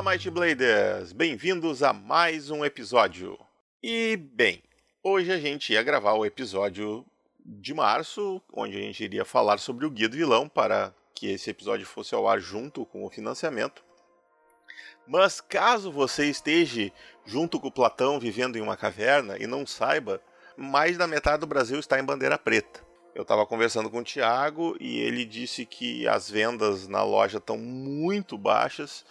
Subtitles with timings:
[0.00, 3.38] Fala Might Bladers, bem-vindos a mais um episódio.
[3.82, 4.62] E bem,
[5.02, 7.04] hoje a gente ia gravar o episódio
[7.44, 11.50] de março, onde a gente iria falar sobre o Guia do Vilão para que esse
[11.50, 13.84] episódio fosse ao ar junto com o financiamento.
[15.06, 16.90] Mas caso você esteja
[17.26, 20.18] junto com o Platão vivendo em uma caverna e não saiba,
[20.56, 22.80] mais da metade do Brasil está em bandeira preta.
[23.14, 27.58] Eu estava conversando com o Thiago e ele disse que as vendas na loja estão
[27.58, 29.04] muito baixas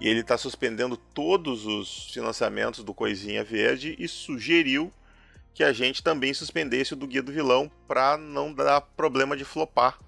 [0.00, 4.92] e ele está suspendendo todos os financiamentos do Coisinha Verde e sugeriu
[5.54, 9.44] que a gente também suspendesse o do Guia do Vilão para não dar problema de
[9.44, 9.98] flopar.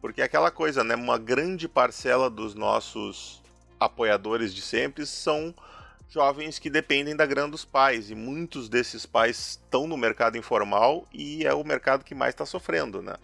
[0.00, 0.94] Porque é aquela coisa, né?
[0.94, 3.42] Uma grande parcela dos nossos
[3.80, 5.52] apoiadores de sempre são
[6.08, 11.06] jovens que dependem da grana dos pais e muitos desses pais estão no mercado informal
[11.12, 13.14] e é o mercado que mais está sofrendo, né?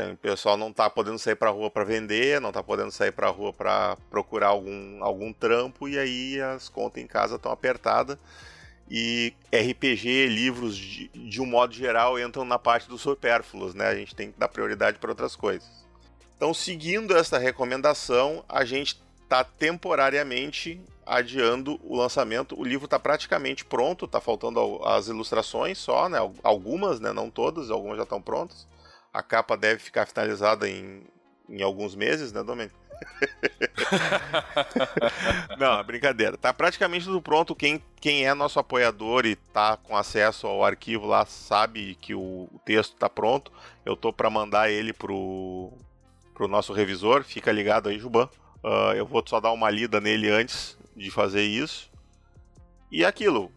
[0.00, 2.90] Então o pessoal não está podendo sair para a rua para vender, não está podendo
[2.90, 7.36] sair para a rua para procurar algum, algum trampo e aí as contas em casa
[7.36, 8.16] estão apertadas
[8.90, 13.86] e RPG, livros de, de um modo geral entram na parte dos supérfluos, né?
[13.86, 15.68] A gente tem que dar prioridade para outras coisas.
[16.36, 22.58] Então, seguindo essa recomendação, a gente está temporariamente adiando o lançamento.
[22.58, 26.18] O livro está praticamente pronto, está faltando as ilustrações só, né?
[26.42, 27.12] Algumas, né?
[27.12, 28.66] Não todas, algumas já estão prontas.
[29.12, 31.04] A capa deve ficar finalizada em,
[31.48, 32.78] em alguns meses, né, Domênico?
[35.58, 36.36] Não, brincadeira.
[36.36, 37.54] Tá praticamente tudo pronto.
[37.54, 42.48] Quem, quem é nosso apoiador e tá com acesso ao arquivo lá sabe que o,
[42.52, 43.52] o texto tá pronto.
[43.84, 45.72] Eu tô para mandar ele pro,
[46.34, 47.24] pro nosso revisor.
[47.24, 48.28] Fica ligado aí, Juban.
[48.62, 51.90] Uh, eu vou só dar uma lida nele antes de fazer isso.
[52.90, 53.50] E é aquilo.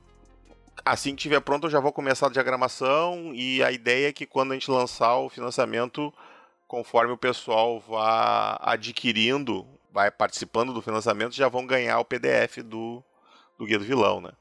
[0.85, 3.31] Assim que tiver pronto, eu já vou começar a diagramação.
[3.33, 6.13] E a ideia é que quando a gente lançar o financiamento,
[6.67, 13.03] conforme o pessoal vá adquirindo, vai participando do financiamento, já vão ganhar o PDF do,
[13.57, 14.31] do Guia do Vilão, né?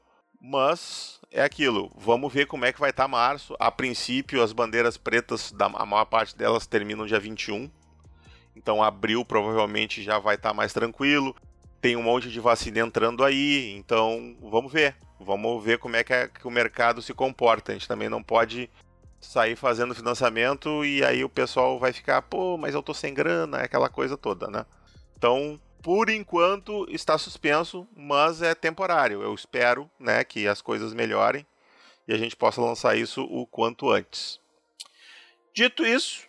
[0.41, 3.55] Mas é aquilo, vamos ver como é que vai estar tá março.
[3.59, 7.71] A princípio, as bandeiras pretas, a maior parte delas terminam dia 21.
[8.55, 11.35] Então, abril provavelmente já vai estar tá mais tranquilo.
[11.79, 14.95] Tem um monte de vacina entrando aí, então vamos ver.
[15.23, 17.71] Vamos ver como é que, é que o mercado se comporta.
[17.71, 18.69] A gente também não pode
[19.19, 23.61] sair fazendo financiamento e aí o pessoal vai ficar, pô, mas eu tô sem grana,
[23.61, 24.65] é aquela coisa toda, né?
[25.17, 29.21] Então, por enquanto está suspenso, mas é temporário.
[29.21, 31.45] Eu espero, né, que as coisas melhorem
[32.07, 34.39] e a gente possa lançar isso o quanto antes.
[35.53, 36.27] Dito isso,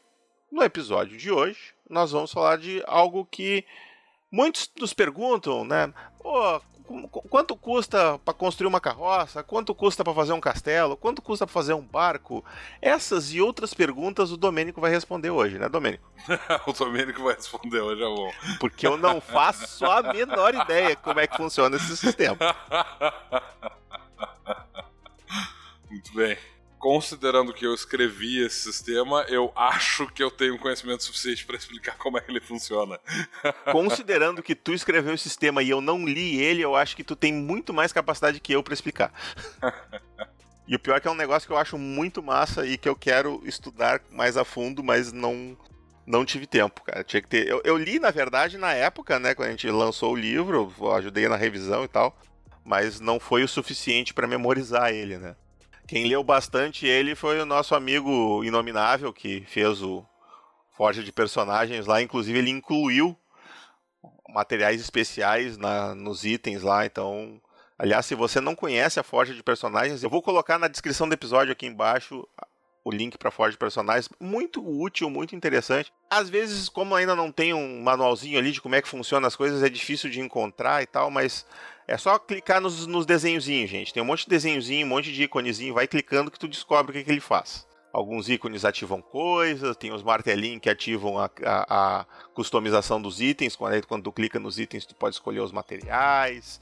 [0.50, 3.64] no episódio de hoje, nós vamos falar de algo que
[4.30, 5.92] muitos nos perguntam, né?
[6.18, 6.60] Pô,
[7.30, 9.42] quanto custa para construir uma carroça?
[9.42, 10.96] Quanto custa para fazer um castelo?
[10.96, 12.44] Quanto custa para fazer um barco?
[12.80, 16.08] Essas e outras perguntas o Domênico vai responder hoje, né, Domênico?
[16.66, 18.30] o Domênico vai responder hoje, é bom.
[18.60, 22.36] Porque eu não faço a menor ideia como é que funciona esse sistema.
[25.90, 26.36] Muito bem
[26.84, 31.96] considerando que eu escrevi esse sistema, eu acho que eu tenho conhecimento suficiente para explicar
[31.96, 33.00] como é que ele funciona.
[33.72, 37.16] Considerando que tu escreveu o sistema e eu não li ele, eu acho que tu
[37.16, 39.10] tem muito mais capacidade que eu para explicar.
[40.66, 42.88] E o pior é que é um negócio que eu acho muito massa e que
[42.88, 45.54] eu quero estudar mais a fundo, mas não
[46.06, 47.04] não tive tempo, cara.
[47.04, 47.46] Tinha que ter.
[47.46, 51.28] Eu, eu, li, na verdade, na época, né, quando a gente lançou o livro, ajudei
[51.28, 52.16] na revisão e tal,
[52.64, 55.36] mas não foi o suficiente para memorizar ele, né?
[55.86, 60.04] Quem leu bastante ele foi o nosso amigo Inominável, que fez o
[60.76, 62.00] Forja de Personagens lá.
[62.00, 63.16] Inclusive, ele incluiu
[64.28, 66.86] materiais especiais na, nos itens lá.
[66.86, 67.40] Então,
[67.78, 71.12] aliás, se você não conhece a Forja de Personagens, eu vou colocar na descrição do
[71.12, 72.26] episódio aqui embaixo
[72.82, 74.08] o link para Forja de Personagens.
[74.18, 75.92] Muito útil, muito interessante.
[76.10, 79.36] Às vezes, como ainda não tem um manualzinho ali de como é que funciona as
[79.36, 81.46] coisas, é difícil de encontrar e tal, mas
[81.86, 83.92] é só clicar nos, nos desenhozinhos, gente.
[83.92, 85.74] Tem um monte de desenhozinho, um monte de íconezinho.
[85.74, 87.66] Vai clicando que tu descobre o que, que ele faz.
[87.92, 92.04] Alguns ícones ativam coisas, tem os martelinhos que ativam a, a, a
[92.34, 93.54] customização dos itens.
[93.54, 96.60] Quando, quando tu clica nos itens, tu pode escolher os materiais.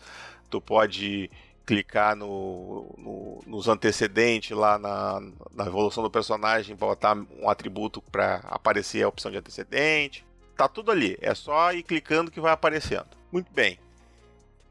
[0.51, 1.31] Tu pode
[1.65, 5.23] clicar no, no, nos antecedentes lá na,
[5.55, 10.27] na evolução do personagem, botar um atributo para aparecer a opção de antecedente.
[10.57, 13.09] Tá tudo ali, é só ir clicando que vai aparecendo.
[13.31, 13.79] Muito bem.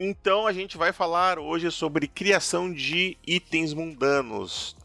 [0.04, 4.76] Então a gente vai falar hoje sobre criação de itens mundanos,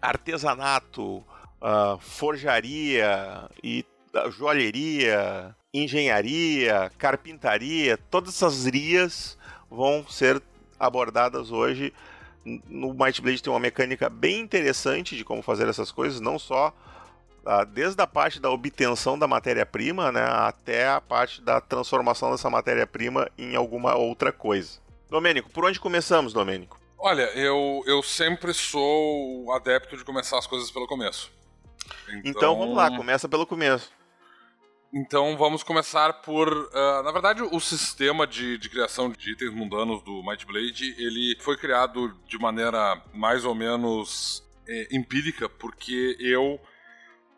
[0.00, 1.16] artesanato,
[1.60, 9.36] uh, forjaria e uh, joalheria, engenharia, carpintaria, todas essas rias
[9.70, 10.42] vão ser
[10.80, 11.92] abordadas hoje.
[12.42, 16.72] No Might Blade tem uma mecânica bem interessante de como fazer essas coisas, não só?
[17.72, 23.30] Desde a parte da obtenção da matéria-prima, né, até a parte da transformação dessa matéria-prima
[23.38, 24.80] em alguma outra coisa.
[25.08, 26.80] Domênico, por onde começamos, Domênico?
[26.98, 31.30] Olha, eu, eu sempre sou adepto de começar as coisas pelo começo.
[32.08, 33.92] Então, então vamos lá, começa pelo começo.
[34.92, 36.48] Então vamos começar por.
[36.48, 41.36] Uh, na verdade, o sistema de, de criação de itens mundanos do Might Blade ele
[41.40, 46.60] foi criado de maneira mais ou menos é, empírica, porque eu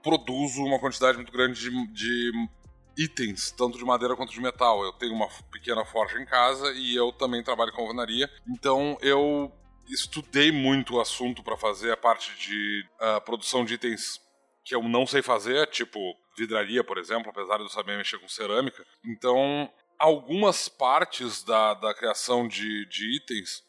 [0.02, 2.48] produzo uma quantidade muito grande de, de
[2.96, 4.82] itens, tanto de madeira quanto de metal.
[4.82, 8.28] Eu tenho uma pequena forja em casa e eu também trabalho com alvenaria.
[8.48, 9.52] Então eu
[9.88, 14.20] estudei muito o assunto para fazer a parte de uh, produção de itens
[14.64, 15.98] que eu não sei fazer, tipo
[16.36, 18.84] vidraria, por exemplo, apesar de eu saber mexer com cerâmica.
[19.04, 19.68] Então,
[19.98, 23.64] algumas partes da, da criação de, de itens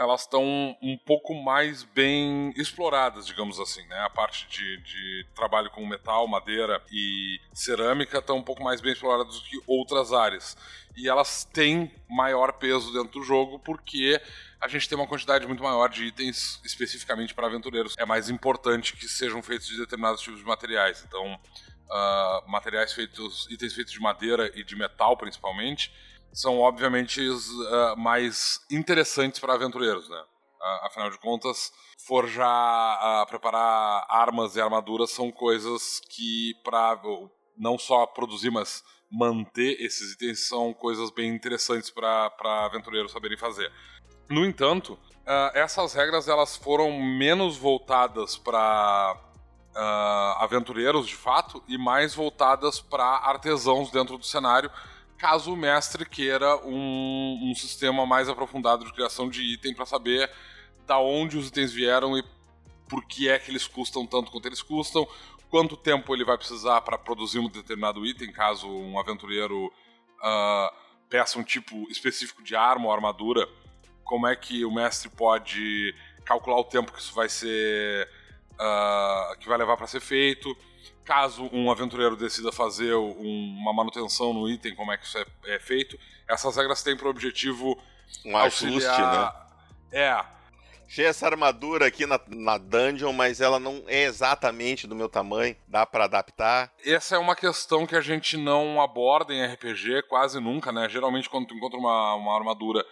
[0.00, 0.42] elas estão
[0.80, 3.98] um pouco mais bem exploradas, digamos assim, né?
[3.98, 8.94] A parte de, de trabalho com metal, madeira e cerâmica estão um pouco mais bem
[8.94, 10.56] exploradas do que outras áreas.
[10.96, 14.18] E elas têm maior peso dentro do jogo porque
[14.58, 17.94] a gente tem uma quantidade muito maior de itens especificamente para aventureiros.
[17.98, 21.04] É mais importante que sejam feitos de determinados tipos de materiais.
[21.06, 25.92] Então, uh, materiais feitos, itens feitos de madeira e de metal principalmente,
[26.32, 30.18] são obviamente uh, mais interessantes para aventureiros, né?
[30.18, 31.72] Uh, afinal de contas,
[32.06, 37.00] forjar, uh, preparar armas e armaduras são coisas que para
[37.56, 42.30] não só produzir, mas manter esses itens são coisas bem interessantes para
[42.64, 43.72] aventureiros saberem fazer.
[44.28, 49.16] No entanto, uh, essas regras elas foram menos voltadas para
[49.74, 54.70] uh, aventureiros de fato e mais voltadas para artesãos dentro do cenário,
[55.20, 60.30] caso o mestre queira um, um sistema mais aprofundado de criação de item para saber
[60.86, 62.24] da onde os itens vieram e
[62.88, 65.06] por que é que eles custam tanto quanto eles custam,
[65.50, 70.74] quanto tempo ele vai precisar para produzir um determinado item, caso um aventureiro uh,
[71.10, 73.46] peça um tipo específico de arma ou armadura,
[74.02, 75.94] como é que o mestre pode
[76.24, 78.08] calcular o tempo que isso vai ser
[78.54, 80.56] uh, que vai levar para ser feito
[81.04, 85.24] caso um aventureiro decida fazer um, uma manutenção no item, como é que isso é,
[85.46, 85.98] é feito.
[86.28, 87.76] Essas regras têm por objetivo
[88.24, 88.94] um auxiliar...
[88.94, 89.32] ajuste, né?
[89.92, 90.24] É.
[90.86, 95.56] Achei essa armadura aqui na, na dungeon, mas ela não é exatamente do meu tamanho.
[95.68, 96.72] Dá para adaptar?
[96.84, 100.88] Essa é uma questão que a gente não aborda em RPG quase nunca, né?
[100.88, 102.84] Geralmente quando tu encontra uma, uma armadura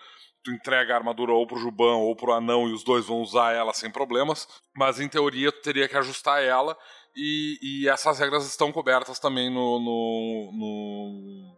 [0.44, 3.52] tu entrega a armadura ou pro Juban ou pro anão e os dois vão usar
[3.52, 6.76] ela sem problemas, mas em teoria tu teria que ajustar ela
[7.18, 11.56] e, e essas regras estão cobertas também no, no, no,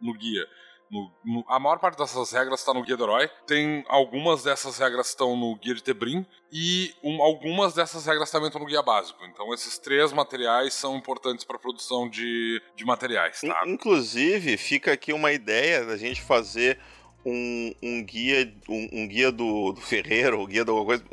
[0.00, 0.44] no guia.
[0.90, 3.30] No, no, a maior parte dessas regras está no Guia do Herói.
[3.46, 8.48] Tem algumas dessas regras estão no Guia de Tebrim e um, algumas dessas regras também
[8.48, 9.24] estão no Guia Básico.
[9.26, 13.40] Então esses três materiais são importantes para a produção de, de materiais.
[13.40, 13.62] Tá?
[13.66, 16.80] Inclusive, fica aqui uma ideia da gente fazer
[17.24, 21.04] um, um guia um, um guia do, do Ferreiro, um guia de alguma coisa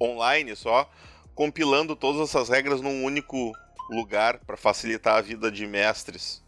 [0.00, 0.90] online só,
[1.38, 3.52] compilando todas essas regras num único
[3.88, 6.44] lugar para facilitar a vida de mestres.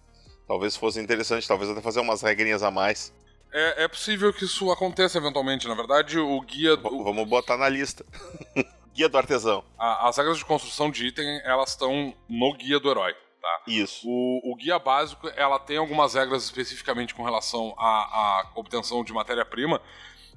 [0.49, 3.15] Talvez fosse interessante, talvez até fazer umas regrinhas a mais.
[3.53, 5.69] É, é possível que isso aconteça eventualmente.
[5.69, 6.77] Na verdade, o guia.
[6.77, 7.05] Do...
[7.05, 8.05] Vamos botar na lista.
[8.93, 9.65] guia do artesão.
[9.79, 13.15] A, as regras de construção de item, elas estão no guia do herói.
[13.41, 13.63] Tá?
[13.69, 14.09] Isso.
[14.09, 19.13] O, o, guia básico, ela tem algumas regras especificamente com relação à, à obtenção de
[19.13, 19.81] matéria-prima,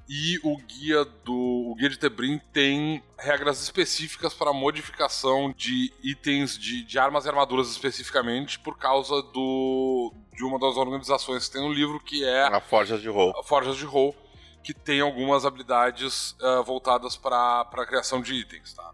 [0.08, 6.58] e o guia do o guia de Tebrim tem regras específicas para modificação de itens
[6.58, 11.62] de, de armas e armaduras especificamente por causa do de uma das organizações que tem
[11.62, 13.38] no livro que é a Forjas de Roll.
[13.38, 14.14] A Forjas de Roll,
[14.62, 18.92] que tem algumas habilidades uh, voltadas para a criação de itens, tá?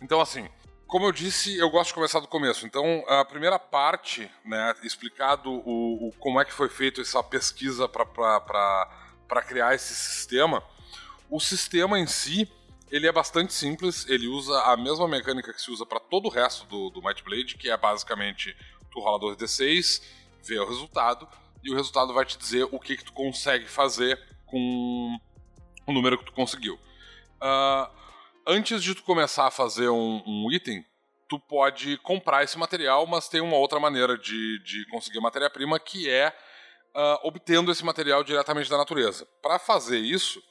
[0.00, 0.48] Então assim,
[0.86, 2.66] como eu disse, eu gosto de começar do começo.
[2.66, 7.88] Então, a primeira parte, né, explicado o, o como é que foi feito essa pesquisa
[7.88, 8.90] para
[9.32, 10.62] para criar esse sistema.
[11.30, 12.46] O sistema em si,
[12.90, 16.28] ele é bastante simples, ele usa a mesma mecânica que se usa para todo o
[16.28, 18.54] resto do, do Might Blade, que é basicamente
[18.90, 20.02] tu rola 2d6,
[20.44, 21.26] vê o resultado,
[21.64, 25.18] e o resultado vai te dizer o que, que tu consegue fazer com
[25.86, 26.74] o número que tu conseguiu.
[26.74, 27.90] Uh,
[28.46, 30.84] antes de tu começar a fazer um, um, item,
[31.26, 36.10] tu pode comprar esse material, mas tem uma outra maneira de, de conseguir matéria-prima que
[36.10, 36.36] é
[36.94, 39.26] uh, obtendo esse material diretamente da natureza.
[39.42, 40.42] Para fazer isso,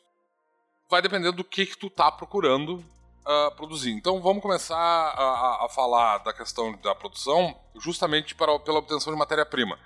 [0.90, 3.92] vai depender do que, que tu tá procurando uh, produzir.
[3.92, 9.20] Então vamos começar a, a, falar da questão da produção justamente para, pela obtenção de
[9.20, 9.80] matéria-prima.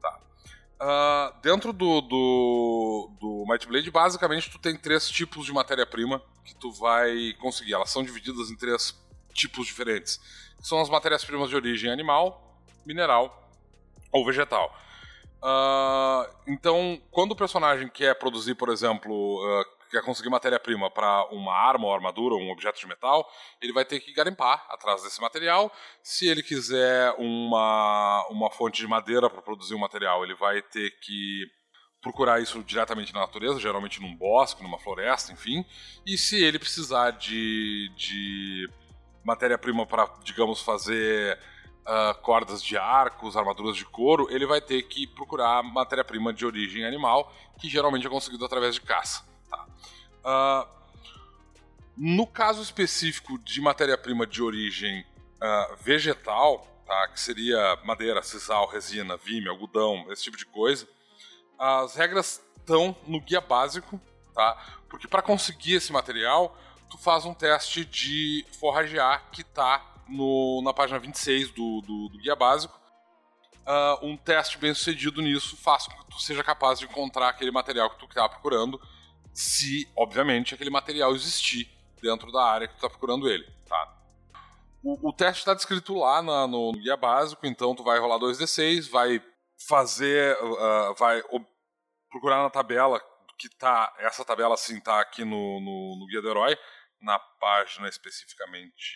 [0.00, 0.20] Tá.
[0.80, 6.54] Uh, dentro do, do, do Might Blade, basicamente tu tem três tipos de matéria-prima que
[6.54, 7.74] tu vai conseguir.
[7.74, 8.94] Elas são divididas em três
[9.32, 10.20] tipos diferentes.
[10.60, 13.50] São as matérias-primas de origem animal, mineral
[14.12, 14.76] ou vegetal.
[15.42, 21.52] Uh, então, quando o personagem quer produzir, por exemplo, uh, quer conseguir matéria-prima para uma
[21.52, 23.28] arma ou armadura ou um objeto de metal,
[23.60, 25.70] ele vai ter que garimpar atrás desse material.
[26.02, 30.90] Se ele quiser uma, uma fonte de madeira para produzir um material, ele vai ter
[31.00, 31.44] que
[32.00, 35.64] procurar isso diretamente na natureza, geralmente num bosque, numa floresta, enfim.
[36.06, 38.68] E se ele precisar de, de
[39.24, 41.38] matéria-prima para, digamos, fazer
[41.86, 46.84] uh, cordas de arcos, armaduras de couro, ele vai ter que procurar matéria-prima de origem
[46.84, 49.24] animal, que geralmente é conseguido através de caça.
[49.50, 49.66] Tá?
[50.24, 50.82] Uh,
[51.96, 57.08] no caso específico de matéria-prima de origem uh, vegetal, tá?
[57.08, 60.88] que seria madeira, sisal, resina, vime, algodão, esse tipo de coisa,
[61.58, 64.00] as regras estão no guia básico,
[64.34, 64.80] tá?
[64.88, 66.56] porque para conseguir esse material,
[66.88, 72.18] tu faz um teste de forragear que está no, na página 26 do, do, do
[72.18, 72.80] guia básico.
[73.64, 77.52] Uh, um teste bem sucedido nisso faz com que tu seja capaz de encontrar aquele
[77.52, 78.80] material que tu está procurando,
[79.32, 81.70] se, obviamente, aquele material existir
[82.02, 83.46] dentro da área que tu está procurando ele.
[83.68, 83.94] Tá?
[84.82, 88.90] O, o teste está descrito lá na, no, guia básico, então tu vai rolar 2d6,
[88.90, 89.22] vai
[89.68, 91.22] fazer, uh, vai
[92.10, 93.00] procurar na tabela
[93.38, 96.56] que tá, essa tabela assim tá aqui no, no, no guia do herói,
[97.02, 98.94] na página especificamente.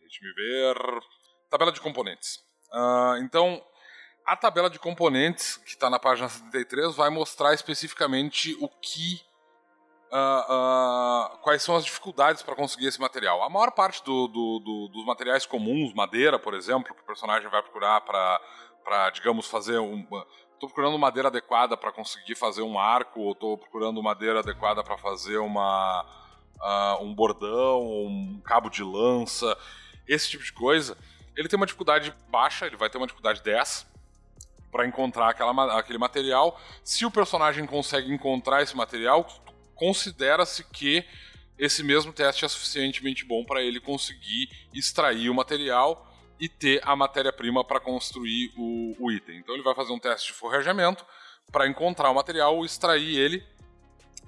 [0.00, 0.76] Deixe-me ver.
[1.48, 2.38] Tabela de componentes.
[2.72, 3.62] Uh, então,
[4.26, 9.24] a tabela de componentes, que está na página 73, vai mostrar especificamente o que.
[10.06, 13.42] Uh, uh, quais são as dificuldades para conseguir esse material.
[13.42, 17.50] A maior parte do, do, do, dos materiais comuns, madeira, por exemplo, que o personagem
[17.50, 20.06] vai procurar para, digamos, fazer um.
[20.54, 24.96] Estou procurando madeira adequada para conseguir fazer um arco, ou estou procurando madeira adequada para
[24.96, 26.25] fazer uma
[26.60, 29.56] uh, um bordão, um cabo de lança,
[30.06, 30.96] esse tipo de coisa,
[31.36, 33.86] ele tem uma dificuldade baixa, ele vai ter uma dificuldade 10
[34.70, 36.60] para encontrar aquela, aquele material.
[36.82, 39.26] Se o personagem consegue encontrar esse material,
[39.74, 41.04] considera-se que
[41.58, 46.06] esse mesmo teste é suficientemente bom para ele conseguir extrair o material
[46.38, 49.38] e ter a matéria-prima para construir o, o, item.
[49.38, 51.04] Então ele vai fazer um teste de forrajamento
[51.50, 53.42] para encontrar o material, extrair ele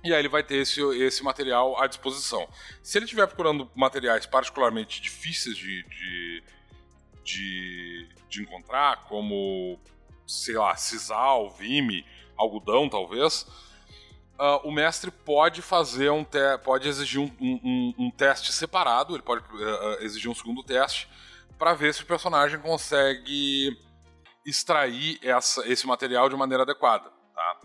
[0.05, 2.49] e aí ele vai ter esse, esse material à disposição.
[2.83, 6.43] Se ele estiver procurando materiais particularmente difíceis de, de,
[7.25, 9.79] de, de encontrar, como,
[10.27, 13.43] sei lá, sisal, vime, algodão talvez,
[14.39, 16.25] uh, o mestre pode fazer um
[16.63, 21.09] pode exigir um, um, um, teste separado, ele pode uh, exigir um segundo teste
[21.59, 23.77] para ver se o personagem consegue
[24.47, 27.11] extrair essa, esse material de maneira adequada.
[27.35, 27.61] Tá?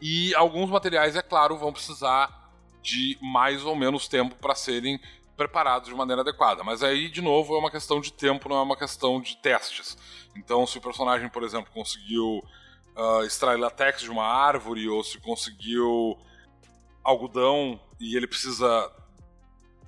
[0.00, 5.00] E alguns materiais, é claro, vão precisar de mais ou menos tempo para serem
[5.36, 6.64] preparados de maneira adequada.
[6.64, 9.96] Mas aí, de novo, é uma questão de tempo, não é uma questão de testes.
[10.36, 12.42] Então, se o personagem, por exemplo, conseguiu
[12.96, 16.18] uh, extrair latex de uma árvore, ou se conseguiu
[17.04, 18.90] algodão e ele precisa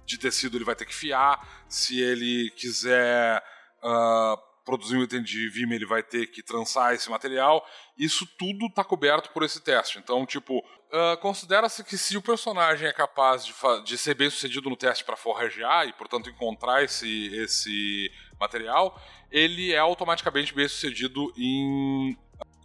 [0.05, 1.65] de tecido, ele vai ter que fiar.
[1.69, 3.43] Se ele quiser
[3.83, 7.67] uh, produzir um item de Vime, ele vai ter que trançar esse material.
[7.97, 9.99] Isso tudo está coberto por esse teste.
[9.99, 13.55] Então, tipo, uh, considera-se que se o personagem é capaz de,
[13.87, 19.73] de ser bem sucedido no teste para forragear e, portanto, encontrar esse, esse material, ele
[19.73, 22.15] é automaticamente bem sucedido em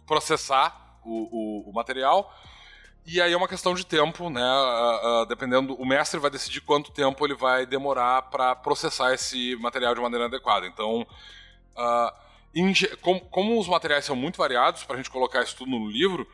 [0.06, 2.30] processar o, o, o material.
[3.06, 4.42] E aí é uma questão de tempo, né?
[4.42, 9.56] Uh, uh, dependendo, o mestre vai decidir quanto tempo ele vai demorar para processar esse
[9.56, 10.66] material de maneira adequada.
[10.66, 11.06] Então,
[11.76, 12.24] Uh,
[13.00, 16.26] como, como, os materiais são muito variados, para a gente colocar isso tudo no livro,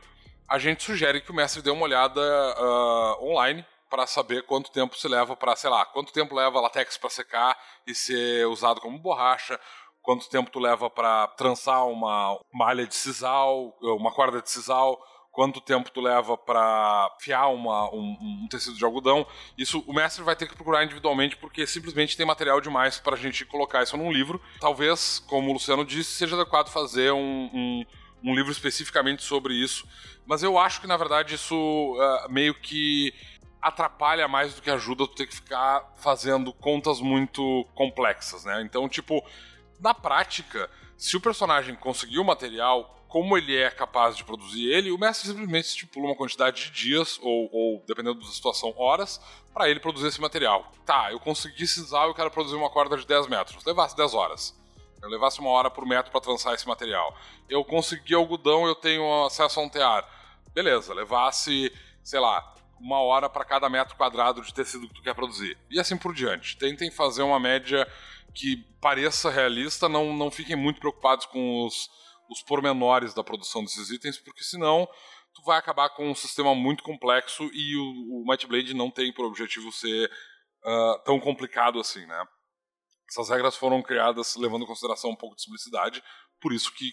[0.48, 4.96] a gente sugere que o mestre dê uma olhada uh, online para saber quanto tempo
[4.96, 8.98] se leva para, sei lá, quanto tempo leva latex para secar e ser usado como
[8.98, 9.58] borracha,
[10.02, 14.98] quanto tempo tu leva para trançar uma malha de sisal, uma corda de sisal,
[15.30, 19.26] quanto tempo tu leva para fiar uma, um, um, tecido de algodão.
[19.56, 23.18] Isso o mestre vai ter que procurar individualmente porque simplesmente tem material demais para a
[23.18, 24.40] gente colocar isso num livro.
[24.60, 27.84] Talvez, como o Luciano disse, seja adequado fazer um, um,
[28.24, 29.86] um livro especificamente sobre isso.
[30.26, 33.14] Mas eu acho que na verdade isso uh, meio que
[33.62, 38.62] atrapalha mais do que ajuda tu ter que ficar fazendo contas muito complexas, né?
[38.62, 39.22] Então, tipo,
[39.78, 44.92] na prática, se o personagem conseguir o material como ele é capaz de produzir ele,
[44.92, 49.20] o mestre simplesmente estipula uma quantidade de dias, ou, ou dependendo da situação, horas,
[49.52, 50.72] para ele produzir esse material.
[50.86, 53.64] Tá, eu consegui cisar, eu quero produzir uma corda de 10 metros.
[53.64, 54.56] Levasse 10 horas.
[55.02, 57.16] Eu levasse uma hora por metro para trançar esse material.
[57.48, 60.08] Eu consegui algodão, eu tenho acesso a um tear.
[60.54, 61.72] Beleza, levasse,
[62.04, 65.58] sei lá, uma hora para cada metro quadrado de tecido que tu quer produzir.
[65.68, 66.56] E assim por diante.
[66.56, 67.90] Tentem fazer uma média
[68.32, 71.90] que pareça realista, não, não fiquem muito preocupados com os,
[72.30, 74.88] os pormenores da produção desses itens, porque senão
[75.34, 79.12] tu vai acabar com um sistema muito complexo e o, o Might Blade não tem
[79.12, 80.10] por objetivo ser
[80.64, 82.24] uh, tão complicado assim, né?
[83.08, 86.02] Essas regras foram criadas levando em consideração um pouco de simplicidade,
[86.40, 86.92] por isso que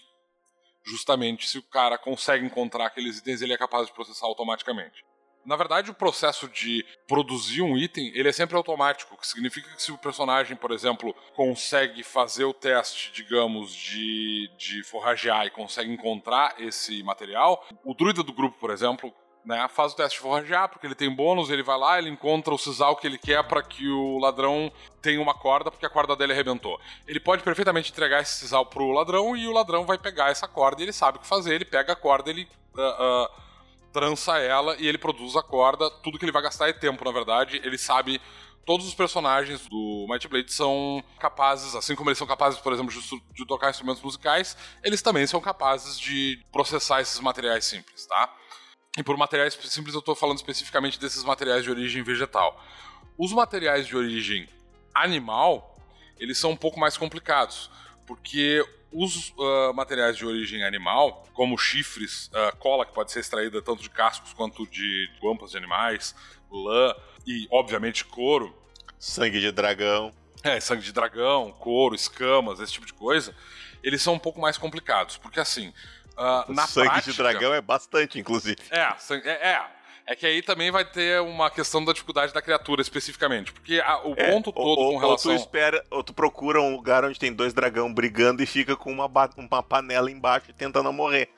[0.84, 5.04] justamente se o cara consegue encontrar aqueles itens, ele é capaz de processar automaticamente.
[5.48, 9.82] Na verdade, o processo de produzir um item, ele é sempre automático, que significa que
[9.82, 15.90] se o personagem, por exemplo, consegue fazer o teste, digamos, de, de forragear e consegue
[15.90, 19.10] encontrar esse material, o druida do grupo, por exemplo,
[19.42, 22.52] né, faz o teste de forragear, porque ele tem bônus, ele vai lá, ele encontra
[22.52, 26.14] o sisal que ele quer para que o ladrão tenha uma corda, porque a corda
[26.14, 26.78] dele arrebentou.
[27.06, 30.82] Ele pode perfeitamente entregar esse sisal pro ladrão e o ladrão vai pegar essa corda
[30.82, 32.46] e ele sabe o que fazer, ele pega a corda, ele...
[32.74, 33.47] Uh, uh,
[33.92, 35.90] trança ela e ele produz a corda.
[36.02, 37.60] Tudo que ele vai gastar é tempo, na verdade.
[37.64, 38.20] Ele sabe.
[38.66, 42.92] Todos os personagens do Might Blade são capazes, assim como eles são capazes, por exemplo,
[42.92, 43.00] de,
[43.32, 48.30] de tocar instrumentos musicais, eles também são capazes de processar esses materiais simples, tá?
[48.98, 52.62] E por materiais simples eu estou falando especificamente desses materiais de origem vegetal.
[53.16, 54.46] Os materiais de origem
[54.94, 55.74] animal,
[56.18, 57.70] eles são um pouco mais complicados,
[58.06, 63.60] porque os uh, materiais de origem animal, como chifres, uh, cola que pode ser extraída
[63.60, 66.14] tanto de cascos quanto de guampas de animais,
[66.50, 66.94] lã
[67.26, 68.56] e, obviamente, couro.
[68.98, 70.12] Sangue de dragão.
[70.42, 73.34] É, sangue de dragão, couro, escamas, esse tipo de coisa.
[73.82, 75.72] Eles são um pouco mais complicados, porque assim.
[76.16, 78.56] Uh, sangue prática, de dragão é bastante, inclusive.
[78.70, 79.66] É, é, é,
[80.08, 83.52] é que aí também vai ter uma questão da dificuldade da criatura especificamente.
[83.52, 85.32] Porque a, o é, ponto todo ou, com relação.
[85.32, 88.74] Ou tu, espera, ou tu procura um lugar onde tem dois dragão brigando e fica
[88.74, 91.28] com uma, uma panela embaixo tentando não morrer.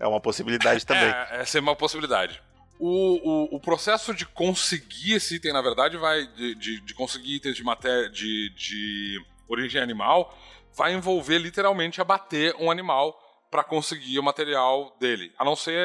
[0.00, 1.04] É uma possibilidade também.
[1.04, 2.42] É, essa é uma possibilidade.
[2.78, 6.26] O, o, o, processo de conseguir esse item, na verdade, vai.
[6.26, 8.08] De, de, de conseguir itens de matéria.
[8.08, 10.36] De, de origem animal,
[10.74, 15.32] vai envolver literalmente abater um animal para conseguir o material dele.
[15.38, 15.78] A não ser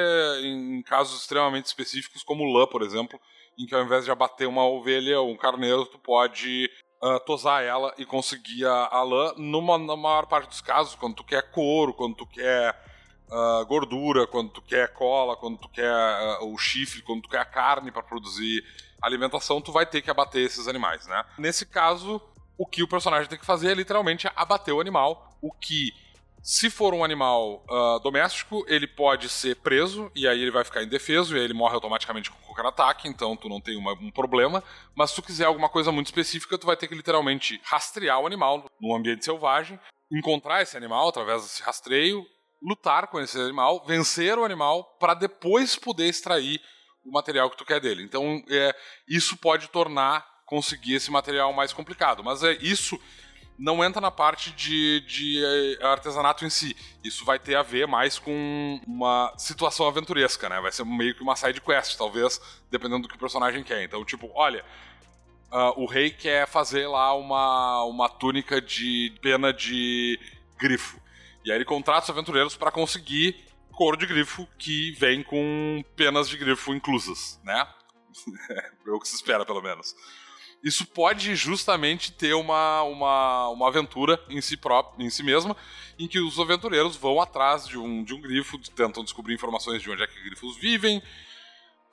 [0.43, 3.19] em casos extremamente específicos, como lã, por exemplo,
[3.57, 6.69] em que ao invés de abater uma ovelha ou um carneiro, tu pode
[7.01, 9.33] uh, tosar ela e conseguir a, a lã.
[9.37, 12.75] Numa, na maior parte dos casos, quando tu quer couro, quando tu quer
[13.29, 15.93] uh, gordura, quando tu quer cola, quando tu quer
[16.41, 18.63] uh, o chifre, quando tu quer a carne para produzir
[19.01, 21.23] alimentação, tu vai ter que abater esses animais, né?
[21.37, 22.21] Nesse caso,
[22.57, 25.91] o que o personagem tem que fazer é literalmente abater o animal, o que
[26.43, 30.83] se for um animal uh, doméstico, ele pode ser preso e aí ele vai ficar
[30.83, 34.09] indefeso e aí ele morre automaticamente com qualquer ataque, então tu não tem uma, um
[34.09, 34.63] problema.
[34.95, 38.25] Mas se tu quiser alguma coisa muito específica, tu vai ter que literalmente rastrear o
[38.25, 39.79] animal no ambiente selvagem,
[40.11, 42.25] encontrar esse animal através desse rastreio,
[42.61, 46.59] lutar com esse animal, vencer o animal para depois poder extrair
[47.05, 48.03] o material que tu quer dele.
[48.03, 48.75] Então, é,
[49.07, 52.21] isso pode tornar conseguir esse material mais complicado.
[52.21, 52.99] Mas é isso
[53.61, 56.75] não entra na parte de, de eh, artesanato em si.
[57.03, 60.59] Isso vai ter a ver mais com uma situação aventuresca, né?
[60.59, 63.83] Vai ser meio que uma side quest, talvez, dependendo do que o personagem quer.
[63.83, 64.65] Então, tipo, olha,
[65.51, 70.19] uh, o rei quer fazer lá uma, uma túnica de pena de
[70.57, 70.99] grifo.
[71.45, 76.27] E aí ele contrata os aventureiros para conseguir couro de grifo que vem com penas
[76.27, 77.67] de grifo inclusas, né?
[78.87, 79.95] é o que se espera, pelo menos
[80.63, 85.57] isso pode justamente ter uma, uma, uma aventura em si próprio, em si mesma,
[85.97, 89.89] em que os aventureiros vão atrás de um, de um grifo, tentam descobrir informações de
[89.89, 91.01] onde é que grifos vivem.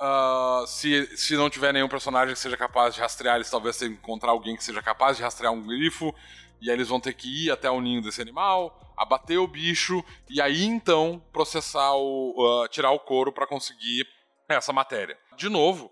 [0.01, 3.95] Uh, se, se não tiver nenhum personagem que seja capaz de rastrear, eles talvez tenham
[3.95, 6.15] que encontrar alguém que seja capaz de rastrear um grifo,
[6.61, 10.05] e aí eles vão ter que ir até o ninho desse animal, abater o bicho,
[10.29, 12.65] e aí então processar o.
[12.65, 14.07] Uh, tirar o couro para conseguir
[14.49, 15.19] essa matéria.
[15.37, 15.91] De novo,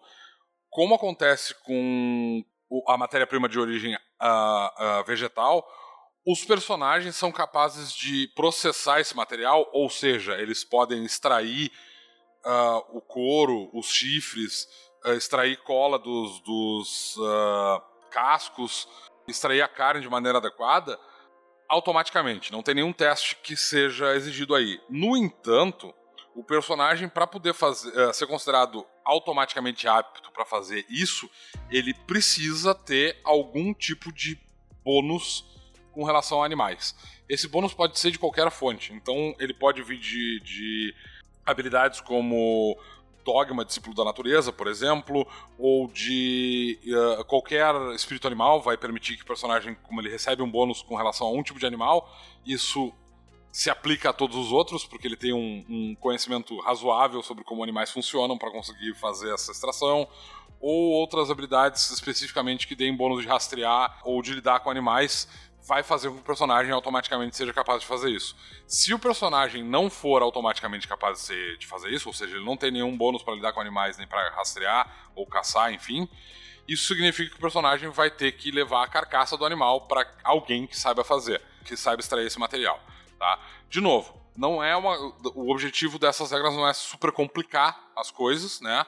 [0.71, 2.45] como acontece com
[2.89, 3.99] a matéria-prima de origem uh,
[5.01, 5.67] uh, vegetal,
[6.27, 11.71] os personagens são capazes de processar esse material, ou seja, eles podem extrair
[12.45, 14.67] uh, o couro, os chifres,
[15.05, 17.17] extrair cola dos, dos
[18.11, 18.89] cascos,
[19.29, 20.99] extrair a carne de maneira adequada,
[21.69, 22.51] automaticamente.
[22.51, 24.81] Não tem nenhum teste que seja exigido aí.
[24.89, 25.95] No entanto,
[26.37, 31.31] o personagem, para poder fazer, ser considerado automaticamente apto para fazer isso,
[31.71, 34.39] ele precisa ter algum tipo de
[34.85, 35.47] bônus
[35.93, 36.95] com relação a animais.
[37.27, 40.95] Esse bônus pode ser de qualquer fonte, então ele pode vir de, de
[41.45, 42.79] habilidades como
[43.25, 45.27] dogma, discípulo da natureza, por exemplo,
[45.59, 50.51] ou de uh, qualquer espírito animal vai permitir que o personagem, como ele recebe um
[50.51, 52.93] bônus com relação a um tipo de animal, isso
[53.57, 57.63] se aplica a todos os outros, porque ele tem um, um conhecimento razoável sobre como
[57.63, 60.07] animais funcionam para conseguir fazer essa extração,
[60.61, 65.27] ou outras habilidades especificamente que deem bônus de rastrear ou de lidar com animais,
[65.67, 68.37] vai fazer com que o personagem automaticamente seja capaz de fazer isso.
[68.67, 72.45] Se o personagem não for automaticamente capaz de, ser, de fazer isso, ou seja, ele
[72.45, 76.07] não tem nenhum bônus para lidar com animais nem para rastrear ou caçar, enfim,
[76.69, 80.67] isso significa que o personagem vai ter que levar a carcaça do animal para alguém
[80.67, 82.79] que saiba fazer, que saiba extrair esse material.
[83.19, 83.39] Tá?
[83.69, 84.97] De novo, não é uma.
[85.35, 88.85] O objetivo dessas regras não é super complicar as coisas, né?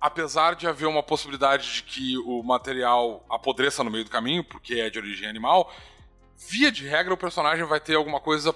[0.00, 4.74] Apesar de haver uma possibilidade de que o material apodreça no meio do caminho, porque
[4.74, 5.72] é de origem animal,
[6.36, 8.54] via de regra o personagem vai ter alguma coisa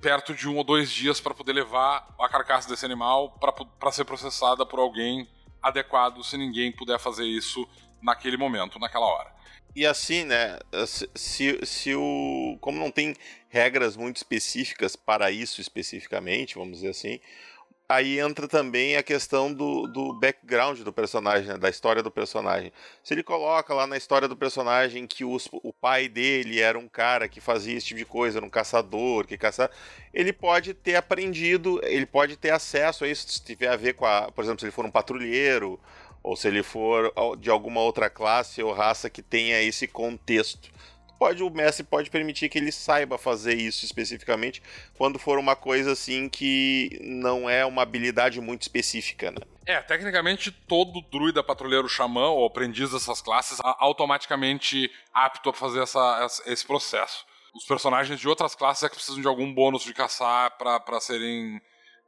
[0.00, 3.38] perto de um ou dois dias para poder levar a carcaça desse animal
[3.78, 5.28] para ser processada por alguém
[5.62, 7.68] adequado, se ninguém puder fazer isso
[8.00, 9.30] naquele momento, naquela hora.
[9.76, 10.58] E assim, né?
[11.14, 12.58] Se, se o.
[12.60, 13.14] Como não tem
[13.50, 17.20] regras muito específicas para isso especificamente, vamos dizer assim,
[17.88, 22.72] aí entra também a questão do, do background do personagem, né, da história do personagem.
[23.02, 26.88] Se ele coloca lá na história do personagem que os, o pai dele era um
[26.88, 29.72] cara que fazia esse tipo de coisa, era um caçador, que caçava,
[30.14, 34.06] ele pode ter aprendido, ele pode ter acesso a isso, se tiver a ver com
[34.06, 35.78] a, por exemplo, se ele for um patrulheiro,
[36.22, 40.70] ou se ele for de alguma outra classe ou raça que tenha esse contexto.
[41.20, 44.62] Pode, o Messi pode permitir que ele saiba fazer isso especificamente
[44.96, 49.36] quando for uma coisa assim que não é uma habilidade muito específica, né?
[49.66, 56.26] É, tecnicamente todo druida, patrulheiro, xamã ou aprendiz dessas classes automaticamente apto a fazer essa,
[56.46, 57.26] esse processo.
[57.54, 61.60] Os personagens de outras classes é que precisam de algum bônus de caçar para serem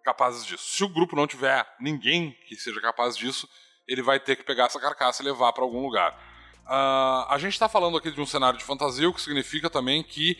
[0.03, 0.65] capazes disso.
[0.65, 3.47] Se o grupo não tiver ninguém que seja capaz disso,
[3.87, 6.32] ele vai ter que pegar essa carcaça e levar para algum lugar.
[6.73, 10.03] Uh, a gente está falando aqui de um cenário de fantasia, o que significa também
[10.03, 10.39] que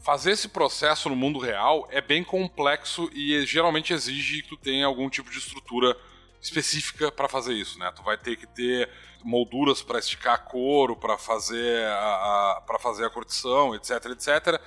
[0.00, 4.84] fazer esse processo no mundo real é bem complexo e geralmente exige que tu tenha
[4.84, 5.96] algum tipo de estrutura
[6.40, 7.92] específica para fazer isso, né?
[7.94, 8.90] Tu vai ter que ter
[9.22, 14.60] molduras para esticar couro, para fazer a, para fazer a curtição, etc, etc.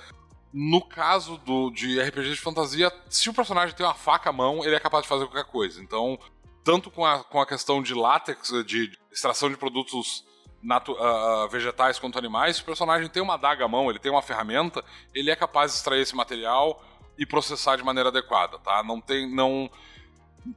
[0.54, 4.64] No caso do, de RPG de fantasia, se o personagem tem uma faca à mão,
[4.64, 5.82] ele é capaz de fazer qualquer coisa.
[5.82, 6.18] Então,
[6.62, 10.24] tanto com a, com a questão de látex, de extração de produtos
[10.64, 14.22] uh, vegetais quanto animais, se o personagem tem uma adaga à mão, ele tem uma
[14.22, 16.82] ferramenta, ele é capaz de extrair esse material
[17.18, 18.82] e processar de maneira adequada, tá?
[18.82, 19.30] Não tem.
[19.32, 19.70] Não,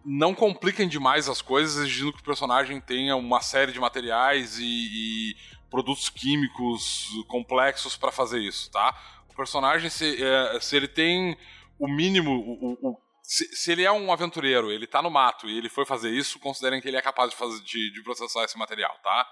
[0.03, 4.65] não compliquem demais as coisas, exigindo que o personagem tenha uma série de materiais e,
[4.65, 5.35] e
[5.69, 8.97] produtos químicos complexos para fazer isso, tá?
[9.29, 11.37] O personagem, se, é, se ele tem
[11.79, 15.57] o mínimo, o, o, se, se, ele é um aventureiro, ele tá no mato e
[15.57, 18.57] ele foi fazer isso, considerem que ele é capaz de, fazer, de, de processar esse
[18.57, 19.27] material, tá?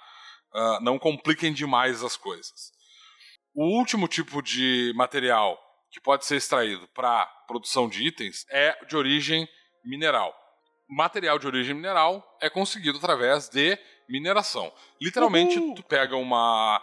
[0.54, 2.72] Uh, não compliquem demais as coisas.
[3.54, 5.60] O último tipo de material
[5.92, 9.48] que pode ser extraído para produção de itens é de origem
[9.84, 10.36] mineral.
[10.90, 13.78] Material de origem mineral é conseguido através de
[14.10, 14.74] mineração.
[15.02, 15.76] Literalmente, Uhul.
[15.76, 16.82] tu pega uma,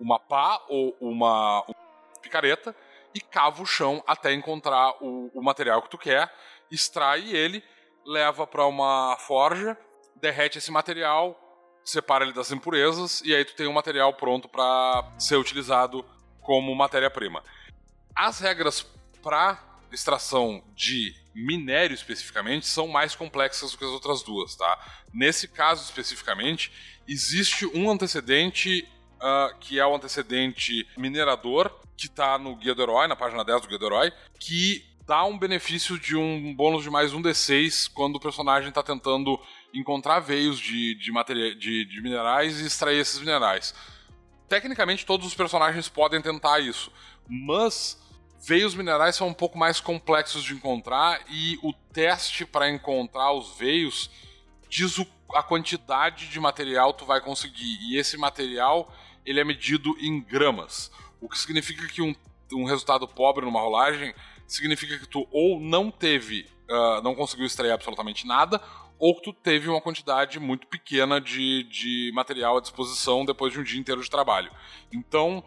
[0.00, 2.74] uma pá ou uma, uma picareta
[3.14, 6.32] e cava o chão até encontrar o, o material que tu quer,
[6.70, 7.62] extrai ele,
[8.04, 9.76] leva para uma forja,
[10.16, 11.38] derrete esse material,
[11.90, 16.04] separa ele das impurezas e aí tu tem um material pronto para ser utilizado
[16.40, 17.42] como matéria-prima.
[18.14, 18.86] As regras
[19.22, 24.78] para extração de minério especificamente são mais complexas do que as outras duas, tá?
[25.12, 26.72] Nesse caso especificamente,
[27.06, 33.06] existe um antecedente uh, que é o antecedente minerador, que está no Guia do Herói,
[33.06, 36.90] na página 10 do Guia do Herói, que dá um benefício de um bônus de
[36.90, 39.40] mais um D6 quando o personagem está tentando
[39.72, 43.74] encontrar veios de, de, materia, de, de minerais e extrair esses minerais.
[44.48, 46.90] Tecnicamente, todos os personagens podem tentar isso,
[47.28, 48.00] mas
[48.40, 53.56] veios minerais são um pouco mais complexos de encontrar e o teste para encontrar os
[53.58, 54.10] veios
[54.68, 58.92] diz o, a quantidade de material tu vai conseguir e esse material
[59.24, 62.14] ele é medido em gramas, o que significa que um,
[62.52, 64.14] um resultado pobre numa rolagem
[64.46, 68.60] significa que tu ou não teve, uh, não conseguiu extrair absolutamente nada,
[68.98, 73.60] ou que tu teve uma quantidade muito pequena de, de material à disposição depois de
[73.60, 74.50] um dia inteiro de trabalho.
[74.92, 75.44] Então,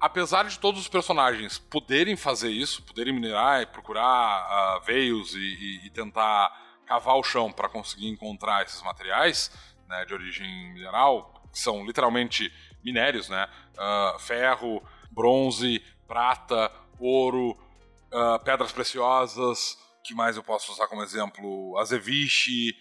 [0.00, 5.38] apesar de todos os personagens poderem fazer isso, poderem minerar e procurar uh, veios e,
[5.38, 6.50] e, e, tentar
[6.86, 9.50] cavar o chão para conseguir encontrar esses materiais
[9.88, 12.52] né, de origem mineral, que são literalmente
[12.84, 13.48] minérios, né?
[13.74, 17.50] Uh, ferro, bronze, prata, ouro,
[18.12, 19.78] uh, pedras preciosas,
[20.10, 21.78] que mais eu posso usar como exemplo?
[21.78, 22.74] Azeviche,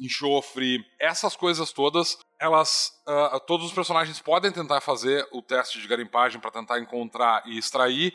[0.00, 5.88] enxofre, essas coisas todas, elas, uh, todos os personagens podem tentar fazer o teste de
[5.88, 8.14] garimpagem para tentar encontrar e extrair,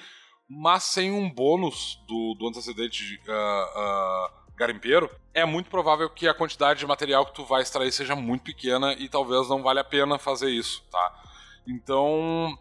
[0.50, 6.34] mas sem um bônus do, do antecedente uh, uh, garimpeiro, é muito provável que a
[6.34, 9.86] quantidade de material que tu vai extrair seja muito pequena e talvez não valha a
[9.86, 11.22] pena fazer isso, tá?
[11.68, 12.58] Então,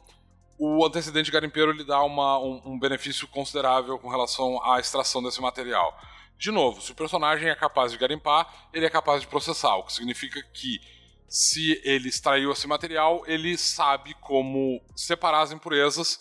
[0.65, 5.41] o antecedente garimpeiro lhe dá uma, um, um benefício considerável com relação à extração desse
[5.41, 6.01] material.
[6.39, 9.83] De novo, se o personagem é capaz de garimpar, ele é capaz de processar, o
[9.83, 10.79] que significa que
[11.27, 16.21] se ele extraiu esse material, ele sabe como separar as impurezas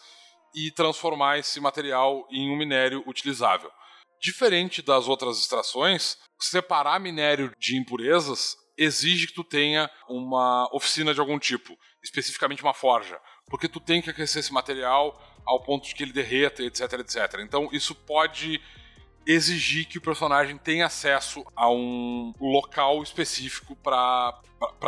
[0.55, 3.69] e transformar esse material em um minério utilizável.
[4.19, 11.19] Diferente das outras extrações, separar minério de impurezas exige que tu tenha uma oficina de
[11.19, 13.19] algum tipo, especificamente uma forja
[13.51, 17.41] porque tu tem que aquecer esse material ao ponto de que ele derreta, etc, etc.
[17.41, 18.61] Então isso pode
[19.27, 24.41] exigir que o personagem tenha acesso a um local específico para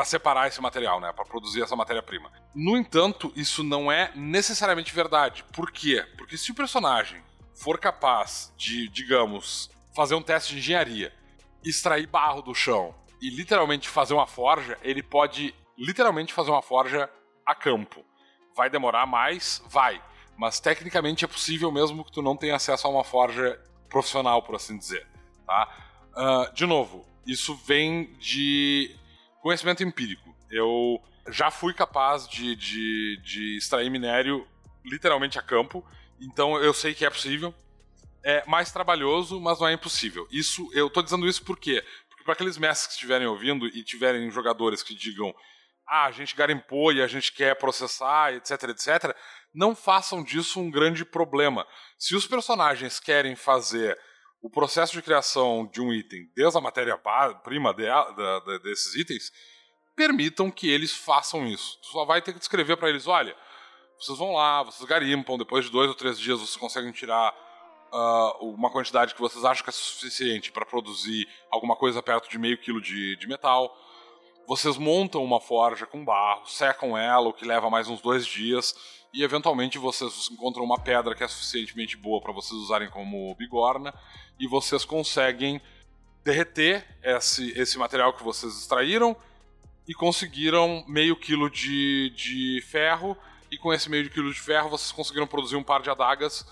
[0.06, 2.32] separar esse material, né, para produzir essa matéria-prima.
[2.56, 5.44] No entanto, isso não é necessariamente verdade.
[5.54, 6.04] Por quê?
[6.18, 7.22] Porque se o personagem
[7.54, 11.14] for capaz de, digamos, fazer um teste de engenharia,
[11.64, 17.10] extrair barro do chão e literalmente fazer uma forja, ele pode literalmente fazer uma forja
[17.46, 18.04] a campo.
[18.56, 19.62] Vai demorar mais?
[19.68, 20.02] Vai.
[20.38, 24.56] Mas tecnicamente é possível mesmo que tu não tenha acesso a uma forja profissional, por
[24.56, 25.08] assim dizer.
[25.46, 25.70] Tá?
[26.16, 28.96] Uh, de novo, isso vem de
[29.42, 30.36] conhecimento empírico.
[30.50, 34.48] Eu já fui capaz de, de, de extrair minério
[34.84, 35.86] literalmente a campo,
[36.20, 37.54] então eu sei que é possível.
[38.24, 40.28] É mais trabalhoso, mas não é impossível.
[40.32, 41.84] Isso, eu tô dizendo isso por quê?
[42.10, 45.36] Porque para aqueles mestres que estiverem ouvindo e tiverem jogadores que digam
[45.94, 49.16] ah, a gente garimpou e a gente quer processar, etc, etc,
[49.54, 51.68] não façam disso um grande problema.
[52.00, 53.96] Se os personagens querem fazer
[54.42, 59.32] o processo de criação de um item desde a matéria-prima de, de, de, desses itens,
[59.96, 61.80] permitam que eles façam isso.
[61.82, 63.38] Tu só vai ter que descrever para eles, olha,
[64.00, 67.32] vocês vão lá, vocês garimpam, depois de dois ou três dias vocês conseguem tirar
[67.94, 72.40] uh, uma quantidade que vocês acham que é suficiente para produzir alguma coisa perto de
[72.40, 73.72] meio quilo de, de metal
[74.48, 78.76] vocês montam uma forja com barro, secam ela, o que leva mais uns dois dias,
[79.14, 83.94] e eventualmente vocês encontram uma pedra que é suficientemente boa para vocês usarem como bigorna,
[84.40, 85.62] e vocês conseguem
[86.24, 89.16] derreter esse, esse material que vocês extraíram
[89.88, 93.18] e conseguiram meio quilo de, de ferro,
[93.52, 96.46] e com esse meio quilo de ferro vocês conseguiram produzir um par de adagas,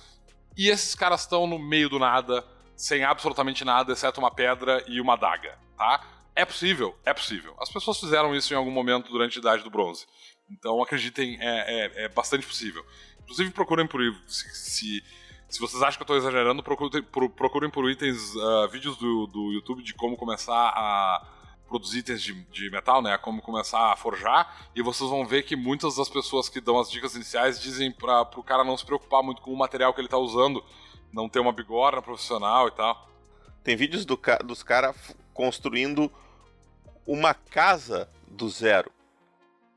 [0.56, 5.00] e esses caras estão no meio do nada, sem absolutamente nada, exceto uma pedra e
[5.00, 6.21] uma adaga, tá?
[6.42, 6.98] É possível?
[7.06, 7.56] É possível.
[7.60, 10.08] As pessoas fizeram isso em algum momento durante a Idade do Bronze.
[10.50, 12.84] Então, acreditem, é, é, é bastante possível.
[13.22, 14.02] Inclusive, procurem por.
[14.28, 15.04] Se, se,
[15.48, 19.52] se vocês acham que eu estou exagerando, procurem procurem por itens, uh, vídeos do, do
[19.52, 21.28] YouTube de como começar a
[21.68, 23.20] produzir itens de, de metal, né?
[23.20, 24.68] Como começar a forjar.
[24.76, 28.24] E vocês vão ver que muitas das pessoas que dão as dicas iniciais dizem para
[28.36, 30.66] o cara não se preocupar muito com o material que ele está usando,
[31.14, 33.08] não ter uma bigorna profissional e tal.
[33.64, 34.96] Tem vídeos do, dos caras
[35.36, 36.12] construindo
[37.06, 38.92] uma casa do zero.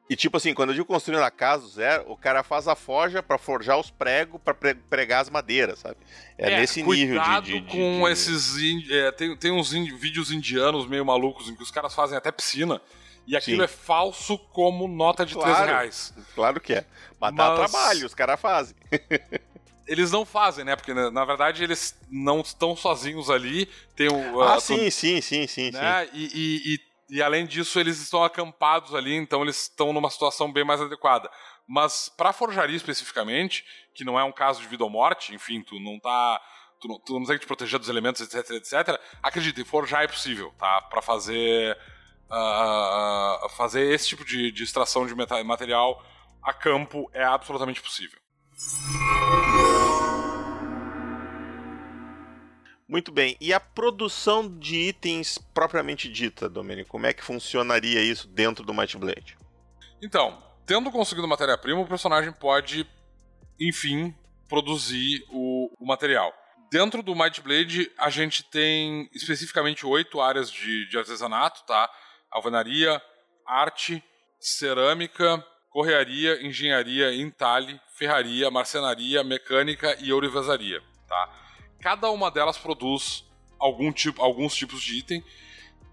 [0.09, 2.77] E tipo assim, quando eu digo construindo a casa do zero, o cara faz a
[2.77, 5.97] forja para forjar os pregos para pregar as madeiras, sabe?
[6.37, 8.13] É, é nesse nível de, de, com de...
[8.13, 8.55] esses
[8.91, 12.81] é, tem, tem uns vídeos indianos meio malucos em que os caras fazem até piscina.
[13.27, 13.65] E aquilo Sim.
[13.65, 16.15] é falso como nota de claro, 3 reais.
[16.35, 16.85] Claro que é.
[17.19, 17.37] Mas, Mas...
[17.37, 18.77] dá trabalho, os caras fazem.
[19.87, 20.77] eles não fazem, né?
[20.77, 23.69] Porque na verdade eles não estão sozinhos ali.
[23.97, 26.05] Tem o, ah, sim, sim, sim, sim, né?
[26.05, 26.11] sim.
[26.15, 30.53] E, e, e, e, além disso, eles estão acampados ali, então eles estão numa situação
[30.53, 31.31] bem mais adequada.
[31.67, 33.65] Mas para forjaria especificamente,
[33.95, 36.41] que não é um caso de vida ou morte, enfim, tu não tá.
[36.81, 39.01] Tu não, tu não te proteger dos elementos, etc, etc.
[39.23, 40.83] Acredite, forjar é possível, tá?
[40.83, 41.77] Para fazer.
[42.27, 46.03] Uh, fazer esse tipo de, de extração de material
[46.43, 48.19] a campo é absolutamente possível.
[52.95, 53.37] Muito bem.
[53.41, 56.91] E a produção de itens propriamente dita, Domênico?
[56.91, 59.37] Como é que funcionaria isso dentro do Might Blade?
[60.01, 62.89] Então, tendo conseguido matéria-prima, o personagem pode,
[63.61, 64.15] enfim,
[64.49, 66.33] produzir o, o, material.
[66.71, 71.91] Dentro do Might Blade, a gente tem especificamente oito áreas de, de artesanato, tá?
[72.31, 73.03] Alvenaria,
[73.45, 74.05] arte,
[74.39, 81.44] cerâmica, correaria, engenharia, entalhe, ferraria, marcenaria, mecânica e ourivesaria, tá?
[81.85, 83.27] Cada uma delas produz
[83.59, 85.23] algum tipo, alguns tipos de item.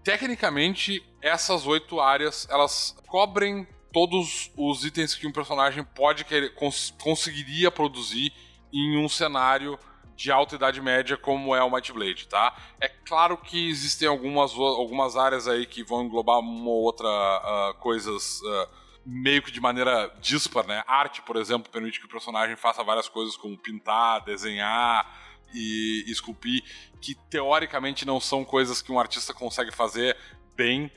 [0.02, 6.94] Tecnicamente, essas oito áreas elas cobrem todos os itens que um personagem pode querer, cons
[6.98, 8.32] conseguiria produzir
[8.72, 9.78] em um cenário
[10.16, 12.56] de alta idade média como é o Might Blade, tá?
[12.80, 17.74] É claro que existem algumas, algumas áreas aí que vão englobar uma ou outra uh,
[17.80, 18.68] coisas uh,
[19.04, 20.82] meio que de maneira dispar, né?
[20.86, 26.62] Arte, por exemplo, permite que o personagem faça várias coisas como pintar, desenhar e esculpir,
[27.00, 30.16] que teoricamente não são coisas que um artista consegue fazer
[30.56, 30.90] bem,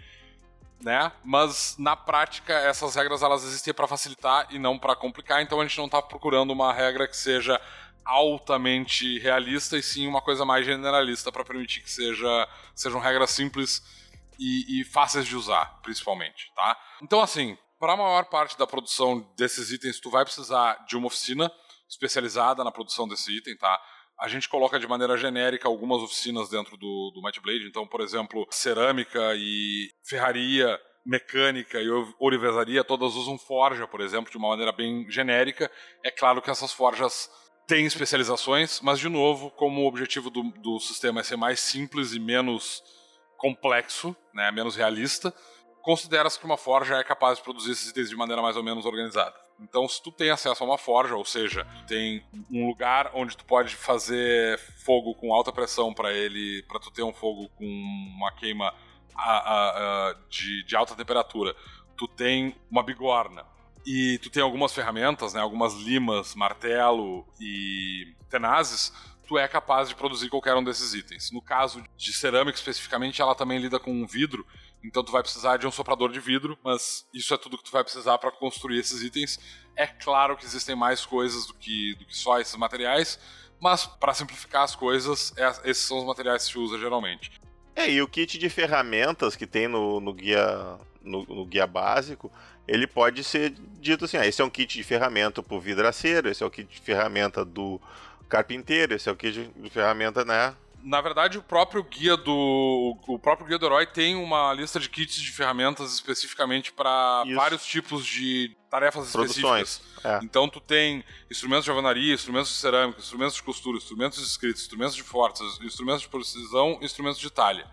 [0.82, 1.12] né?
[1.24, 5.66] Mas na prática essas regras elas existem para facilitar e não para complicar, então a
[5.66, 7.60] gente não está procurando uma regra que seja
[8.06, 13.82] altamente realista e sim uma coisa mais generalista para permitir que seja, sejam regras simples
[14.38, 16.78] e, e, fáceis de usar, principalmente, tá?
[17.02, 21.08] Então assim, para a maior parte da produção desses itens, tu vai precisar de uma
[21.08, 21.52] oficina
[21.90, 23.82] especializada na produção desse item, tá?
[24.20, 28.02] A gente coloca de maneira genérica algumas oficinas dentro do, do Might Blade, então, por
[28.02, 34.72] exemplo, cerâmica e ferraria, mecânica e ourivesaria, todas usam forja, por exemplo, de uma maneira
[34.72, 35.70] bem genérica.
[36.04, 37.30] É claro que essas forjas
[37.68, 42.14] têm especializações, mas, de novo, como o objetivo do, do sistema é ser mais simples
[42.14, 42.82] e menos
[43.38, 45.34] complexo, né, menos realista,
[45.82, 48.86] considera-se que uma forja é capaz de produzir esses itens de maneira mais ou menos
[48.86, 49.45] organizada.
[49.60, 53.46] Então, se tu tem acesso a uma forja, ou seja, tem um lugar onde tu
[53.46, 58.32] pode fazer fogo com alta pressão para ele, para tu ter um fogo com uma
[58.34, 58.74] queima
[59.16, 61.56] a, a, a, de, de alta temperatura,
[61.96, 63.46] tu tem uma bigorna
[63.86, 68.92] e tu tem algumas ferramentas, né, algumas limas, martelo e tenazes,
[69.28, 71.32] tu é capaz de produzir qualquer um desses itens.
[71.32, 74.46] No caso de cerâmica especificamente, ela também lida com vidro,
[74.86, 77.72] então tu vai precisar de um soprador de vidro, mas isso é tudo que tu
[77.72, 79.40] vai precisar para construir esses itens.
[79.76, 83.20] É claro que existem mais coisas do que, do que só esses materiais,
[83.60, 87.32] mas para simplificar as coisas, é, esses são os materiais que se usa geralmente.
[87.76, 92.32] É, e o kit de ferramentas que tem no, no guia no, no, guia básico,
[92.68, 96.30] ele pode ser dito assim: ah, esse é um kit de ferramenta para o vidraceiro,
[96.30, 97.80] esse é o kit de ferramenta do
[98.30, 100.56] carpinteiro, esse é o kit de ferramenta, né?
[100.86, 104.88] Na verdade, o próprio guia do o próprio guia do herói tem uma lista de
[104.88, 109.68] kits de ferramentas especificamente para vários tipos de tarefas Produções.
[109.70, 110.06] específicas.
[110.06, 110.24] É.
[110.24, 114.60] Então tu tem instrumentos de alvenaria, instrumentos de cerâmica, instrumentos de costura, instrumentos de escrita,
[114.60, 117.66] instrumentos de forças, instrumentos de precisão, instrumentos de talha.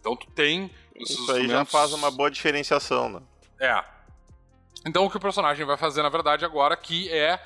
[0.00, 3.20] Então tu tem Isso aí já faz uma boa diferenciação, né?
[3.60, 3.84] É.
[4.86, 7.38] Então o que o personagem vai fazer, na verdade, agora aqui é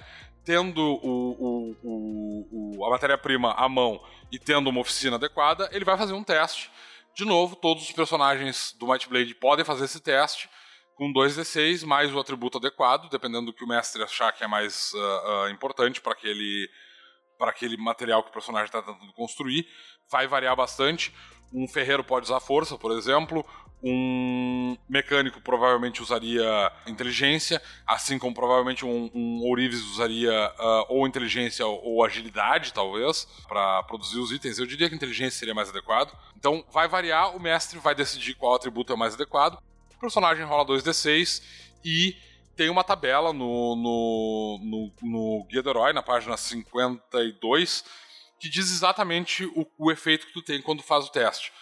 [0.44, 4.00] tendo o, o, o, a matéria-prima à mão
[4.30, 6.70] e tendo uma oficina adequada, ele vai fazer um teste.
[7.14, 10.48] De novo, todos os personagens do Might Blade podem fazer esse teste
[10.94, 14.92] com 2d6 mais o atributo adequado, dependendo do que o mestre achar que é mais
[14.94, 14.98] uh,
[15.46, 16.68] uh, importante para aquele,
[17.40, 19.66] aquele material que o personagem está tentando construir.
[20.10, 21.14] Vai variar bastante.
[21.52, 23.46] Um ferreiro pode usar força, por exemplo.
[23.82, 31.64] Um mecânico provavelmente usaria inteligência, assim como provavelmente um, um ourives usaria uh, ou inteligência
[31.64, 34.58] ou agilidade, talvez, para produzir os itens.
[34.58, 36.12] Eu diria que inteligência seria mais adequado.
[36.36, 39.58] Então vai variar, o mestre vai decidir qual atributo é mais adequado.
[39.96, 41.42] O personagem rola 2d6
[41.84, 42.16] e
[42.58, 47.84] tem uma tabela no, no, no, no Guia do Herói, na página 52,
[48.40, 51.52] que diz exatamente o, o efeito que tu tem quando faz o teste.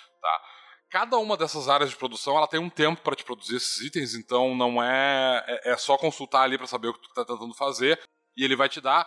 [0.91, 4.15] Cada uma dessas áreas de produção ela tem um tempo para te produzir esses itens,
[4.15, 7.55] então não é, é, é só consultar ali para saber o que tu está tentando
[7.55, 8.01] fazer
[8.37, 9.07] e ele vai te dar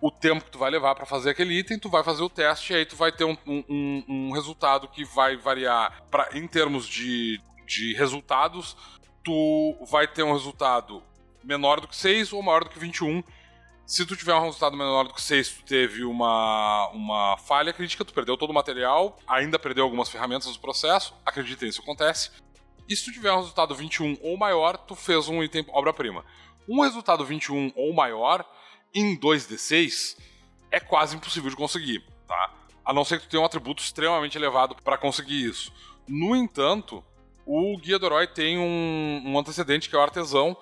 [0.00, 2.72] o tempo que tu vai levar para fazer aquele item, tu vai fazer o teste
[2.72, 6.86] e aí tu vai ter um, um, um resultado que vai variar pra, em termos
[6.86, 8.76] de, de resultados,
[9.24, 11.02] tu vai ter um resultado
[11.42, 13.22] menor do que 6 ou maior do que 21
[13.88, 18.04] se tu tiver um resultado menor do que 6, tu teve uma, uma falha crítica,
[18.04, 22.30] tu perdeu todo o material, ainda perdeu algumas ferramentas no processo, acreditem, isso acontece.
[22.86, 26.22] E se tu tiver um resultado 21 ou maior, tu fez um item obra-prima.
[26.68, 28.44] Um resultado 21 ou maior
[28.94, 30.18] em 2d6
[30.70, 32.52] é quase impossível de conseguir, tá?
[32.84, 35.72] A não ser que tu tenha um atributo extremamente elevado para conseguir isso.
[36.06, 37.02] No entanto,
[37.46, 40.54] o Guia do Herói tem um, um antecedente que é o Artesão,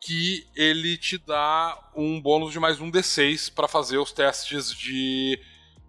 [0.00, 5.40] que ele te dá um bônus de mais um D6 para fazer os testes de,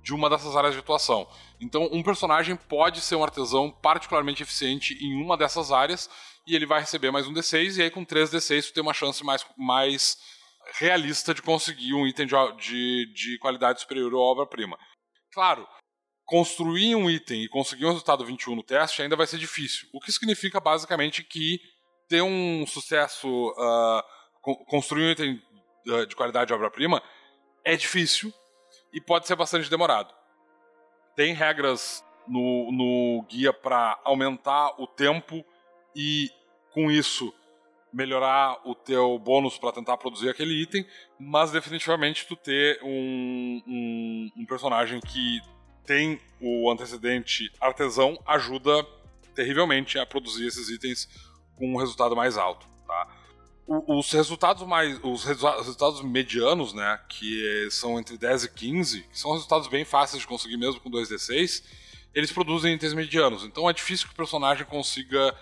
[0.02, 1.28] de uma dessas áreas de atuação.
[1.62, 6.10] Então, um personagem pode ser um artesão particularmente eficiente em uma dessas áreas
[6.48, 8.94] e ele vai receber mais um D6, e aí com 3 D6 tu tem uma
[8.94, 10.18] chance mais, mais
[10.74, 14.78] realista de conseguir um item de, de, de qualidade superior à obra-prima.
[15.32, 15.68] Claro,
[16.26, 20.00] construir um item e conseguir um resultado 21 no teste ainda vai ser difícil, o
[20.00, 21.60] que significa basicamente que
[22.10, 25.42] ter um sucesso, uh, construir um item
[25.88, 27.02] uh, de qualidade de obra-prima
[27.64, 28.34] é difícil
[28.92, 30.14] e pode ser bastante demorado.
[31.16, 35.46] Tem regras no, no guia para aumentar o tempo
[35.96, 36.30] e,
[36.72, 37.34] com isso,
[37.94, 40.86] melhorar o teu bônus para tentar produzir aquele item,
[41.20, 45.42] mas definitivamente tu ter um, um, um personagem que
[45.86, 48.86] tem o antecedente artesão ajuda
[49.34, 51.08] terrivelmente a produzir esses itens
[51.60, 52.66] com um resultado mais alto.
[52.88, 53.08] Tá?
[53.88, 55.00] os resultados mais.
[55.04, 57.00] Os resultados medianos, né?
[57.08, 60.90] Que são entre 10 e 15, que são resultados bem fáceis de conseguir mesmo com
[60.90, 61.64] 2D6,
[62.14, 63.44] eles produzem itens medianos.
[63.44, 65.36] Então é difícil que o personagem consiga.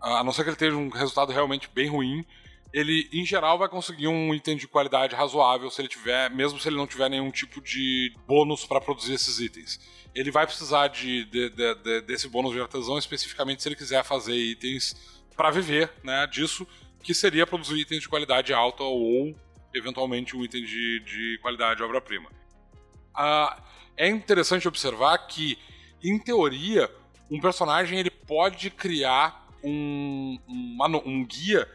[0.00, 2.24] A não ser que ele tenha um resultado realmente bem ruim,
[2.72, 6.68] ele em geral vai conseguir um item de qualidade razoável se ele tiver, mesmo se
[6.68, 9.80] ele não tiver nenhum tipo de bônus para produzir esses itens.
[10.14, 14.04] Ele vai precisar de, de, de, de, desse bônus de artesão especificamente se ele quiser
[14.04, 14.94] fazer itens
[15.36, 16.66] para viver, né, disso
[17.02, 19.32] que seria produzir itens de qualidade alta ou,
[19.72, 22.28] eventualmente, um item de, de qualidade obra-prima.
[23.14, 23.62] Ah,
[23.96, 25.56] é interessante observar que,
[26.02, 26.90] em teoria,
[27.30, 31.70] um personagem ele pode criar um, um, um guia,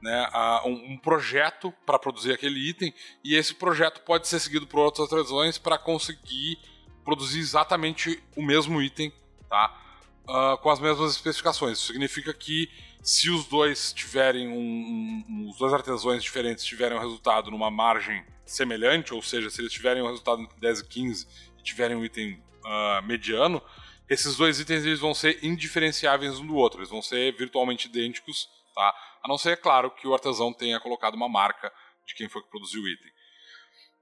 [0.00, 0.28] né,
[0.64, 5.10] um, um projeto para produzir aquele item, e esse projeto pode ser seguido por outras
[5.12, 6.58] razões para conseguir
[7.04, 9.12] produzir exatamente o mesmo item,
[9.48, 9.78] tá?
[10.22, 11.78] Uh, com as mesmas especificações.
[11.78, 12.70] Isso significa que
[13.02, 18.24] se os dois tiverem um, um, os dois artesãos diferentes tiverem um resultado numa margem
[18.46, 21.26] semelhante, ou seja, se eles tiverem um resultado entre 10 e 15
[21.58, 23.60] e tiverem um item uh, mediano,
[24.08, 28.48] esses dois itens eles vão ser indiferenciáveis um do outro, eles vão ser virtualmente idênticos,
[28.74, 28.94] tá?
[29.24, 31.72] A não ser, é claro, que o artesão tenha colocado uma marca
[32.06, 33.10] de quem foi que produziu o item.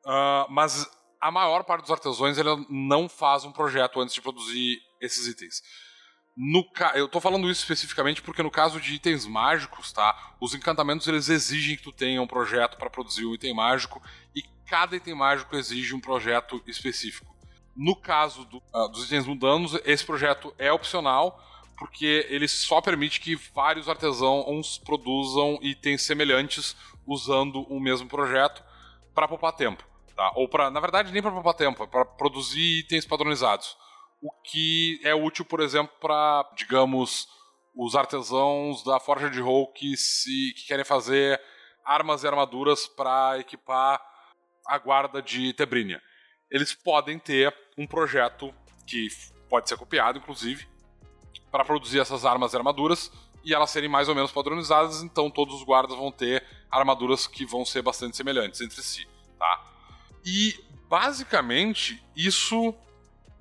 [0.05, 0.87] Uh, mas
[1.21, 5.63] a maior parte dos artesãos ele não faz um projeto antes de produzir esses itens.
[6.43, 6.93] No ca...
[6.95, 10.33] Eu tô falando isso especificamente porque no caso de itens mágicos, tá?
[10.41, 14.03] Os encantamentos eles exigem que tu tenha um projeto para produzir um item mágico
[14.35, 17.37] e cada item mágico exige um projeto específico.
[17.77, 23.21] No caso do, uh, dos itens mundanos, esse projeto é opcional porque ele só permite
[23.21, 26.75] que vários artesãos produzam itens semelhantes
[27.07, 28.65] usando o mesmo projeto
[29.15, 29.85] para poupar tempo,
[30.17, 30.33] tá?
[30.37, 33.77] Ou para, na verdade, nem para poupar tempo, é para produzir itens padronizados
[34.21, 37.27] o que é útil, por exemplo, para, digamos,
[37.75, 41.41] os artesãos da Forja de Roll que, se, que querem fazer
[41.85, 44.01] armas e armaduras para equipar
[44.67, 46.01] a guarda de Tebrinia.
[46.51, 48.55] Eles podem ter um projeto
[48.87, 49.09] que
[49.49, 50.69] pode ser copiado, inclusive,
[51.51, 53.11] para produzir essas armas e armaduras
[53.45, 57.47] e elas serem mais ou menos padronizadas, então todos os guardas vão ter armaduras que
[57.47, 59.09] vão ser bastante semelhantes entre si,
[59.39, 59.65] tá?
[60.25, 60.55] E
[60.89, 62.75] basicamente isso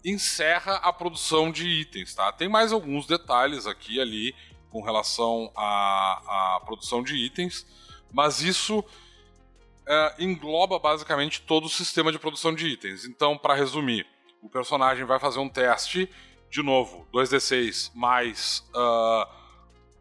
[0.04, 2.32] encerra a produção de itens, tá?
[2.32, 4.36] Tem mais alguns detalhes aqui ali
[4.70, 7.66] com relação à, à produção de itens,
[8.12, 8.84] mas isso
[9.88, 13.06] é, engloba basicamente todo o sistema de produção de itens.
[13.06, 14.06] Então, para resumir,
[14.42, 16.10] o personagem vai fazer um teste,
[16.50, 19.28] de novo, 2d6 mais uh,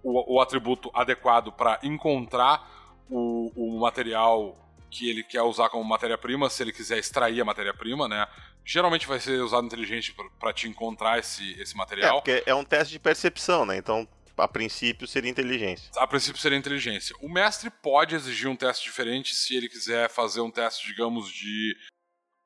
[0.03, 4.55] o, o, atributo adequado para encontrar o, o material
[4.91, 8.27] que ele quer usar como matéria-prima, se ele quiser extrair a matéria-prima, né?
[8.69, 12.19] Geralmente vai ser usado inteligente para te encontrar esse, esse material.
[12.19, 13.79] É, porque é um teste de percepção, né?
[13.79, 14.07] Então,
[14.37, 15.91] a princípio, seria inteligência.
[15.97, 17.17] A princípio, seria inteligência.
[17.23, 21.75] O mestre pode exigir um teste diferente se ele quiser fazer um teste, digamos, de.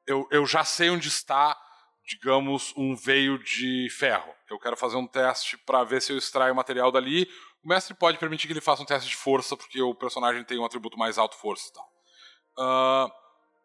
[0.06, 1.60] Eu, eu já sei onde está,
[2.06, 4.32] digamos, um veio de ferro.
[4.48, 7.28] Eu quero fazer um teste para ver se eu extraio o material dali.
[7.64, 10.60] O mestre pode permitir que ele faça um teste de força, porque o personagem tem
[10.60, 13.08] um atributo mais alto força e tal.
[13.08, 13.21] Uh,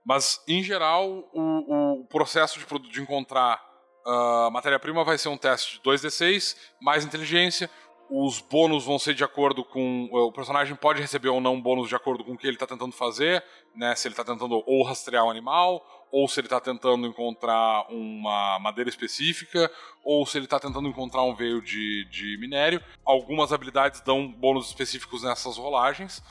[0.07, 3.61] mas, em geral, o, o processo de, de encontrar
[4.05, 7.69] uh, matéria-prima vai ser um teste de 2d6, mais inteligência.
[8.09, 10.07] Os bônus vão ser de acordo com.
[10.09, 12.93] O personagem pode receber ou não bônus de acordo com o que ele está tentando
[12.93, 13.43] fazer,
[13.75, 13.93] né?
[13.95, 18.59] Se ele está tentando ou rastrear um animal, ou se ele está tentando encontrar uma
[18.59, 19.69] madeira específica,
[20.05, 22.81] ou se ele está tentando encontrar um veio de, de minério.
[23.03, 26.23] Algumas habilidades dão bônus específicos nessas rolagens.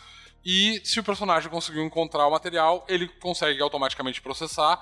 [0.49, 4.81] E se o personagem conseguiu encontrar o material, ele consegue automaticamente processar.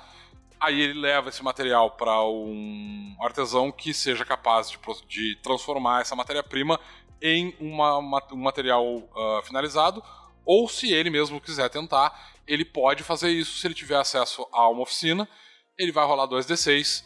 [0.61, 6.15] Aí ele leva esse material para um artesão que seja capaz de, de transformar essa
[6.15, 6.79] matéria-prima
[7.21, 10.05] em uma, uma, um material uh, finalizado.
[10.45, 14.69] Ou se ele mesmo quiser tentar, ele pode fazer isso se ele tiver acesso a
[14.69, 15.27] uma oficina.
[15.79, 17.03] Ele vai rolar 2d6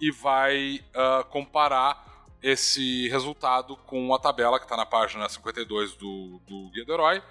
[0.00, 6.40] e vai uh, comparar esse resultado com a tabela que está na página 52 do,
[6.44, 7.22] do Guia do Herói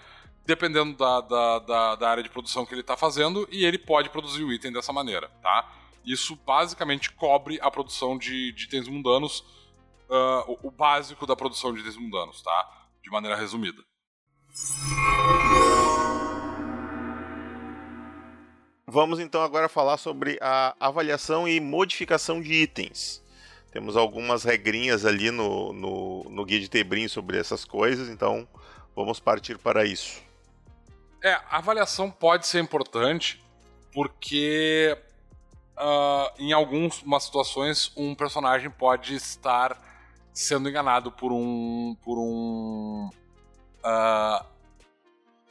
[0.45, 4.09] dependendo da, da, da, da área de produção que ele está fazendo, e ele pode
[4.09, 5.71] produzir o item dessa maneira, tá?
[6.05, 9.39] Isso basicamente cobre a produção de, de itens mundanos,
[10.09, 12.89] uh, o, o, básico da produção de itens mundanos, tá?
[13.01, 13.81] De maneira resumida.
[18.85, 23.23] Vamos então agora falar sobre a avaliação e modificação de itens.
[23.71, 28.47] Temos algumas regrinhas ali no, no, no guia de Tebrim sobre essas coisas, então
[28.95, 30.21] vamos partir para isso.
[31.23, 33.41] É, a avaliação pode ser importante
[33.93, 34.97] porque
[35.77, 39.81] uh, em algumas situações um personagem pode estar
[40.33, 43.09] sendo enganado por um por um
[43.85, 44.45] uh,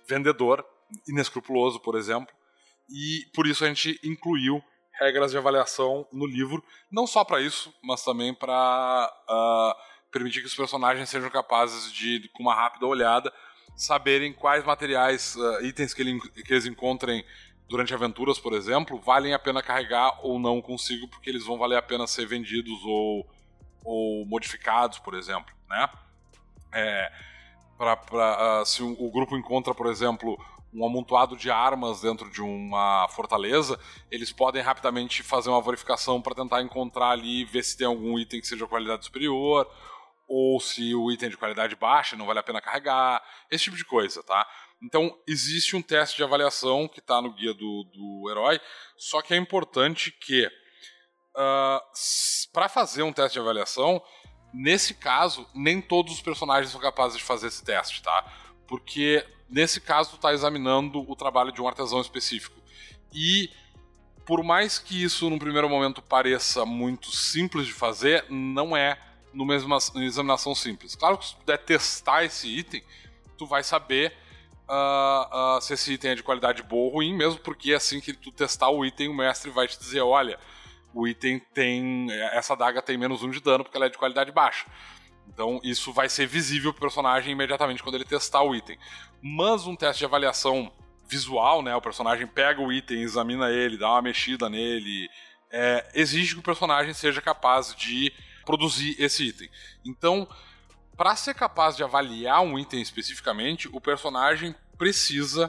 [0.07, 0.63] vendedor
[1.09, 2.35] inescrupuloso, por exemplo,
[2.91, 4.63] e por isso a gente incluiu
[5.01, 9.77] regras de avaliação no livro, não só para isso, mas também para uh, ah,
[10.11, 13.33] permitir que os personagens sejam capazes de, com uma rápida olhada,
[13.75, 17.25] saberem quais materiais, uh, itens que, ele, que eles encontrem
[17.69, 21.77] durante aventuras, por exemplo, valem a pena carregar ou não consigo, porque eles vão valer
[21.77, 23.27] a pena ser vendidos ou,
[23.85, 25.89] ou modificados, por exemplo, né?
[26.71, 27.13] É,
[27.77, 30.39] pra, pra, uh, se o, grupo encontra, por exemplo,
[30.73, 33.79] um amontoado de armas dentro de uma fortaleza,
[34.11, 38.41] eles podem rapidamente fazer uma verificação para tentar encontrar ali, ver se tem algum item
[38.41, 39.67] que seja de qualidade superior,
[40.33, 43.85] ou se o item de qualidade baixa não vale a pena carregar, esse tipo de
[43.85, 44.47] coisa, tá?
[44.83, 48.61] Então, existe um teste de avaliação que está no guia do, do herói,
[48.97, 50.51] só que é importante que, uh,
[51.37, 51.83] ah,
[52.53, 54.03] para fazer um teste de avaliação,
[54.53, 58.25] nesse caso, nem todos os personagens são capazes de fazer esse teste, tá?
[58.67, 62.59] Porque Nesse caso, tu está examinando o trabalho de um artesão específico.
[63.13, 63.51] E
[64.25, 68.99] por mais que isso num primeiro momento pareça muito simples de fazer, não é
[69.33, 70.95] numa examinação simples.
[70.95, 72.83] Claro que se puder testar esse item,
[73.37, 74.13] tu vai saber
[74.69, 78.13] uh, uh, se esse item é de qualidade boa ou ruim, mesmo porque assim que
[78.13, 80.39] tu testar o item, o mestre vai te dizer, olha,
[80.95, 82.11] o item tem.
[82.33, 84.67] essa daga tem menos um de dano porque ela é de qualidade baixa.
[85.29, 88.79] Então isso vai ser visível pro personagem imediatamente quando ele testar o item.
[89.23, 90.73] Mas um teste de avaliação
[91.07, 91.75] visual, né?
[91.75, 95.09] O personagem pega o item, examina ele, dá uma mexida nele,
[95.51, 98.13] é, exige que o personagem seja capaz de
[98.45, 99.49] produzir esse item.
[99.85, 100.29] Então,
[100.97, 105.49] para ser capaz de avaliar um item especificamente, o personagem precisa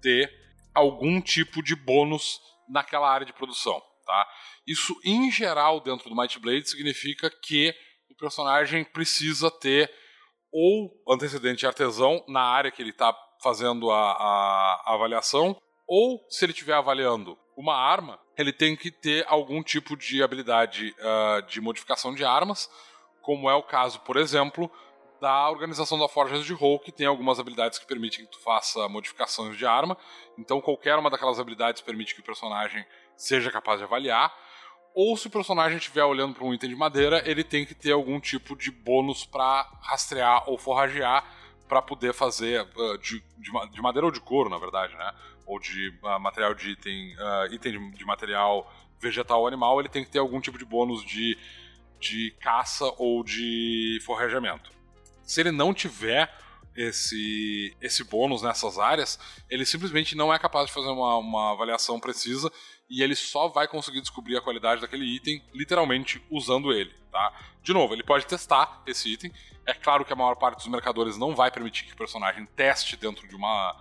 [0.00, 0.32] ter
[0.74, 4.28] algum tipo de bônus naquela área de produção, tá?
[4.66, 7.74] Isso, em geral, dentro do Might Blade, significa que
[8.10, 9.90] o personagem precisa ter
[10.50, 16.44] ou antecedente artesão na área que ele está fazendo a, a, a, avaliação, ou se
[16.44, 21.60] ele estiver avaliando uma arma, ele tem que ter algum tipo de habilidade uh, de
[21.60, 22.70] modificação de armas,
[23.22, 24.70] como é o caso, por exemplo,
[25.20, 28.88] da organização da Forjas de Roll, que tem algumas habilidades que permitem que tu faça
[28.88, 29.96] modificações de arma.
[30.36, 32.84] Então, qualquer uma daquelas habilidades permite que o personagem
[33.16, 34.34] seja capaz de avaliar
[34.94, 37.90] ou se o personagem estiver olhando para um item de madeira, ele tem que ter
[37.90, 41.24] algum tipo de bônus para rastrear ou forragear
[41.66, 45.12] para poder fazer uh, de, de, de, madeira ou de couro, na verdade, né?
[45.46, 49.88] Ou de uh, material de item, uh, item de, de, material vegetal ou animal, ele
[49.88, 51.36] tem que ter algum tipo de bônus de,
[52.00, 54.70] de caça ou de forrajamento.
[55.22, 56.32] Se ele não tiver
[56.76, 59.18] esse, esse bônus nessas áreas,
[59.48, 62.50] ele simplesmente não é capaz de fazer uma, uma avaliação precisa
[62.88, 67.32] e ele só vai conseguir descobrir a qualidade daquele item literalmente usando ele, tá?
[67.62, 69.32] De novo, ele pode testar esse item.
[69.64, 72.96] É claro que a maior parte dos mercadores não vai permitir que o personagem teste
[72.96, 73.74] dentro de uma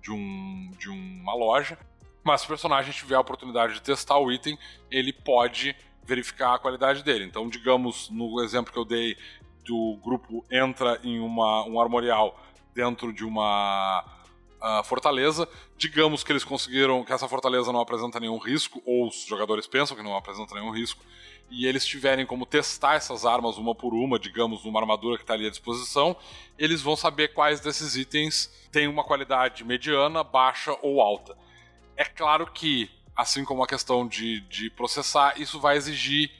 [0.00, 1.78] de, um, de uma loja,
[2.24, 4.58] mas se o personagem tiver a oportunidade de testar o item,
[4.90, 5.74] ele pode
[6.04, 7.24] verificar a qualidade dele.
[7.24, 9.16] Então, digamos, no exemplo que eu dei
[9.64, 12.40] do grupo entra em uma, um armorial
[12.74, 14.02] dentro de uma
[14.62, 15.48] uh, fortaleza.
[15.76, 19.96] Digamos que eles conseguiram que essa fortaleza não apresenta nenhum risco, ou os jogadores pensam
[19.96, 21.04] que não apresenta nenhum risco,
[21.50, 25.34] e eles tiverem como testar essas armas uma por uma, digamos, numa armadura que está
[25.34, 26.16] ali à disposição,
[26.58, 31.36] eles vão saber quais desses itens têm uma qualidade mediana, baixa ou alta.
[31.96, 36.30] É claro que, assim como a questão de, de processar, isso vai exigir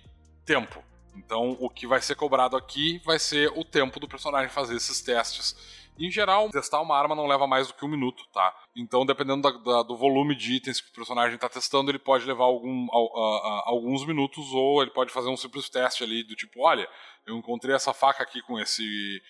[0.45, 0.83] tempo.
[1.17, 5.01] Então, o que vai ser cobrado aqui vai ser o tempo do personagem fazer esses
[5.01, 5.57] testes
[5.99, 8.55] em geral, testar uma arma não leva mais do que um minuto, tá?
[8.77, 12.25] Então, dependendo da, da, do volume de itens que o personagem está testando, ele pode
[12.25, 16.23] levar algum, a, a, a, alguns minutos ou ele pode fazer um simples teste ali
[16.23, 16.89] do tipo, olha,
[17.27, 19.21] eu encontrei essa faca aqui com esse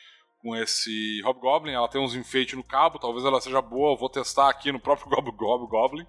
[0.42, 4.08] com esse Hobgoblin, ela tem uns enfeites no cabo, talvez ela seja boa, eu vou
[4.08, 6.06] testar aqui no próprio Hobgoblin,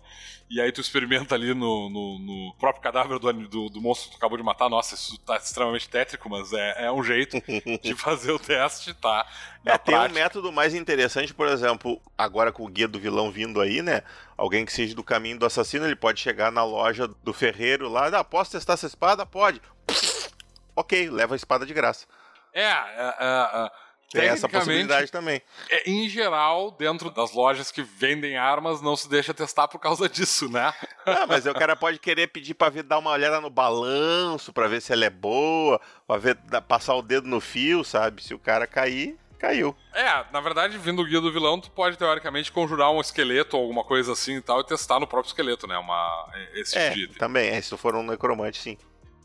[0.49, 4.15] e aí tu experimenta ali no, no, no próprio cadáver do, do, do, monstro que
[4.15, 7.41] tu acabou de matar, nossa, isso tá extremamente tétrico, mas é, é um jeito
[7.81, 9.25] de fazer o teste, tá?
[9.65, 13.59] É, tem um método mais interessante, por exemplo, agora com o guia do vilão vindo
[13.59, 14.03] aí, né?
[14.37, 18.07] Alguém que seja do caminho do assassino, ele pode chegar na loja do ferreiro lá,
[18.07, 19.25] ah, posso testar essa espada?
[19.25, 19.59] Pode.
[20.75, 22.05] ok, leva a espada de graça.
[22.53, 25.41] É, é, é, é tem essa possibilidade também.
[25.69, 30.07] É, em geral, dentro das lojas que vendem armas, não se deixa testar por causa
[30.09, 30.73] disso, né?
[31.05, 34.67] Não, mas o cara pode querer pedir pra ver, dar uma olhada no balanço, pra
[34.67, 36.37] ver se ela é boa, pra ver,
[36.67, 38.23] passar o dedo no fio, sabe?
[38.23, 39.75] Se o cara cair, caiu.
[39.93, 43.63] É, na verdade, vindo o guia do vilão, tu pode, teoricamente, conjurar um esqueleto ou
[43.63, 45.77] alguma coisa assim e tal, e testar no próprio esqueleto, né?
[45.77, 48.77] Uma, esse tipo é, de também, é, se tu for um necromante, sim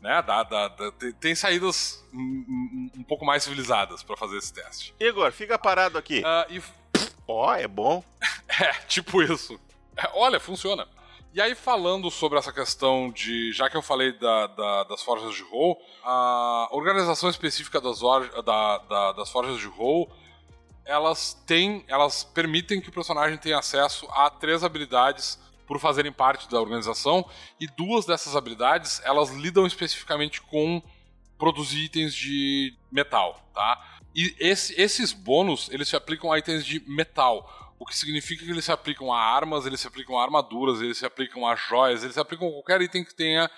[0.05, 0.21] né?
[0.21, 4.93] Dá, dá, dá, tem saídas um, um, pouco mais civilizadas para fazer esse teste.
[4.99, 6.19] Igor, fica parado aqui.
[6.19, 6.61] Uh, e
[7.27, 8.03] Ó, oh, é bom.
[8.47, 9.59] é, tipo isso.
[9.97, 10.87] É, olha, funciona.
[11.33, 13.51] E aí, falando sobre essa questão de.
[13.51, 18.77] Já que eu falei da, da, das forjas de roll, a organização específica das, da,
[18.77, 20.09] da, das forjas de roll
[20.85, 21.83] elas têm.
[21.87, 27.27] Elas permitem que o personagem tenha acesso a três habilidades por fazerem parte da organização,
[27.59, 30.81] e duas dessas habilidades elas lidam especificamente com
[31.37, 33.99] produzir itens de metal, tá?
[34.15, 38.51] E esse, esses bônus eles se aplicam a itens de metal, o que significa que
[38.51, 42.03] eles se aplicam a armas, eles se aplicam a armaduras, eles se aplicam a joias,
[42.03, 43.49] eles se aplicam a qualquer item que tenha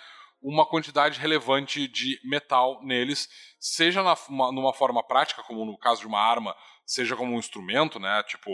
[0.41, 3.29] uma quantidade relevante de metal neles,
[3.59, 6.55] seja na, uma, numa forma prática, como no caso de uma arma,
[6.85, 8.23] seja como um instrumento, né?
[8.23, 8.51] Tipo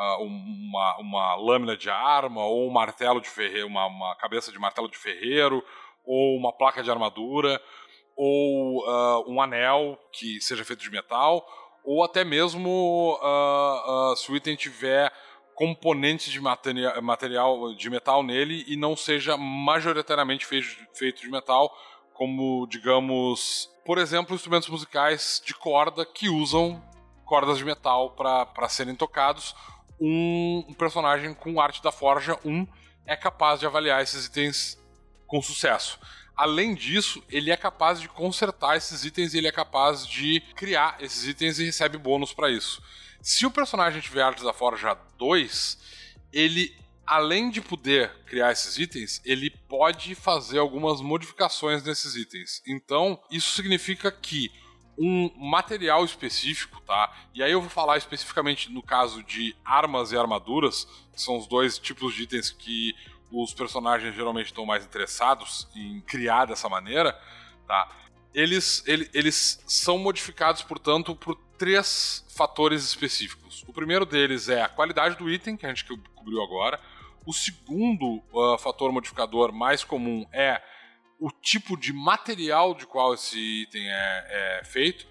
[0.00, 4.58] uh, uma, uma lâmina de arma, ou um martelo de ferreiro, uma, uma cabeça de
[4.58, 5.62] martelo de ferreiro,
[6.04, 7.60] ou uma placa de armadura,
[8.16, 11.46] ou uh, um anel que seja feito de metal,
[11.84, 15.12] ou até mesmo uh, se o item tiver
[15.54, 21.70] componentes de materia material de metal nele e não seja majoritariamente feito de metal,
[22.14, 26.82] como, digamos, por exemplo, instrumentos musicais de corda que usam
[27.26, 29.54] cordas de metal para serem tocados.
[30.00, 32.66] Um, personagem com arte da forja 1
[33.06, 34.78] é capaz de avaliar esses itens
[35.26, 36.00] com sucesso.
[36.34, 40.96] Além disso, ele é capaz de consertar esses itens e ele é capaz de criar
[41.00, 42.82] esses itens e recebe bônus para isso.
[43.20, 45.78] Se o personagem tiver Artes da Forja 2,
[46.32, 46.74] ele,
[47.06, 52.62] além de poder criar esses itens, ele pode fazer algumas modificações nesses itens.
[52.66, 54.50] Então, isso significa que
[55.02, 57.10] um material específico, tá?
[57.34, 61.46] E aí eu vou falar especificamente no caso de armas e armaduras, que são os
[61.46, 62.94] dois tipos de itens que
[63.32, 67.18] os personagens geralmente estão mais interessados em criar dessa maneira,
[67.66, 67.88] tá?
[68.34, 73.64] Eles, ele, eles são modificados, portanto, por três fatores específicos.
[73.66, 75.84] O primeiro deles é a qualidade do item, que a gente
[76.14, 76.78] cobriu agora.
[77.24, 80.60] O segundo uh, fator modificador mais comum é
[81.20, 85.06] o tipo de material de qual esse item é, é feito.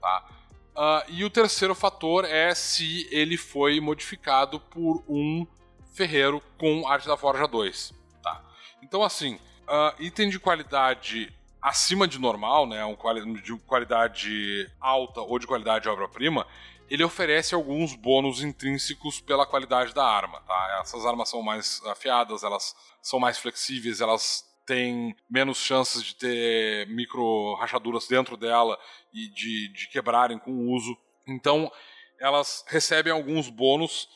[0.00, 0.28] Tá?
[0.74, 5.46] Uh, e o terceiro fator é se ele foi modificado por um
[5.94, 7.94] ferreiro com arte da Forja 2.
[8.22, 8.42] Tá?
[8.82, 9.36] Então, assim,
[9.68, 12.96] uh, item de qualidade acima de normal, né, um
[13.40, 16.44] de qualidade alta ou de qualidade obra-prima,
[16.90, 20.80] ele oferece alguns bônus intrínsecos pela qualidade da arma, tá?
[20.82, 26.88] Essas armas são mais afiadas, elas são mais flexíveis, elas têm menos chances de ter
[26.88, 28.78] micro rachaduras dentro dela
[29.12, 30.96] e de, de quebrarem com o uso.
[31.28, 31.70] Então,
[32.18, 34.08] elas recebem alguns bônus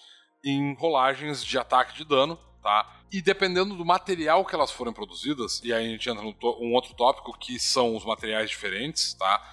[0.42, 3.02] em rolagens de ataque de dano, tá?
[3.12, 6.72] E dependendo do material que elas forem produzidas, e aí a gente entra num um
[6.72, 9.52] outro tópico que são os materiais diferentes, tá?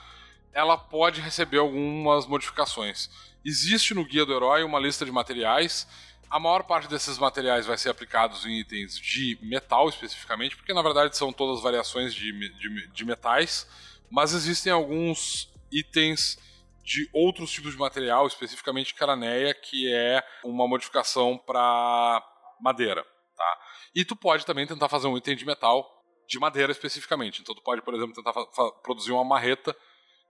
[0.54, 3.10] Ela pode receber algumas modificações.
[3.44, 5.86] Existe no guia do herói uma lista de materiais.
[6.34, 10.82] A maior parte desses materiais vai ser aplicados em itens de metal especificamente, porque na
[10.82, 13.70] verdade são todas variações de, de, de metais,
[14.10, 16.40] mas existem alguns itens
[16.84, 22.28] de outros tipos de material, especificamente caraneia, que é uma modificação para
[22.60, 23.06] madeira,
[23.38, 23.60] tá?
[23.94, 25.88] E tu pode também tentar fazer um item de metal
[26.28, 27.42] de madeira especificamente.
[27.42, 28.34] Então tu pode, por exemplo, tentar
[28.82, 29.76] produzir uma marreta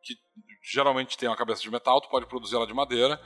[0.04, 0.18] que
[0.62, 3.22] geralmente tem uma cabeça de metal, tu pode produzir ela de madeira.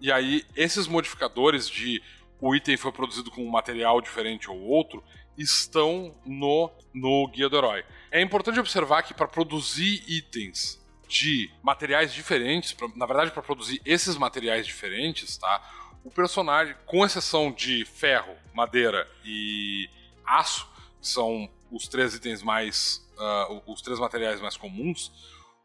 [0.00, 2.02] E aí esses modificadores de
[2.40, 5.02] o item foi produzido com um material diferente ou outro
[5.36, 7.84] estão no, no guia do herói.
[8.10, 13.80] É importante observar que para produzir itens de materiais diferentes, pra, na verdade para produzir
[13.84, 15.62] esses materiais diferentes, tá?
[16.06, 19.90] o personagem, com exceção de ferro, madeira e
[20.24, 20.68] aço,
[21.00, 23.04] que são os três itens mais.
[23.18, 25.10] Uh, os três materiais mais comuns,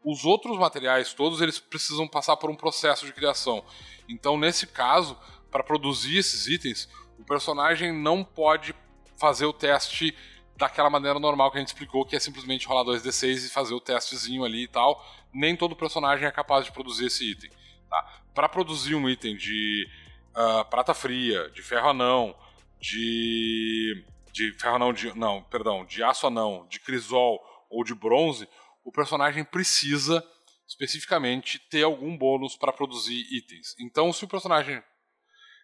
[0.02, 3.62] os outros materiais todos eles precisam passar por um processo de criação.
[4.08, 5.16] Então, nesse caso,
[5.52, 6.88] para produzir esses itens,
[7.18, 8.74] o personagem não pode
[9.16, 10.16] fazer o teste
[10.56, 13.80] daquela maneira normal que a gente explicou, que é simplesmente rolar 2d6 e fazer o
[13.80, 15.04] testezinho ali e tal.
[15.32, 17.50] Nem todo personagem é capaz de produzir esse item.
[17.88, 18.22] Tá?
[18.34, 19.86] Para produzir um item de
[20.30, 22.34] uh, prata fria, de ferro anão,
[22.80, 24.04] de.
[24.32, 27.40] de ferro anão, de, não, perdão, de aço anão, de crisol
[27.70, 28.48] ou de bronze,
[28.84, 30.24] o personagem precisa
[30.66, 33.74] especificamente ter algum bônus para produzir itens.
[33.78, 34.82] Então, se o personagem.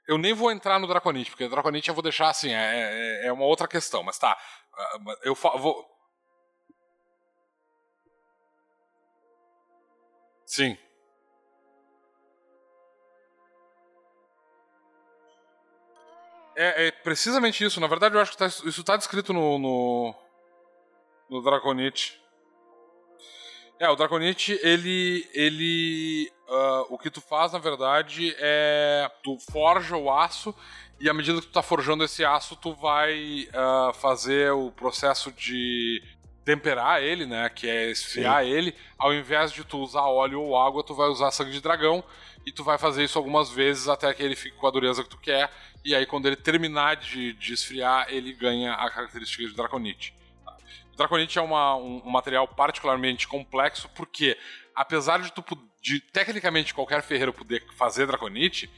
[0.08, 3.32] Eu nem vou entrar no Draconite, porque Draconite eu vou deixar assim, é, é, é
[3.32, 4.38] uma outra questão, mas tá.
[4.74, 5.86] Ah, eu vou.
[10.46, 10.78] Sim.
[16.56, 17.78] É, é, precisamente isso.
[17.78, 20.14] Na verdade, eu acho que tá, isso está descrito no, no,
[21.28, 22.18] no Draconite.
[23.80, 25.28] É, o Draconite, ele.
[25.32, 29.10] ele uh, o que tu faz, na verdade, é.
[29.22, 30.54] Tu forja o aço
[31.00, 35.30] e à medida que tu tá forjando esse aço, tu vai uh, fazer o processo
[35.30, 36.02] de
[36.44, 37.48] temperar ele, né?
[37.48, 38.50] Que é esfriar Sim.
[38.50, 38.74] ele.
[38.98, 42.02] Ao invés de tu usar óleo ou água, tu vai usar sangue de dragão.
[42.44, 45.10] E tu vai fazer isso algumas vezes até que ele fique com a dureza que
[45.10, 45.52] tu quer.
[45.84, 50.17] E aí, quando ele terminar de, de esfriar, ele ganha a característica de Draconite.
[50.98, 54.36] Draconite é uma, um, um, material particularmente complexo, porque
[54.74, 55.44] apesar de tu
[55.80, 58.68] de tecnicamente qualquer ferreiro poder fazer Draconite,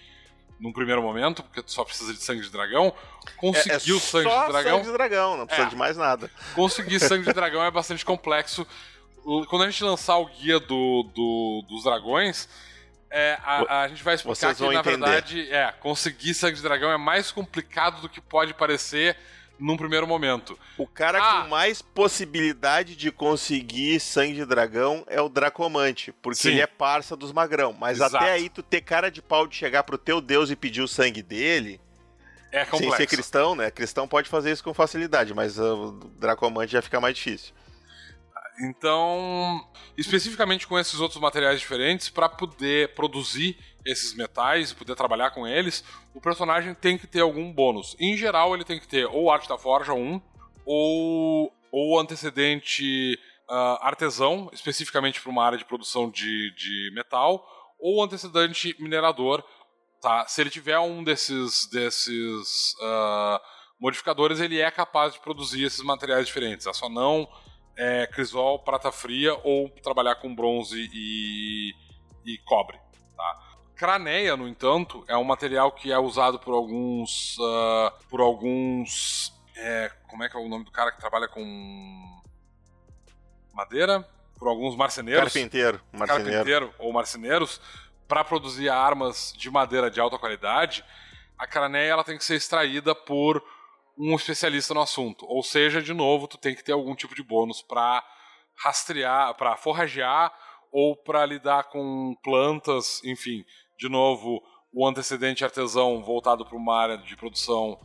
[0.61, 2.93] num primeiro momento, porque tu só precisa de sangue de dragão.
[3.39, 4.63] Conseguir é, é o sangue de dragão.
[4.63, 5.71] sangue de dragão, não precisa é.
[5.71, 6.31] de mais nada.
[6.55, 8.67] Conseguir sangue de dragão é bastante complexo.
[9.49, 12.49] Quando a gente lançar o guia do, do dos dragões,
[13.11, 14.83] é, a, a, gente vai explicar que, na entender.
[14.83, 19.17] verdade, é, conseguir sangue de dragão é mais complicado do que pode parecer
[19.61, 20.59] num primeiro momento.
[20.79, 21.43] O cara ah.
[21.43, 26.49] com mais possibilidade de conseguir sangue de dragão é o Dracomante, porque Sim.
[26.51, 27.73] ele é parça dos magrão.
[27.79, 28.17] Mas Exato.
[28.17, 30.89] até aí tu ter cara de pau de chegar pro teu deus e pedir o
[30.89, 31.81] sangue dele.
[32.51, 32.97] É complexo.
[32.97, 33.71] Sem ser cristão, né?
[33.71, 37.55] Cristão pode fazer isso com facilidade, mas o Dracomante já fica mais difícil.
[38.63, 45.31] Então, especificamente com esses outros materiais diferentes, para poder produzir esses metais e poder trabalhar
[45.31, 45.83] com eles,
[46.15, 47.97] o personagem tem que ter algum bônus.
[47.99, 50.21] Em geral, ele tem que ter ou arte da forja 1,
[50.67, 57.47] ou, ou antecedente uh, artesão, especificamente para uma área de produção de, de metal,
[57.79, 59.43] ou antecedente minerador.
[60.03, 60.27] Tá?
[60.27, 63.41] Se ele tiver um desses, desses uh,
[63.81, 66.67] modificadores, ele é capaz de produzir esses materiais diferentes.
[66.67, 67.27] É só não
[67.77, 71.75] é, crisol, prata fria ou trabalhar com bronze e,
[72.25, 72.79] e cobre.
[73.17, 73.41] Tá?
[73.75, 77.39] Craneia, no entanto, é um material que é usado por alguns.
[77.39, 79.33] Uh, por alguns.
[79.57, 82.21] É, como é que é o nome do cara que trabalha com
[83.55, 84.07] madeira?
[84.39, 85.33] Por alguns marceneiros.
[85.33, 85.81] Carpinteiro.
[85.93, 86.31] Marceneiro.
[86.31, 87.61] Carpinteiro ou marceneiros.
[88.07, 90.85] Para produzir armas de madeira de alta qualidade,
[91.39, 93.43] a craneia ela tem que ser extraída por
[94.01, 95.27] um especialista no assunto.
[95.29, 98.03] Ou seja, de novo, tu tem que ter algum tipo de bônus para
[98.57, 100.33] rastrear, para forragear
[100.73, 103.45] ou para lidar com plantas, enfim.
[103.79, 104.43] De novo,
[104.73, 107.79] o antecedente artesão voltado para uma área de produção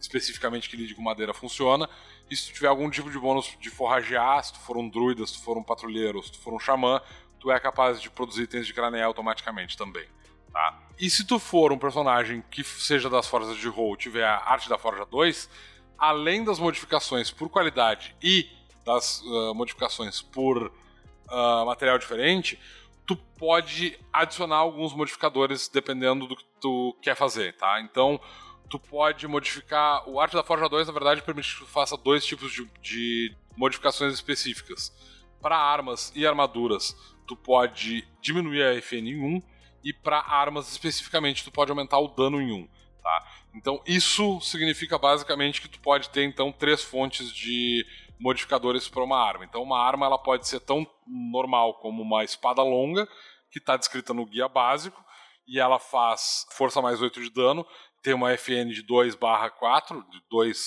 [0.00, 1.88] especificamente que lide com madeira funciona.
[2.30, 5.26] E se tu tiver algum tipo de bônus de forragear, se tu for um druida,
[5.26, 7.02] se tu for um patrulheiro, se tu for um xamã,
[7.38, 10.08] tu é capaz de produzir itens de craneia automaticamente também.
[10.52, 10.87] Tá?
[10.98, 14.68] E se tu for um personagem que seja das forjas de roll, tiver a arte
[14.68, 15.48] da Forja 2,
[15.96, 18.48] além das modificações por qualidade e
[18.84, 22.58] das uh, modificações por uh, material diferente,
[23.06, 27.80] tu pode adicionar alguns modificadores dependendo do que tu quer fazer, tá?
[27.80, 28.20] Então,
[28.68, 30.08] tu pode modificar.
[30.08, 33.36] O Arte da Forja 2, na verdade, permite que tu faça dois tipos de, de
[33.56, 34.92] modificações específicas.
[35.40, 39.42] Para armas e armaduras, tu pode diminuir a FN em 1
[39.82, 42.68] e para armas especificamente tu pode aumentar o dano em 1,
[43.02, 43.26] tá?
[43.54, 47.84] Então isso significa basicamente que tu pode ter então três fontes de
[48.18, 49.44] modificadores para uma arma.
[49.44, 53.06] Então uma arma ela pode ser tão normal como uma espada longa,
[53.50, 55.02] que está descrita no guia básico,
[55.46, 57.66] e ela faz força mais 8 de dano,
[58.02, 60.58] tem uma FN de 2 barra 4, de 2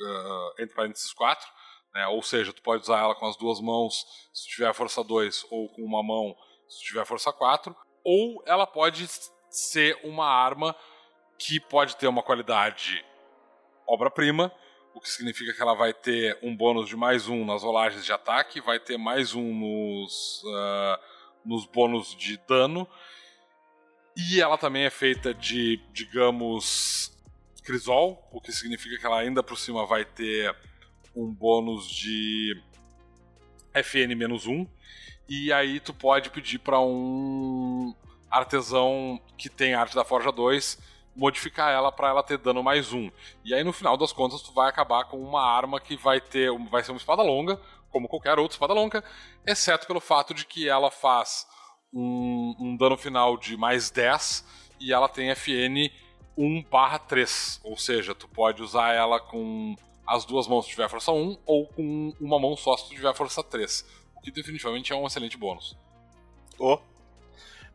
[0.00, 1.46] uh, entre parênteses 4,
[1.94, 2.06] né?
[2.08, 5.68] ou seja, tu pode usar ela com as duas mãos se tiver força 2 ou
[5.68, 6.34] com uma mão
[6.66, 9.06] se tiver força 4 ou ela pode
[9.50, 10.74] ser uma arma
[11.38, 13.04] que pode ter uma qualidade
[13.86, 14.52] obra-prima,
[14.94, 18.12] o que significa que ela vai ter um bônus de mais um nas rolagens de
[18.12, 20.98] ataque, vai ter mais um nos, uh,
[21.44, 22.88] nos bônus de dano,
[24.16, 27.12] e ela também é feita de, digamos,
[27.64, 30.54] crisol, o que significa que ela ainda por cima vai ter
[31.14, 32.60] um bônus de
[33.74, 34.68] FN-1,
[35.28, 37.94] e aí tu pode pedir para um
[38.30, 40.78] artesão que tem arte da Forja 2
[41.14, 43.10] modificar ela para ela ter dano mais um.
[43.44, 46.50] E aí no final das contas tu vai acabar com uma arma que vai ter,
[46.70, 47.60] vai ser uma espada longa,
[47.90, 49.04] como qualquer outra espada longa,
[49.46, 51.46] exceto pelo fato de que ela faz
[51.92, 54.44] um, um dano final de mais 10
[54.80, 55.90] e ela tem FN
[56.36, 61.38] 1/3, ou seja, tu pode usar ela com as duas mãos se tiver força 1
[61.44, 65.76] ou com uma mão só se tiver força 3 que definitivamente é um excelente bônus.
[66.58, 66.78] Oh.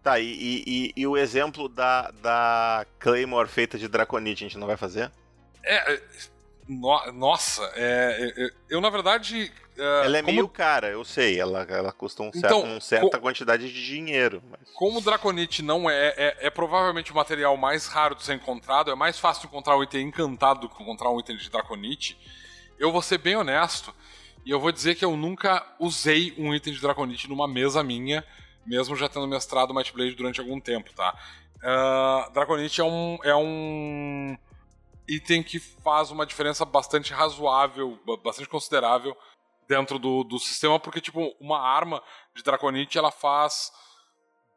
[0.02, 4.68] Tá, e, e, e, o exemplo da, da Claymore feita de Draconite a gente não
[4.68, 5.12] vai fazer?
[5.64, 5.93] É.
[5.93, 6.02] é
[6.68, 9.52] no, nossa, é, é, é, eu na verdade.
[9.78, 10.34] É, ela é como...
[10.34, 11.39] meio cara, eu sei.
[11.39, 14.43] Ela, ela custa um certo, então, uma certa quantidade de dinheiro.
[14.50, 14.62] Mas...
[14.74, 18.91] Como o Draconite não é, é, é, provavelmente o material mais raro de ser encontrado,
[18.91, 22.18] é mais fácil encontrar um item encantado do que encontrar um item de Draconite.
[22.78, 23.93] Eu vou ser bem honesto
[24.48, 28.26] E eu vou dizer que eu nunca usei um item de Draconite numa mesa minha,
[28.66, 31.14] mesmo já tendo mestrado Might Blade durante algum tempo, tá?
[31.58, 34.38] Uh, Draconite é um, é um
[35.06, 39.18] item que faz uma diferença bastante razoável, bastante considerável
[39.68, 42.02] dentro do, do sistema, porque, tipo, uma arma
[42.34, 43.70] de Draconite, ela faz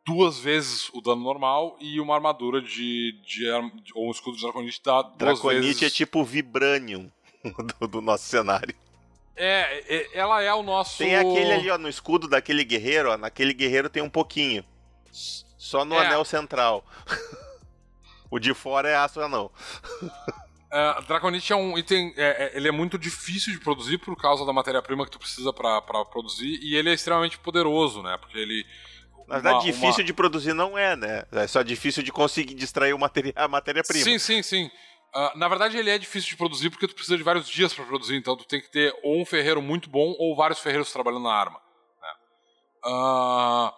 [0.07, 3.41] duas vezes o dano normal e uma armadura de, de,
[3.82, 5.82] de ou um escudo de Draconite dá duas Draconite vezes...
[5.82, 7.11] é tipo Vibranium
[7.80, 8.76] do, do, nosso cenário.
[9.36, 10.98] É, é, ela é o nosso...
[10.98, 14.64] Tem aquele ali, ó, no escudo daquele guerreiro, ó, naquele guerreiro tem um pouquinho.
[15.10, 16.06] Só no é.
[16.06, 16.84] anel central.
[18.30, 19.50] o de fora é aço não.
[20.70, 22.14] Uh, Draconite é um item.
[22.16, 25.52] É, é, ele é muito difícil de produzir por causa da matéria-prima que tu precisa
[25.52, 26.60] para produzir.
[26.62, 28.16] E ele é extremamente poderoso, né?
[28.18, 28.64] Porque ele.
[29.26, 30.04] Na verdade, uma, difícil uma...
[30.04, 31.24] de produzir não é, né?
[31.32, 34.04] É só difícil de conseguir distrair materia, a matéria-prima.
[34.04, 34.70] Sim, sim, sim.
[35.14, 37.84] Uh, na verdade, ele é difícil de produzir porque tu precisa de vários dias para
[37.84, 38.16] produzir.
[38.16, 41.34] Então, tu tem que ter ou um ferreiro muito bom ou vários ferreiros trabalhando na
[41.34, 41.61] arma.
[42.00, 42.92] Né?
[42.92, 43.72] Uh,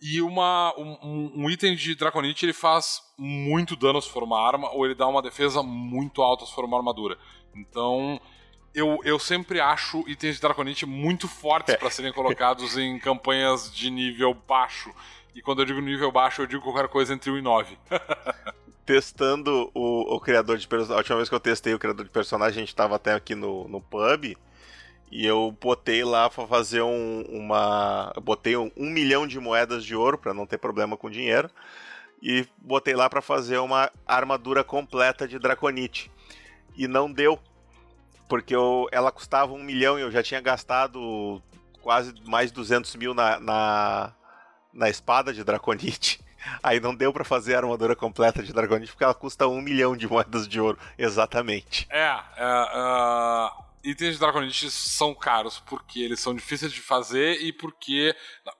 [0.00, 4.70] e uma, um, um, item de Draconite ele faz muito dano se for uma arma,
[4.70, 7.18] ou ele dá uma defesa muito alta se for uma armadura.
[7.54, 8.20] Então,
[8.74, 13.90] eu, eu sempre acho itens de Draconite muito fortes para serem colocados em campanhas de
[13.90, 14.94] nível baixo.
[15.38, 17.78] E quando eu digo nível baixo, eu digo qualquer coisa entre 1 e 9.
[18.84, 20.96] Testando o, o criador de personagem.
[20.96, 23.36] A última vez que eu testei o criador de personagem, a gente estava até aqui
[23.36, 24.36] no, no pub.
[25.12, 28.12] E eu botei lá para fazer um, uma.
[28.16, 31.48] Eu botei um, um, milhão de moedas de ouro para não ter problema com dinheiro.
[32.20, 36.10] E botei lá para fazer uma armadura completa de Draconite.
[36.76, 37.38] E não deu.
[38.28, 41.40] Porque eu, ela custava um milhão e eu já tinha gastado
[41.80, 44.12] quase mais 200 mil na, na,
[44.72, 46.20] na espada de Draconite.
[46.62, 49.96] Aí não deu para fazer a armadura completa de Dragonite porque ela custa um milhão
[49.96, 51.86] de moedas de ouro, exatamente.
[51.90, 53.50] É, é uh,
[53.84, 58.14] itens de Draconite são caros porque eles são difíceis de fazer e porque.
[58.44, 58.52] Não,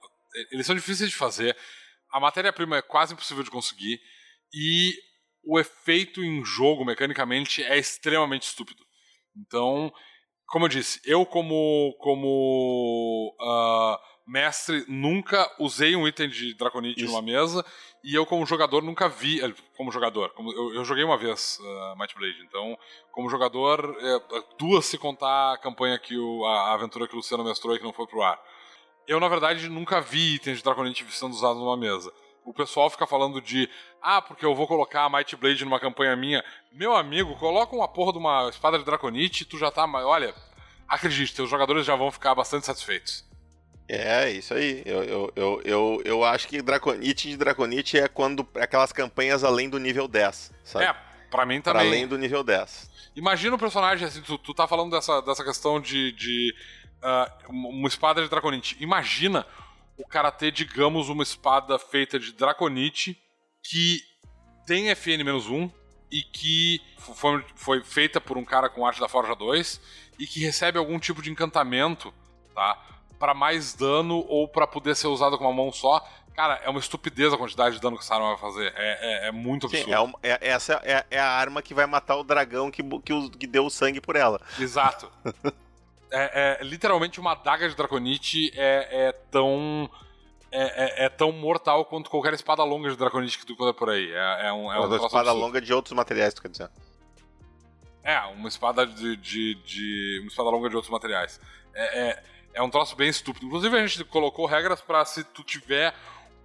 [0.51, 1.57] eles são difíceis de fazer,
[2.11, 3.99] a matéria-prima é quase impossível de conseguir
[4.53, 4.93] e
[5.43, 8.83] o efeito em jogo, mecanicamente, é extremamente estúpido.
[9.35, 9.91] Então,
[10.47, 13.97] como eu disse, eu como, como uh,
[14.29, 17.11] mestre nunca usei um item de Draconite Isso.
[17.11, 17.65] numa mesa
[18.03, 21.57] e eu como jogador nunca vi, eh, como jogador, como, eu, eu, joguei uma vez
[21.59, 22.77] uh, Might Blade, então
[23.11, 27.17] como jogador, é, duas se contar a campanha que o, a, a, aventura que o
[27.17, 28.39] Luciano mestrou e que não foi pro ar.
[29.07, 32.13] Eu na verdade nunca vi itens de Draconite sendo usados numa mesa.
[32.45, 33.67] O pessoal fica falando de,
[34.01, 36.43] ah, porque eu vou colocar a Might Blade numa campanha minha.
[36.71, 40.33] Meu amigo, coloca uma porra de uma espada de Draconite e tu já tá, olha,
[40.87, 43.28] acredite, teus jogadores já vão ficar bastante satisfeitos.
[43.89, 44.83] É, isso aí.
[44.85, 49.67] Eu, eu, eu, eu, eu acho que Draconite de Draconite é quando aquelas campanhas além
[49.67, 50.85] do nível 10, sabe?
[50.85, 50.95] É,
[51.31, 51.81] pra mim também.
[51.81, 52.89] Pra além do nível 10.
[53.15, 56.53] Imagina o personagem, assim, tu, tu tá falando dessa, dessa questão de, de
[57.03, 58.77] uh, uma espada de Draconite.
[58.79, 59.43] Imagina
[59.97, 63.19] o cara ter, digamos, uma espada feita de Draconite
[63.63, 64.01] que
[64.67, 65.71] tem FN-1
[66.11, 69.81] e que foi, foi feita por um cara com arte da Forja 2
[70.19, 72.13] e que recebe algum tipo de encantamento,
[72.53, 72.98] tá?
[73.19, 76.03] Para mais dano ou para poder ser usado com uma mão só.
[76.33, 78.73] Cara, é uma estupidez a quantidade de dano que essa arma vai fazer.
[78.75, 79.85] É, é, é muito absurdo.
[79.85, 82.81] Sim, é, uma, é essa é, é, a arma que vai matar o dragão que,
[82.81, 84.39] que, que deu o sangue por ela.
[84.57, 85.11] Exato.
[86.11, 89.89] É, é, literalmente uma daga de Draconite é, é tão.
[90.51, 93.91] É, é, é, tão mortal quanto qualquer espada longa de Draconite que tu encontra por
[93.91, 94.11] aí.
[94.11, 95.39] É, é um, é uma espada absurdo.
[95.39, 96.71] longa de outros materiais, tu quer dizer?
[98.03, 101.39] É, uma espada de, de, de, uma espada longa de outros materiais.
[101.75, 102.23] É,
[102.59, 103.45] é, um troço bem estúpido.
[103.45, 105.95] Inclusive, a gente colocou regras para se tu tiver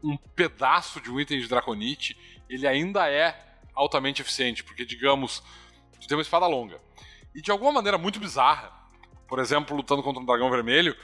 [0.03, 2.17] um pedaço de um item de Draconite,
[2.49, 4.63] ele ainda é altamente eficiente.
[4.63, 5.43] Porque, digamos,
[6.01, 6.81] tu tem uma espada longa.
[7.35, 8.73] E de alguma maneira muito bizarra,
[9.27, 10.97] por exemplo, lutando contra um dragão vermelho,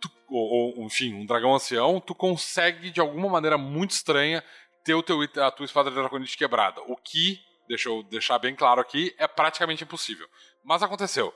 [0.00, 4.44] tu, ou, ou, enfim, um dragão ancião, tu consegue de alguma maneira muito estranha
[4.84, 6.80] ter o teu, a tua espada de Draconite quebrada.
[6.82, 10.28] O que, deixa eu deixar bem claro aqui, é praticamente impossível.
[10.62, 11.34] Mas aconteceu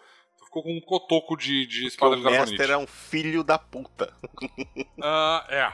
[0.57, 2.49] ficou com um cotoco de, de espada de Dragonite.
[2.49, 4.13] O Master é um filho da puta.
[4.23, 5.73] uh, é.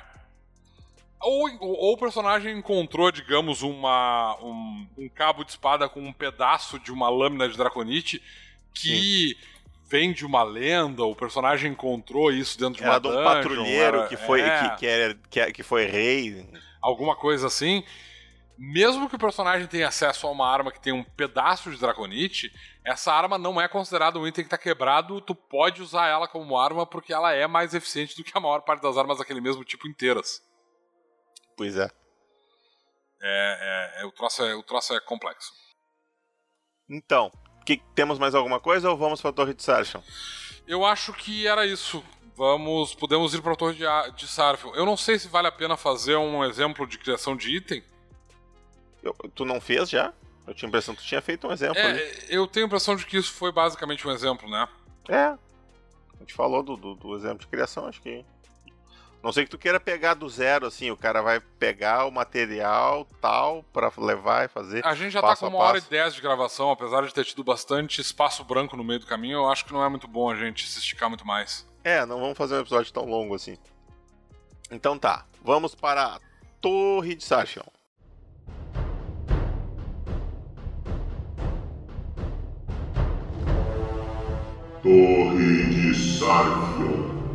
[1.21, 6.81] Ou, ou, o personagem encontrou, digamos, uma, um, um, cabo de espada com um pedaço
[6.81, 8.21] de uma lâmina de Draconite
[8.75, 9.35] que Sim.
[9.89, 13.21] vem de uma lenda, o personagem encontrou isso dentro de uma dungeon.
[13.21, 16.45] Era de um patrulheiro era, que, foi, é, que, que, era, que, que foi rei.
[16.81, 17.85] Alguma coisa assim
[18.59, 22.53] mesmo que o personagem tenha acesso a uma arma que tem um pedaço de Draconite,
[22.85, 26.59] essa arma não é considerada um item que está quebrado, tu pode usar ela como
[26.59, 29.65] arma porque ela é mais eficiente do que a maior parte das armas daquele mesmo
[29.65, 30.43] tipo inteiras.
[31.57, 31.89] Pois é.
[33.25, 35.53] É, é, é o, troço é o troço é complexo.
[36.89, 37.31] Então,
[37.65, 40.03] que, temos mais alguma coisa ou vamos para a Torre de Sarshan?
[40.67, 42.05] Eu acho que era isso.
[42.35, 44.77] Vamos, podemos ir para a torre de, de Sarfield.
[44.77, 47.85] Eu não sei se vale a pena fazer um exemplo de criação de item.
[49.03, 50.15] Eu, tu não fez já?
[50.47, 51.79] Eu tinha a impressão que tu tinha feito um exemplo.
[51.79, 52.03] É, ali.
[52.29, 54.69] eu tenho a impressão de que isso foi basicamente um exemplo, né?
[55.09, 55.25] É.
[55.25, 55.39] A
[56.21, 58.25] gente falou do, do, do exemplo de criação, acho que.
[59.23, 63.07] Não sei que tu queira pegar do zero, assim, o cara vai pegar o material
[63.21, 64.85] tal para levar e fazer.
[64.85, 67.45] A gente já tá com uma hora e dez de gravação, apesar de ter tido
[67.45, 70.35] bastante espaço branco no meio do caminho, eu acho que não é muito bom a
[70.35, 71.65] gente se esticar muito mais.
[71.85, 73.57] É, não vamos fazer um episódio tão longo assim.
[74.73, 76.21] Então tá, vamos para a
[76.61, 77.63] Torre de Sarfion.
[84.83, 87.33] Torre de Sarfion.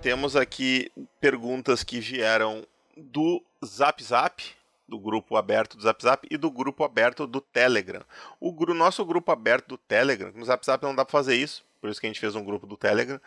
[0.00, 2.64] Temos aqui perguntas que vieram
[2.96, 4.40] do Zap Zap,
[4.88, 8.04] do grupo aberto do Zap Zap e do grupo aberto do Telegram.
[8.38, 11.64] O gru nosso grupo aberto do Telegram, no Zap Zap não dá para fazer isso,
[11.80, 13.20] por isso que a gente fez um grupo do Telegram,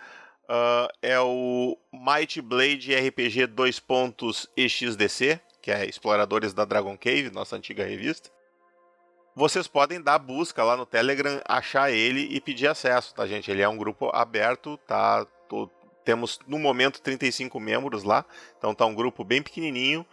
[0.45, 7.83] uh, é o Might Blade RPG 2.exdc, que é Exploradores da Dragon Cave, nossa antiga
[7.83, 8.32] revista.
[9.35, 13.49] Vocês podem dar busca lá no Telegram, achar ele e pedir acesso, tá, gente?
[13.49, 15.25] Ele é um grupo aberto, tá?
[16.05, 18.25] Temos no momento 35 membros lá,
[18.57, 20.05] então tá um grupo bem pequenininho.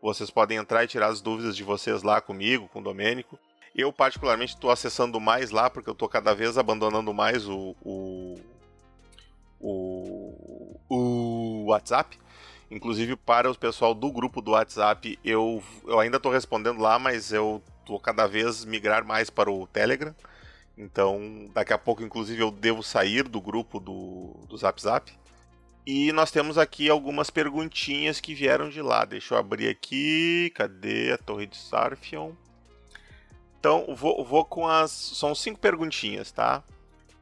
[0.00, 3.36] Vocês podem entrar e tirar as dúvidas de vocês lá comigo, com o Domênico.
[3.74, 8.36] Eu, particularmente, estou acessando mais lá, porque eu estou cada vez abandonando mais o, o,
[9.60, 12.16] o, o WhatsApp.
[12.70, 17.32] Inclusive, para o pessoal do grupo do WhatsApp, eu, eu ainda estou respondendo lá, mas
[17.32, 20.14] eu vou cada vez migrar mais para o Telegram.
[20.76, 25.12] Então, daqui a pouco, inclusive, eu devo sair do grupo do, do Zap Zap.
[25.84, 29.04] E nós temos aqui algumas perguntinhas que vieram de lá.
[29.04, 30.52] Deixa eu abrir aqui.
[30.54, 32.32] Cadê a Torre de Sarfion?
[33.58, 34.90] Então, vou, vou com as.
[34.90, 36.62] São cinco perguntinhas, tá?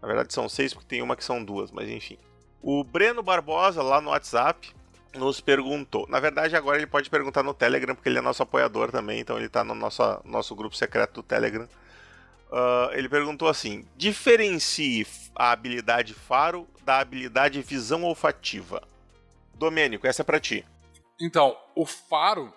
[0.02, 2.18] Na verdade, são seis, porque tem uma que são duas, mas enfim.
[2.60, 4.74] O Breno Barbosa, lá no WhatsApp,
[5.14, 6.06] nos perguntou.
[6.08, 9.36] Na verdade, agora ele pode perguntar no Telegram, porque ele é nosso apoiador também, então
[9.36, 11.68] ele está no nosso, nosso grupo secreto do Telegram.
[12.50, 18.82] Uh, ele perguntou assim: diferencie a habilidade faro da habilidade visão olfativa.
[19.54, 20.64] Domênico, essa é para ti.
[21.20, 22.52] Então, o faro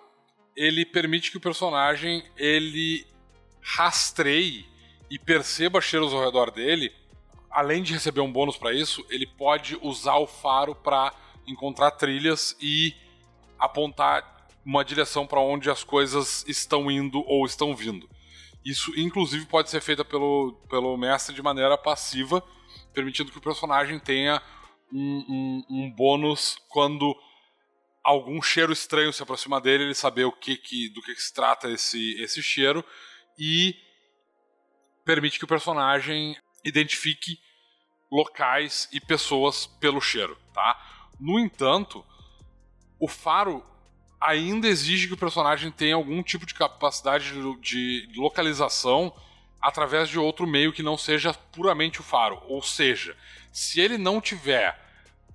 [0.54, 3.06] ele permite que o personagem ele
[3.62, 4.66] rastreie
[5.10, 6.92] e perceba cheiros ao redor dele.
[7.50, 11.12] Além de receber um bônus para isso, ele pode usar o faro para
[11.46, 12.94] encontrar trilhas e
[13.58, 18.08] apontar uma direção para onde as coisas estão indo ou estão vindo.
[18.64, 22.42] Isso, inclusive, pode ser feito pelo, pelo mestre de maneira passiva,
[22.92, 24.42] permitindo que o personagem tenha
[24.92, 27.16] um, um, um bônus quando
[28.02, 31.32] algum cheiro estranho se aproxima dele, ele saber o que, que do que, que se
[31.32, 32.84] trata esse, esse cheiro
[33.38, 33.74] e
[35.04, 37.38] permite que o personagem identifique
[38.10, 40.89] locais e pessoas pelo cheiro, tá?
[41.20, 42.04] No entanto,
[42.98, 43.62] o faro
[44.20, 49.14] ainda exige que o personagem tenha algum tipo de capacidade de, localização
[49.60, 52.42] através de outro meio que não seja puramente o faro.
[52.46, 53.16] Ou seja,
[53.52, 54.78] se ele não tiver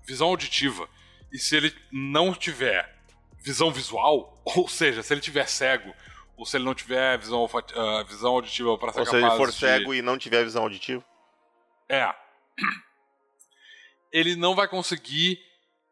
[0.03, 0.87] visão auditiva
[1.31, 2.95] e se ele não tiver
[3.39, 5.93] visão visual, ou seja, se ele tiver cego
[6.37, 9.37] ou se ele não tiver visão, uh, visão auditiva para ser ou capaz se ele
[9.37, 9.57] for de...
[9.57, 11.03] cego e não tiver visão auditiva?
[11.87, 12.13] É.
[14.11, 15.39] Ele não vai conseguir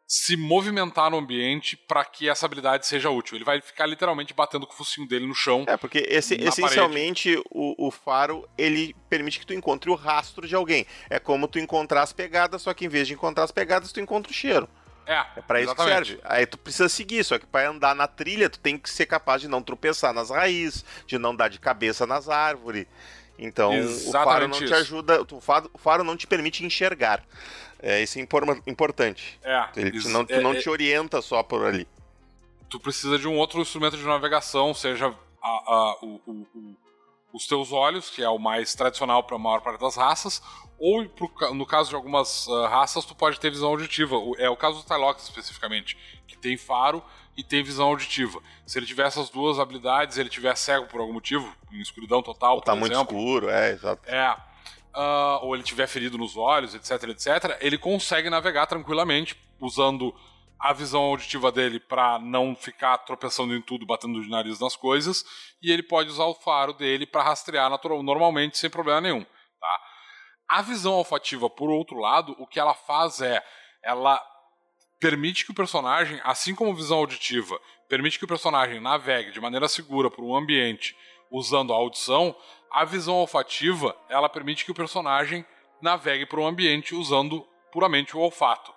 [0.08, 3.36] se movimentar no ambiente para que essa habilidade seja útil.
[3.36, 5.64] Ele vai ficar literalmente batendo com o focinho dele no chão.
[5.68, 10.56] É, porque esse, essencialmente o, o, faro ele permite que tu encontre o rastro de
[10.56, 10.86] alguém.
[11.10, 14.00] É como tu encontrar as pegadas, só que em vez de encontrar as pegadas, tu
[14.00, 14.68] encontra o cheiro.
[15.06, 16.20] É, é para isso que serve.
[16.24, 19.42] Aí tu precisa seguir, só que para andar na trilha, tu tem que ser capaz
[19.42, 22.86] de não tropeçar nas raízes, de não dar de cabeça nas árvores.
[23.38, 24.66] Então, Exatamente o faro não isso.
[24.66, 27.24] te ajuda, o faro, o faro não te permite enxergar.
[27.80, 28.22] É, isso é
[28.66, 29.40] importante.
[29.44, 31.88] É, Ele isso, não, tu é, não é, te orienta só por ali.
[32.70, 36.78] Tu precisa de um outro instrumento de navegação, seja a, a, o, o, o,
[37.34, 40.42] os teus olhos, que é o mais tradicional para a maior parte das raças,
[40.80, 44.16] ou pro, no caso de algumas uh, raças, tu pode ter visão auditiva.
[44.38, 47.04] É o caso do Tylox especificamente, que tem faro
[47.36, 48.40] e tem visão auditiva.
[48.66, 52.56] Se ele tiver essas duas habilidades, ele tiver cego por algum motivo, em escuridão total,
[52.56, 54.10] ou tá exemplo, muito escuro, é, exato.
[54.10, 54.36] É
[54.94, 60.14] uh, ou ele tiver ferido nos olhos, etc, etc, ele consegue navegar tranquilamente usando
[60.60, 65.26] a visão auditiva dele para não ficar tropeçando em tudo, batendo de nariz nas coisas,
[65.62, 69.26] e ele pode usar o faro dele para rastrear natural, normalmente sem problema nenhum.
[69.60, 69.82] Tá?
[70.48, 73.44] A visão olfativa, por outro lado, o que ela faz é
[73.84, 74.22] ela
[75.04, 79.68] permite que o personagem, assim como visão auditiva, permite que o personagem navegue de maneira
[79.68, 80.96] segura por um ambiente
[81.30, 82.34] usando a audição,
[82.72, 85.46] a visão olfativa ela permite que o personagem
[85.82, 88.74] navegue por um ambiente usando puramente o olfato.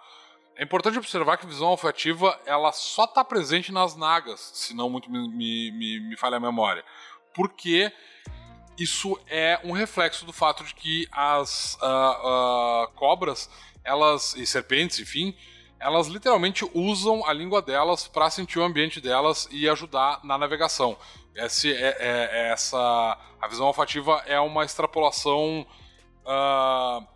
[0.57, 4.91] É importante observar que a visão olfativa ela só está presente nas nagas, se não
[4.91, 5.29] muito me,
[5.71, 6.85] me, me falha a memória.
[7.33, 7.93] Porque
[8.77, 13.49] isso é um reflexo do fato de que as uh, uh, cobras,
[13.85, 15.33] elas e serpentes, enfim,
[15.79, 20.97] elas literalmente usam a língua delas para sentir o ambiente delas e ajudar na navegação.
[21.35, 22.79] Esse, é, é, é essa
[23.41, 25.67] a visão olfativa é uma extrapolação
[26.25, 27.07] uh,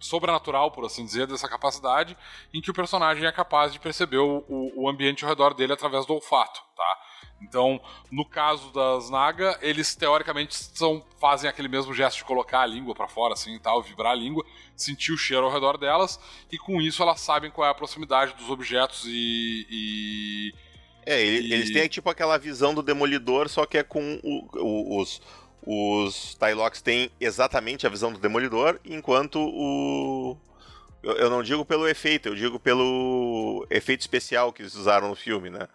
[0.00, 2.16] sobrenatural, por assim dizer, dessa capacidade,
[2.52, 6.06] em que o personagem é capaz de perceber o, o ambiente ao redor dele através
[6.06, 6.98] do olfato, tá?
[7.40, 7.80] Então,
[8.10, 12.94] no caso das Naga, eles teoricamente são, fazem aquele mesmo gesto de colocar a língua
[12.94, 14.44] para fora, assim e tal, vibrar a língua,
[14.76, 16.18] sentir o cheiro ao redor delas,
[16.50, 19.66] e com isso elas sabem qual é a proximidade dos objetos e.
[19.70, 20.54] e
[21.06, 21.52] é, e...
[21.52, 25.20] eles têm tipo aquela visão do demolidor, só que é com o, o, os.
[25.70, 30.36] Os Tylocks têm exatamente a visão do demolidor, enquanto o.
[31.02, 35.50] Eu não digo pelo efeito, eu digo pelo efeito especial que eles usaram no filme,
[35.50, 35.68] né?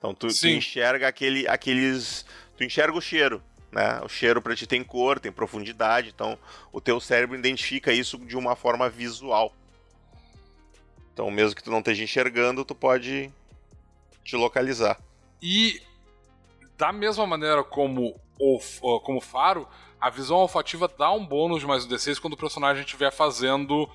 [0.00, 2.24] Então tu, tu, enxerga aquele, aqueles.
[2.56, 3.42] Tu enxerga o cheiro.
[3.70, 4.00] Né?
[4.02, 6.36] O cheiro para ti tem cor, tem profundidade, então
[6.72, 9.54] o teu cérebro identifica isso de uma forma visual.
[11.12, 13.30] Então, mesmo que tu não esteja enxergando, tu pode
[14.24, 14.98] te localizar.
[15.40, 15.80] E
[16.78, 18.58] da mesma maneira como o
[19.00, 19.68] como faro,
[20.00, 23.88] a visão olfativa dá um bônus de mais um D6 quando o personagem estiver fazendo.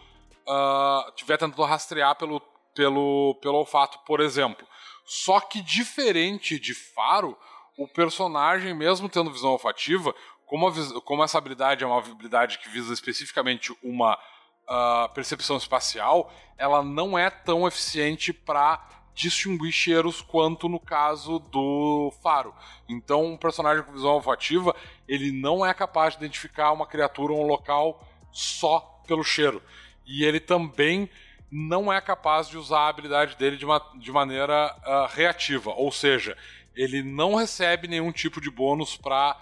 [1.09, 2.39] estiver uh, tentando rastrear pelo,
[2.75, 4.65] pelo, pelo olfato, por exemplo.
[5.05, 7.37] Só que diferente de Faro,
[7.77, 10.13] o personagem, mesmo tendo visão olfativa,
[10.45, 16.83] como, como essa habilidade é uma habilidade que visa especificamente uma uh, percepção espacial, ela
[16.83, 18.83] não é tão eficiente para
[19.13, 22.53] distinguir cheiros quanto no caso do Faro.
[22.87, 24.75] Então, um personagem com visão olfativa,
[25.07, 29.63] ele não é capaz de identificar uma criatura ou um local só pelo cheiro.
[30.05, 31.09] E ele também
[31.55, 35.89] não é capaz de usar a habilidade dele de, uma, de maneira uh, reativa, ou
[35.89, 36.37] seja,
[36.75, 39.39] ele não recebe nenhum tipo de bônus para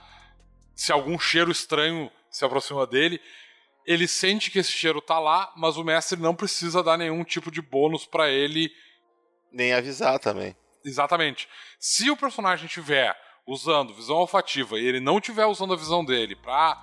[0.75, 3.19] se algum cheiro estranho se aproxima dele,
[3.83, 7.49] ele sente que esse cheiro tá lá, mas o mestre não precisa dar nenhum tipo
[7.49, 8.71] de bônus para ele
[9.51, 10.55] nem avisar também.
[10.85, 11.49] Exatamente.
[11.79, 16.35] Se o personagem tiver usando visão olfativa e ele não tiver usando a visão dele
[16.35, 16.79] para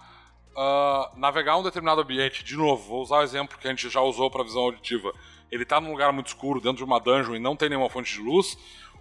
[0.57, 4.01] uh, navegar um determinado ambiente, de novo, vou usar o exemplo que a gente já
[4.01, 5.13] usou para visão auditiva,
[5.51, 8.13] ele está num lugar muito escuro, dentro de uma dungeon e não tem nenhuma fonte
[8.13, 8.57] de luz,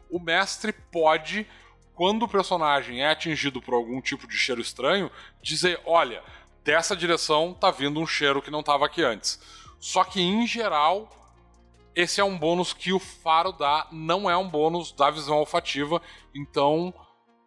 [0.09, 1.45] o mestre pode,
[1.93, 6.23] quando o personagem é atingido por algum tipo de cheiro estranho, dizer: olha,
[6.63, 9.39] dessa direção tá vindo um cheiro que não estava aqui antes.
[9.79, 11.09] Só que, em geral,
[11.95, 16.01] esse é um bônus que o faro dá, não é um bônus da visão olfativa,
[16.33, 16.93] então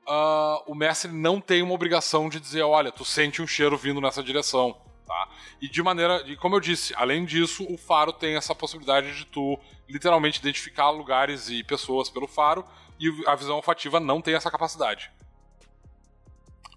[0.07, 4.01] uh, o mestre não tem uma obrigação de dizer, olha, tu sente um cheiro vindo
[4.01, 4.77] nessa direção.
[5.07, 5.29] Tá?
[5.61, 9.27] E de maneira, e como eu disse, além disso, o faro tem essa possibilidade de
[9.27, 12.65] tu literalmente identificar lugares e pessoas pelo faro,
[12.99, 15.11] e a visão olfativa não tem essa capacidade.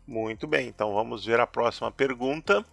[0.07, 2.63] Muito bem, então vamos ver a próxima pergunta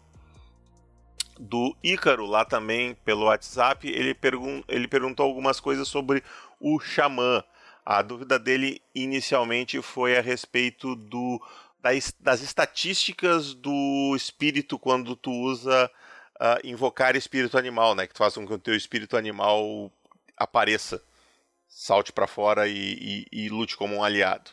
[1.39, 3.89] do Ícaro, lá também pelo WhatsApp.
[3.89, 6.22] Ele, pergun ele perguntou algumas coisas sobre
[6.60, 7.43] o xamã.
[7.84, 11.40] A dúvida dele inicialmente foi a respeito do,
[11.80, 15.90] das, das estatísticas do espírito quando tu usa
[16.40, 18.06] uh, invocar espírito animal, né?
[18.06, 19.90] Que tu faz com que o teu espírito animal
[20.36, 21.02] apareça,
[21.66, 24.52] salte para fora e, e, e, lute como um aliado.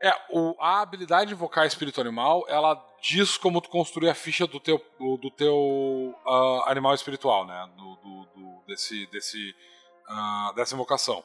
[0.00, 4.46] É, o, a habilidade de invocar espírito animal, ela diz como tu construir a ficha
[4.46, 7.68] do teu, do teu uh, animal espiritual, né?
[7.76, 9.54] Do, do, do desse, desse,
[10.08, 11.24] uh, dessa invocação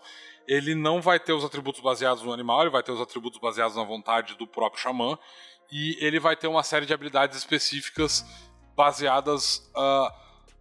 [0.50, 3.78] ele não vai ter os atributos baseados no animal, ele vai ter os atributos baseados
[3.78, 5.16] na vontade do próprio xamã,
[5.72, 8.26] e ele vai ter uma série de habilidades específicas
[8.76, 10.12] baseadas uh,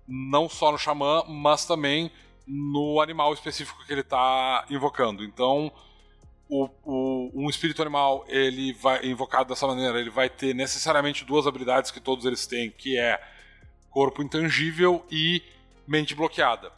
[0.06, 2.12] não só no xamã, mas também
[2.46, 5.24] no animal específico que ele está invocando.
[5.24, 5.72] Então,
[6.50, 11.46] o, o, um espírito animal ele vai invocado dessa maneira, ele vai ter necessariamente duas
[11.46, 13.18] habilidades que todos eles têm, que é
[13.88, 15.42] corpo intangível e
[15.86, 16.70] mente bloqueada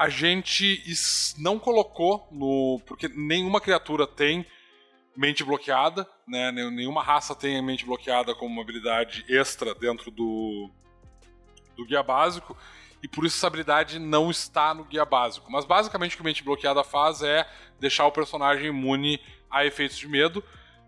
[0.00, 0.82] a gente
[1.36, 2.80] não colocou no.
[2.86, 4.46] Porque nenhuma criatura tem
[5.14, 6.50] mente bloqueada, né?
[6.50, 10.70] Nenhuma raça tem mente bloqueada como uma habilidade extra dentro do,
[11.76, 12.56] do guia básico.
[13.02, 15.52] E por isso essa habilidade não está no guia básico.
[15.52, 17.46] Mas basicamente o que mente bloqueada faz é
[17.78, 19.20] deixar o personagem imune
[19.50, 20.42] a efeitos de medo,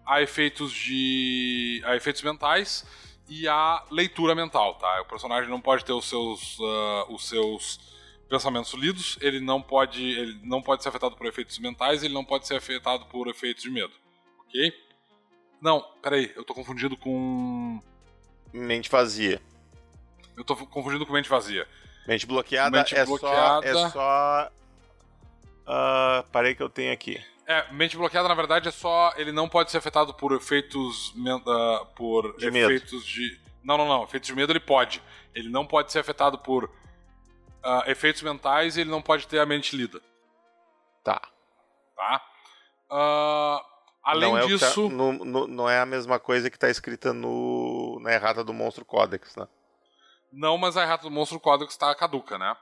[0.06, 1.82] a efeitos de.
[1.84, 2.86] a efeitos mentais
[3.28, 5.02] e a leitura mental, tá?
[5.02, 6.58] O personagem não pode ter os seus.
[6.58, 7.92] Uh, os seus
[8.32, 12.24] pensamentos lidos, ele não pode, ele não pode ser afetado por efeitos mentais, ele não
[12.24, 13.92] pode ser afetado por efeitos de medo,
[14.40, 14.72] ok?
[15.60, 17.78] Não, peraí, eu tô confundido com.
[18.50, 19.38] Mente vazia.
[20.34, 21.68] Eu tô confundindo com mente vazia.
[22.08, 23.70] Mente bloqueada, Mente é, bloqueada.
[23.74, 23.86] só.
[23.86, 24.52] É só.
[25.66, 27.22] ah, parei que eu tenho aqui.
[27.46, 29.12] É, mente bloqueada, na verdade, é só.
[29.18, 31.14] Ele não pode ser afetado por efeitos.
[31.46, 32.72] ah, por De medo.
[32.72, 33.38] efeitos de.
[33.62, 34.04] Não, não, não.
[34.04, 35.02] Efeitos de medo ele pode.
[35.34, 36.70] Ele não pode ser afetado por
[37.62, 40.00] ah, efeitos mentais e ele não pode ter a mente lida.
[41.04, 41.20] Tá.
[41.96, 42.22] Tá?
[42.90, 43.64] Ah,
[44.04, 44.88] além não é tá- disso.
[44.88, 48.84] no- no- não é a mesma coisa que tá escrita no, na errata do Monstro
[48.84, 49.46] Codex, né?
[50.32, 52.56] Não, mas a errata do monstro código está caduca, né?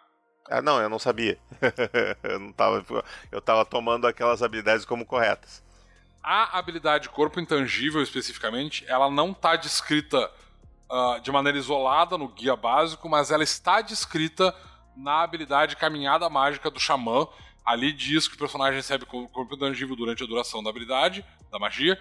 [0.50, 1.38] Ah, não, eu não sabia.
[2.24, 2.84] eu não tava.
[3.30, 5.62] Eu tava tomando aquelas habilidades como corretas.
[6.20, 10.28] A habilidade corpo intangível, especificamente, ela não está descrita
[10.90, 14.52] ah, de maneira isolada no guia básico, mas ela está descrita
[14.96, 17.26] na habilidade caminhada mágica do xamã.
[17.64, 21.58] Ali diz que o personagem recebe co- corpo intangível durante a duração da habilidade, da
[21.58, 21.98] magia.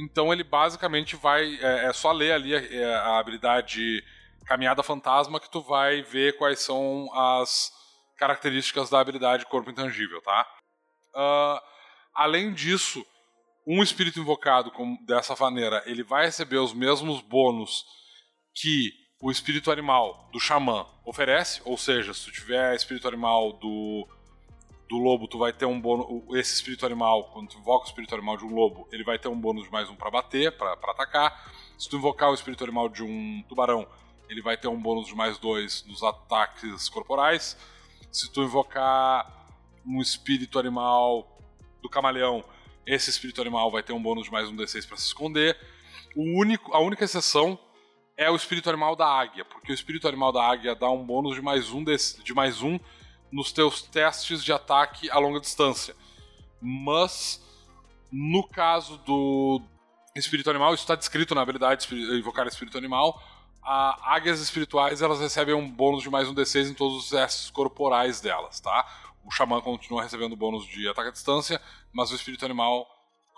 [0.00, 1.56] Então ele basicamente vai.
[1.60, 4.02] É, é só ler ali a, é, a habilidade
[4.46, 7.70] caminhada fantasma que tu vai ver quais são as
[8.16, 10.46] características da habilidade corpo intangível, tá?
[11.14, 11.62] Ah,
[12.14, 13.04] além disso,
[13.66, 17.84] um espírito invocado com- dessa maneira, ele vai receber os mesmos bônus
[18.54, 18.90] que
[19.22, 24.06] o espírito animal do xamã oferece, ou seja, se tu tiver espírito animal do
[24.88, 28.14] do lobo, tu vai ter um bônus, esse espírito animal, quando tu invoca o espírito
[28.14, 30.72] animal de um lobo, ele vai ter um bônus de mais um pra bater, pra
[30.72, 31.50] atacar.
[31.78, 33.86] Se tu invocar o espírito animal de um tubarão,
[34.28, 37.56] ele vai ter um bônus de mais dois nos ataques corporais.
[38.10, 39.48] Se tu invocar
[39.86, 41.38] um espírito animal
[41.80, 42.44] do camaleão,
[42.84, 45.58] esse espírito animal vai ter um bônus de mais um D6 para se esconder.
[46.14, 47.58] O único, a única exceção
[48.22, 51.34] é o espírito animal da águia, porque o espírito animal da águia dá um bônus
[51.34, 52.78] de mais um, desse- de mais um
[53.30, 55.94] nos teus testes de ataque a longa distância.
[56.60, 57.42] Mas,
[58.10, 59.60] no caso do
[60.14, 61.88] espírito animal, isso está descrito na habilidade
[62.18, 63.20] invocar espírito animal,
[63.62, 67.50] a águias espirituais elas recebem um bônus de mais um D6 em todos os testes
[67.50, 68.86] corporais delas, tá?
[69.24, 71.60] O xamã continua recebendo bônus de ataque à distância,
[71.92, 72.86] mas o espírito animal,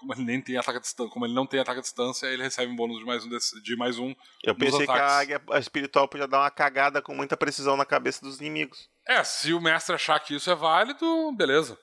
[0.04, 2.70] como ele nem tem ataque distância, como ele não tem ataque à distância, ele recebe
[2.70, 4.14] um bônus de mais um D6 de mais um.
[4.42, 5.14] Eu pensei que a ataques.
[5.14, 8.90] águia espiritual podia dar uma cagada com muita precisão na cabeça dos inimigos.
[9.08, 11.78] É, se o mestre achar que isso é válido, beleza.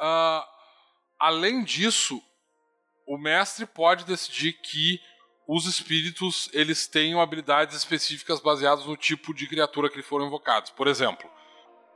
[0.00, 0.48] Ah,
[1.20, 2.22] além disso,
[3.06, 4.98] o mestre pode decidir que
[5.46, 10.70] os espíritos eles tenham habilidades específicas baseadas no tipo de criatura que foram invocados.
[10.70, 11.30] Por exemplo,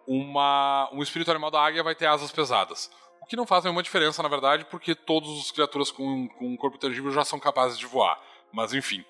[0.06, 2.90] uma, um espírito animal da águia vai ter asas pesadas.
[3.28, 6.78] Que não faz nenhuma diferença, na verdade, porque todas as criaturas com, com um corpo
[6.78, 8.18] tangível já são capazes de voar.
[8.52, 9.04] Mas enfim,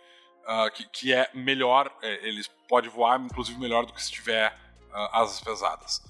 [0.46, 4.56] ah, que, que é melhor, é, eles podem voar, inclusive melhor do que se tiver
[4.92, 6.02] ah, asas pesadas.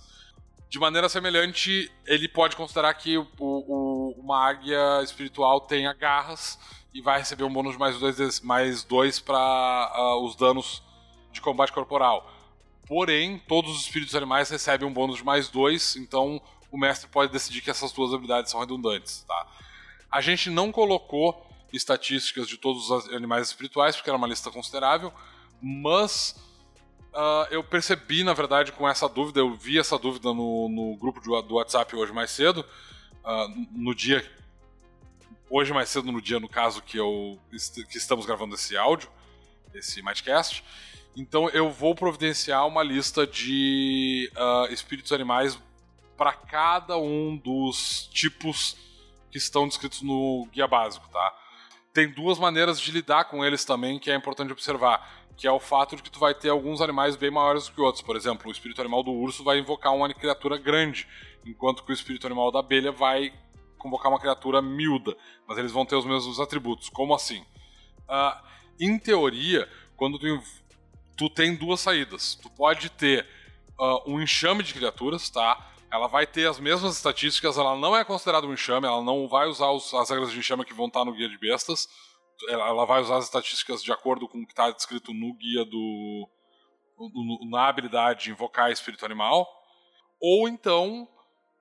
[0.70, 6.58] De maneira semelhante, ele pode considerar que o, o- uma águia espiritual tenha garras
[6.92, 10.82] e vai receber um bônus de mais dois, mais dois para os danos
[11.30, 12.30] de combate corporal.
[12.86, 16.40] Porém, todos os espíritos animais recebem um bônus de mais dois, então
[16.70, 19.24] o mestre pode decidir que essas duas habilidades são redundantes.
[19.26, 19.46] Tá?
[20.10, 25.12] A gente não colocou estatísticas de todos os animais espirituais, porque era uma lista considerável,
[25.60, 26.34] mas
[27.12, 31.20] ah, eu percebi, na verdade, com essa dúvida, eu vi essa dúvida no, no grupo
[31.20, 32.64] de do WhatsApp hoje mais cedo,
[33.24, 34.24] ah, no dia.
[35.50, 37.38] Hoje mais cedo, no dia, no caso, que, eu,
[37.90, 39.10] que estamos gravando esse áudio,
[39.74, 40.62] esse Mightcast.
[41.16, 45.58] Então eu vou providenciar uma lista de ah, espíritos animais
[46.18, 48.76] para cada um dos tipos
[49.30, 51.34] que estão descritos no guia básico, tá?
[51.94, 55.60] Tem duas maneiras de lidar com eles também que é importante observar, que é o
[55.60, 58.02] fato de que tu vai ter alguns animais bem maiores que outros.
[58.02, 61.06] Por exemplo, o espírito animal do urso vai invocar uma criatura grande,
[61.46, 63.32] enquanto que o espírito animal da abelha vai
[63.78, 65.16] convocar uma criatura miúda,
[65.46, 66.88] mas eles vão ter os mesmos atributos.
[66.88, 67.44] Como assim?
[68.08, 68.42] Ah,
[68.80, 70.42] em teoria, quando tu,
[71.16, 73.24] tu tem duas saídas, tu pode ter
[73.78, 75.77] ah, um enxame de criaturas, tá?
[75.90, 79.46] Ela vai ter as mesmas estatísticas, ela não é considerada um enxame, ela não vai
[79.46, 81.88] usar os- as regras de enxame que vão estar no guia de bestas.
[82.48, 85.64] Ela, ela vai usar as estatísticas de acordo com o que está descrito no guia
[85.64, 86.28] do.
[87.00, 89.46] no- na habilidade de invocar espírito animal.
[90.20, 91.06] Ou então,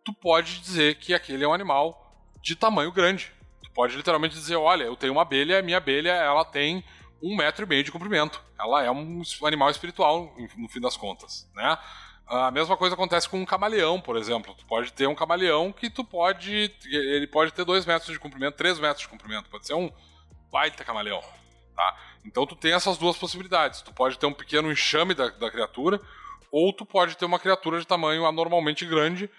[0.03, 1.95] tu pode dizer que aquele é um animal
[2.41, 3.31] de tamanho grande.
[3.63, 6.83] Tu pode literalmente dizer, olha, eu tenho uma abelha, minha abelha ela tem
[7.21, 8.43] um metro e meio de comprimento.
[8.59, 11.77] Ela é um animal espiritual, no fim das contas, né?
[12.27, 14.53] A mesma coisa acontece com um camaleão, por exemplo.
[14.53, 16.73] Tu pode ter um camaleão que tu pode.
[16.85, 19.49] Ele pode ter 2 metros de comprimento, 3 metros de comprimento.
[19.49, 19.89] Pode ser um
[20.51, 21.21] baita camaleão.
[21.75, 21.97] Tá?
[22.25, 23.81] Então tu tem essas duas possibilidades.
[23.81, 26.01] Tu pode ter um pequeno enxame da, da criatura,
[26.51, 29.29] ou tu pode ter uma criatura de tamanho anormalmente grande,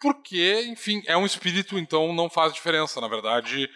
[0.00, 3.70] porque, enfim, é um espírito, então não faz diferença, na verdade,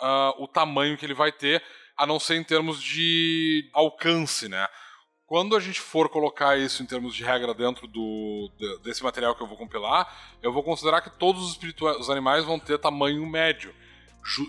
[0.00, 1.62] uh, o tamanho que ele vai ter,
[1.96, 4.66] a não ser em termos de alcance, né?
[5.26, 8.48] Quando a gente for colocar isso em termos de regra dentro do,
[8.84, 11.58] desse material que eu vou compilar, eu vou considerar que todos os,
[11.98, 13.74] os animais vão ter tamanho médio.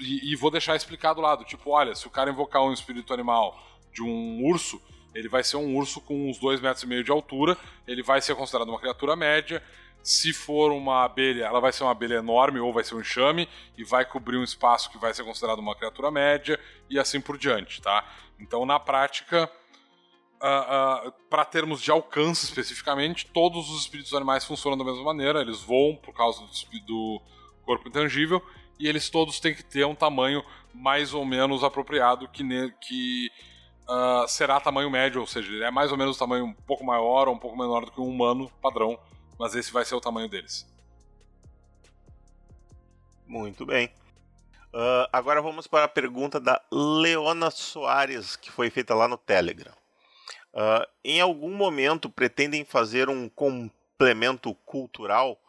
[0.01, 3.11] E, e, vou deixar explicado lá, do tipo, olha, se o cara invocar um espírito
[3.11, 3.59] animal
[3.91, 4.79] de um urso,
[5.15, 8.21] ele vai ser um urso com uns 2,5 metros e meio de altura, ele vai
[8.21, 9.63] ser considerado uma criatura média.
[10.03, 13.49] Se for uma abelha, ela vai ser uma abelha enorme ou vai ser um enxame
[13.75, 17.37] e vai cobrir um espaço que vai ser considerado uma criatura média e assim por
[17.37, 18.07] diante, tá?
[18.39, 19.49] Então, na prática,
[20.41, 25.41] uh, uh, para termos de alcance especificamente, todos os espíritos animais funcionam da mesma maneira,
[25.41, 27.21] eles voam por causa do, do
[27.65, 28.41] corpo intangível
[28.79, 30.43] e eles todos têm que ter um tamanho
[30.73, 33.29] mais ou menos apropriado que, ne, que
[33.89, 36.83] uh, será tamanho médio, ou seja, ele é mais ou menos o tamanho um pouco
[36.83, 38.99] maior ou um pouco menor do que um humano padrão,
[39.39, 40.67] mas esse vai ser o tamanho deles.
[43.25, 43.91] Muito bem.
[45.11, 49.73] Agora vamos para a pergunta da Leona Soares, que foi feita lá no Telegram.
[50.57, 55.39] Uh, em algum momento pretendem fazer um complemento cultural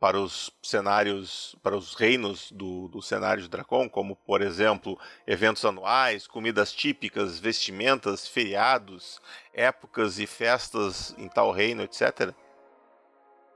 [0.00, 5.62] para os cenários, para os reinos do, do cenário de Dracon, como por exemplo eventos
[5.62, 9.20] anuais, comidas típicas, vestimentas, feriados,
[9.52, 12.32] épocas e festas em tal reino, etc.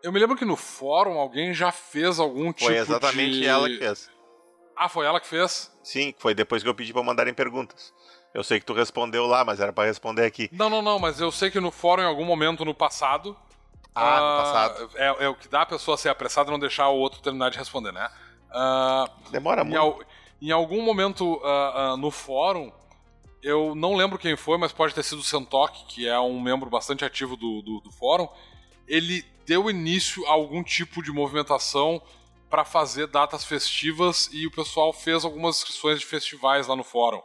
[0.03, 2.67] Eu me lembro que no fórum alguém já fez algum tipo de...
[2.67, 4.11] Foi exatamente ela que fez.
[4.77, 5.75] Ah, foi ela que fez?
[5.83, 7.95] Sim, foi depois que eu pedi para mandarem perguntas.
[8.35, 10.51] Eu sei que tu respondeu lá, mas era para responder aqui.
[10.51, 13.37] Não, não, não, mas eu sei que no fórum, em algum momento no passado.
[13.95, 14.91] Ah, uh, no passado.
[14.97, 17.51] É, é, o que dá a pessoa ser apressada e não deixar o outro terminar
[17.51, 18.11] de responder, né?
[18.51, 19.79] Uh, Demora em muito.
[19.79, 20.01] Al,
[20.43, 22.73] em algum momento uh, no fórum,
[23.41, 26.69] eu não lembro quem foi, mas pode ter sido o Sentok, que é um membro
[26.69, 28.27] bastante ativo do, do, do fórum.
[28.89, 32.03] Ele deu início a algum tipo de movimentação
[32.51, 37.23] para fazer datas festivas e o pessoal fez algumas inscrições de festivais lá no fórum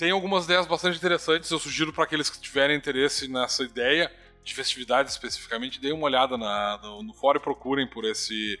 [0.00, 1.50] tem algumas ideias bastante interessantes.
[1.50, 4.10] Eu sugiro para aqueles que tiverem interesse nessa ideia
[4.42, 8.58] de festividade especificamente, deem uma olhada na, no, no fórum e procurem por esse,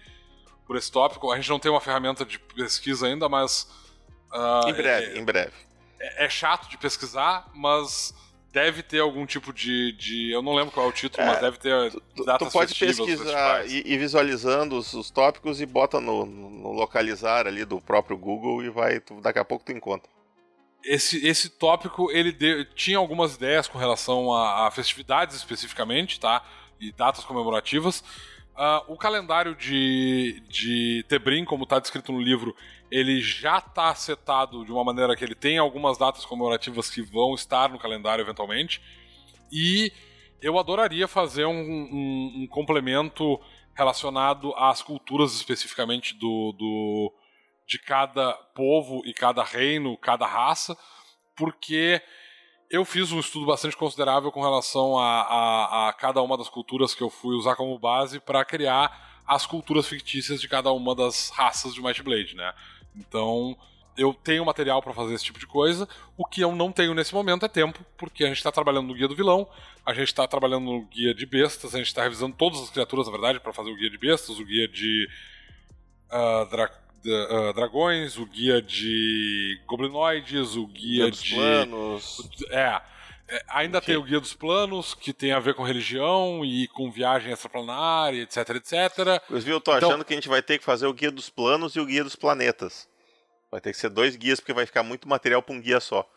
[0.66, 1.32] por esse tópico.
[1.32, 3.66] A gente não tem uma ferramenta de pesquisa ainda, mas.
[4.30, 5.52] Uh, em breve, é, em breve.
[5.98, 8.14] É, é, chato de pesquisar, mas
[8.52, 9.92] deve ter algum tipo de.
[9.92, 12.52] de eu não lembro qual é o título, é, mas deve ter tu, datas Tu
[12.52, 17.80] pode pesquisar e, e, visualizando os, os, tópicos e bota no, no, localizar ali do
[17.80, 19.00] próprio Google e vai.
[19.00, 20.19] Tu, daqui a pouco tu encontra
[20.84, 26.42] esse, esse tópico ele de, tinha algumas ideias com relação a, a, festividades especificamente, tá?
[26.80, 28.00] E datas comemorativas.
[28.50, 32.54] Uh, o calendário de, de Tebrim, como está descrito no livro,
[32.90, 37.34] ele já está setado de uma maneira que ele tem algumas datas comemorativas que vão
[37.34, 38.82] estar no calendário eventualmente.
[39.50, 39.92] E
[40.42, 43.40] eu adoraria fazer um, um, um complemento
[43.74, 47.12] relacionado às culturas especificamente do, do,
[47.70, 50.76] de cada povo e cada reino, cada raça,
[51.36, 52.02] porque
[52.68, 56.96] eu fiz um estudo bastante considerável com relação a, a, a cada uma das culturas
[56.96, 61.30] que eu fui usar como base para criar as culturas fictícias de cada uma das
[61.30, 62.52] raças de Might Blade, né?
[62.96, 63.56] Então,
[63.96, 65.88] eu tenho material para fazer esse tipo de coisa.
[66.16, 68.94] O que eu não tenho nesse momento é tempo, porque a gente está trabalhando no
[68.94, 69.48] guia do vilão,
[69.86, 73.06] a gente está trabalhando no guia de bestas, a gente está revisando todas as criaturas,
[73.06, 75.08] na verdade, para fazer o guia de bestas, o guia de
[76.10, 76.46] uh,
[77.06, 81.34] uh, dragões, o guia de goblinoides, o guia, guia de.
[81.34, 82.30] Planos.
[82.50, 82.80] É.
[83.28, 86.90] é ainda tem o guia dos planos, que tem a ver com religião e com
[86.90, 89.22] viagem extraplanar, etc, etc.
[89.24, 89.88] Inclusive, eu tô então...
[89.88, 92.04] achando que a gente vai ter que fazer o guia dos planos e o guia
[92.04, 92.88] dos planetas.
[93.50, 96.08] Vai ter que ser dois guias, porque vai ficar muito material para um guia só.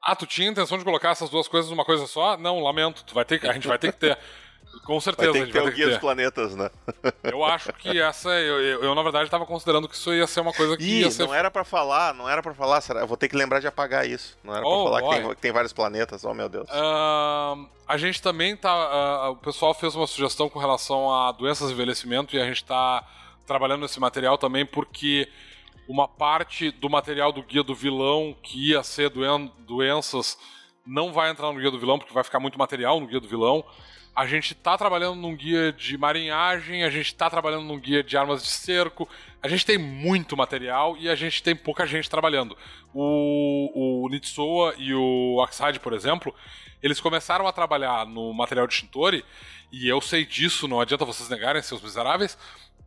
[0.00, 2.36] Ah, tu tinha intenção de colocar essas duas coisas numa coisa só?
[2.36, 3.02] Não, lamento.
[3.04, 4.16] Tu vai ter, a gente vai ter que ter.
[4.84, 5.32] Com certeza.
[5.32, 6.70] Vai ter que ter o Guia dos Planetas, né?
[7.24, 8.30] Eu acho que essa.
[8.30, 11.00] Eu, eu, eu na verdade, estava considerando que isso ia ser uma coisa que Ih,
[11.02, 11.26] ia ser.
[11.26, 12.80] Não era para falar, não era para falar.
[12.80, 13.00] Será?
[13.00, 14.36] Eu vou ter que lembrar de apagar isso.
[14.42, 16.68] Não era oh, pra falar que tem, que tem, vários planetas, oh meu Deus.
[16.68, 19.28] Uh, a gente também tá.
[19.28, 22.62] Uh, o pessoal fez uma sugestão com relação a doenças e envelhecimento e a gente
[22.62, 23.04] está
[23.46, 25.28] trabalhando nesse material também porque
[25.88, 30.36] uma parte do material do guia do vilão que ia ser doen doenças
[30.84, 33.28] não vai entrar no guia do vilão porque vai ficar muito material no guia do
[33.28, 33.64] vilão.
[34.16, 38.16] A gente está trabalhando num guia de marinhagem, a gente está trabalhando num guia de
[38.16, 39.06] armas de cerco.
[39.42, 42.56] A gente tem muito material e a gente tem pouca gente trabalhando.
[42.94, 46.34] O, o Nitsoa e o Axide, por exemplo,
[46.82, 49.22] eles começaram a trabalhar no material de Shintori,
[49.70, 52.38] e eu sei disso, não adianta vocês negarem, seus miseráveis,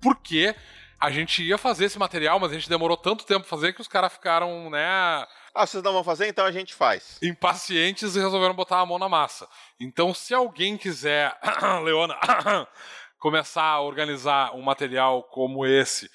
[0.01, 0.55] porque
[0.99, 3.87] a gente ia fazer esse material, mas a gente demorou tanto tempo fazer que os
[3.87, 7.17] caras ficaram, né ah, vocês não vão fazer, então a gente faz.
[7.21, 9.47] Impacientes e resolveram botar a mão na massa.
[9.79, 11.35] Então, se alguém quiser,
[11.83, 12.17] Leona,
[13.17, 16.05] começar a organizar um material como esse,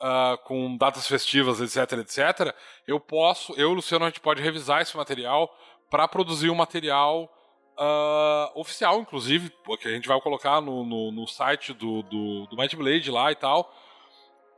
[0.00, 2.54] uh, com datas festivas, etc, etc,
[2.86, 5.50] eu posso, eu e o Luciano, a gente pode revisar esse material
[5.90, 7.30] para produzir um material
[7.78, 12.56] uh, oficial, inclusive, porque a gente vai colocar no, no, no site do, do, do
[12.56, 13.72] Might Blade lá e tal,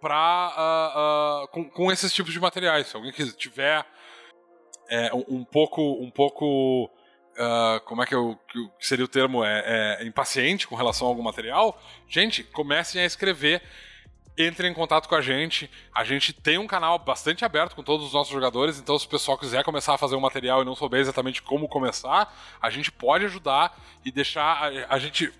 [0.00, 2.88] pra, uh, com, com esses tipos de materiais.
[2.88, 3.86] Se alguém que tiver
[4.88, 6.90] é, um, um pouco, um pouco
[7.36, 9.44] Uh, como é que, eu, que, seria o termo?
[9.44, 13.62] É, é, impaciente com relação a algum material, gente, comecem a escrever.
[14.38, 15.70] Entrem em contato com a gente.
[15.94, 19.08] A gente tem um canal bastante aberto com todos os nossos jogadores, então se o
[19.08, 22.90] pessoal quiser começar a fazer um material e não souber exatamente como começar, a gente
[22.90, 24.62] pode ajudar e deixar.
[24.62, 25.30] A, a gente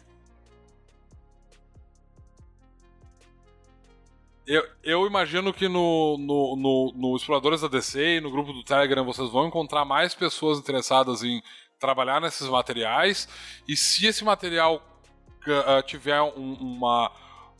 [4.46, 8.62] Eu, eu, imagino que no, no, no, no, Exploradores da DC e no grupo do
[8.62, 11.42] Telegram vocês vão encontrar mais pessoas interessadas em
[11.80, 13.28] trabalhar nesses materiais.
[13.66, 14.80] E se esse material
[15.46, 17.10] uh, tiver um, uma,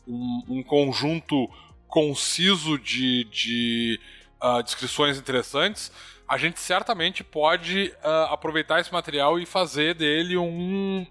[0.07, 1.49] um, um, conjunto
[1.89, 3.99] conciso de, de
[4.41, 5.91] uh, descrições interessantes,
[6.25, 11.05] a gente certamente pode uh, aproveitar esse material e fazer dele um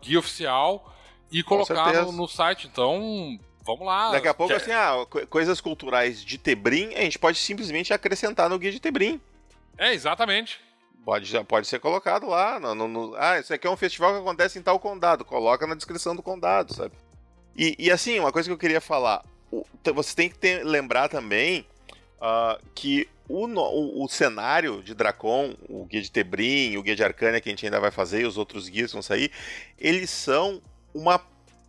[0.00, 0.92] guia oficial
[1.30, 2.66] e colocar no, no, site.
[2.66, 4.12] Então, vamos lá.
[4.12, 4.94] Daqui a pouco, assim, ah,
[5.28, 9.20] coisas culturais de Tebrim, a gente pode simplesmente acrescentar no guia de Tebrim.
[9.76, 10.60] É, exatamente.
[11.04, 12.58] Pode, pode ser colocado lá.
[12.58, 15.24] No, no, no, ah, isso aqui é um festival que acontece em tal condado.
[15.24, 16.94] Coloca na descrição do condado, sabe?
[17.56, 19.24] E, e assim, uma coisa que eu queria falar.
[19.94, 21.66] Você tem que ter, lembrar também
[22.16, 27.04] uh, que o, o, o, cenário de Dracon, o guia de Tebrim, o guia de
[27.04, 29.30] Arcânia que a gente ainda vai fazer e os outros guias vão sair,
[29.78, 30.60] eles são
[30.94, 31.20] uma.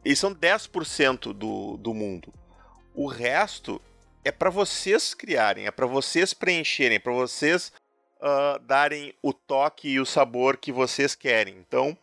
[0.07, 2.34] Eles são 10% do, do mundo.
[2.95, 3.81] O resto
[4.23, 7.73] é para vocês criarem, é para vocês preencherem, para vocês
[8.21, 11.57] uh, darem o toque e o sabor que vocês querem.
[11.57, 11.97] Então,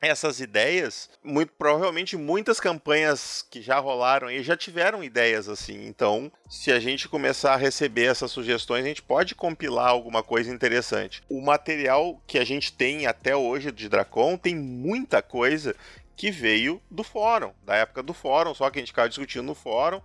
[0.00, 5.86] essas ideias, muito provavelmente muitas campanhas que já rolaram e já tiveram ideias assim.
[5.86, 10.50] Então, se a gente começar a receber essas sugestões, a gente pode compilar alguma coisa
[10.50, 11.22] interessante.
[11.28, 15.76] O material que a gente tem até hoje de Dracon tem muita coisa
[16.18, 19.54] que veio do fórum, da época do fórum, só que a gente ficava discutindo no
[19.54, 20.02] fórum.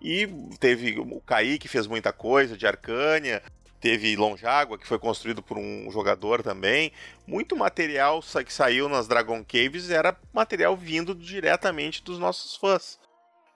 [0.00, 0.28] E
[0.60, 3.42] teve o Kaique que fez muita coisa de Arcânia,
[3.80, 6.92] teve Lonjágua, que foi construído por um jogador também.
[7.26, 13.00] Muito material que saiu nas Dragon Caves era material vindo diretamente dos nossos fãs.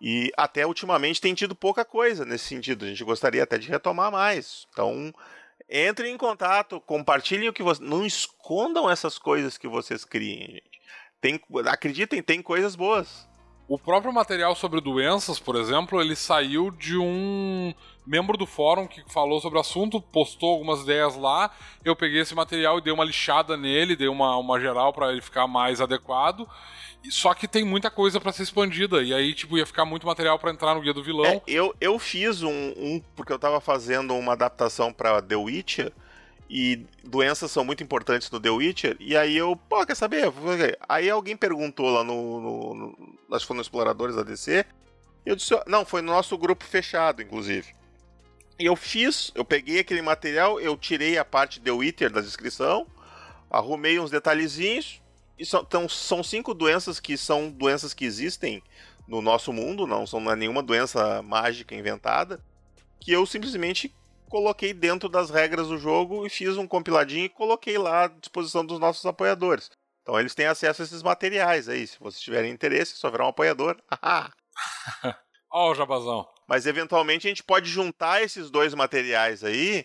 [0.00, 2.84] E até ultimamente tem tido pouca coisa nesse sentido.
[2.84, 4.66] A gente gostaria até de retomar mais.
[4.72, 5.14] Então,
[5.68, 7.88] entrem em contato, compartilhem o que vocês.
[7.88, 10.69] Não escondam essas coisas que vocês criem, gente.
[11.20, 13.28] Tem, acreditem, tem coisas boas.
[13.68, 17.72] O próprio material sobre doenças, por exemplo, ele saiu de um
[18.04, 21.52] membro do fórum que falou sobre o assunto, postou algumas ideias lá.
[21.84, 25.20] Eu peguei esse material e dei uma lixada nele, dei uma, uma geral para ele
[25.20, 26.48] ficar mais adequado.
[27.08, 29.02] Só que tem muita coisa para ser expandida.
[29.02, 31.24] E aí, tipo, ia ficar muito material para entrar no guia do vilão.
[31.24, 35.92] É, eu, eu fiz um, um, Porque eu tava fazendo uma adaptação para The Witcher.
[36.52, 38.96] E doenças são muito importantes no The Witcher.
[38.98, 40.32] E aí eu, pô, quer saber?
[40.88, 42.40] Aí alguém perguntou lá no.
[42.40, 44.66] no, no acho que foi no Exploradores da DC.
[45.24, 47.72] Eu disse, não, foi no nosso grupo fechado, inclusive.
[48.58, 52.84] E eu fiz, eu peguei aquele material, eu tirei a parte The Witcher da descrição,
[53.48, 55.00] arrumei uns detalhezinhos.
[55.38, 58.60] E são, então, são cinco doenças que são doenças que existem
[59.06, 62.42] no nosso mundo, não são é nenhuma doença mágica inventada,
[62.98, 63.94] que eu simplesmente
[64.30, 68.64] coloquei dentro das regras do jogo e fiz um compiladinho e coloquei lá à disposição
[68.64, 69.70] dos nossos apoiadores.
[70.02, 71.86] Então eles têm acesso a esses materiais aí.
[71.86, 73.76] Se vocês tiverem interesse, só virar um apoiador.
[75.52, 76.26] Ó, o jabazão.
[76.48, 79.84] Mas eventualmente a gente pode juntar esses dois materiais aí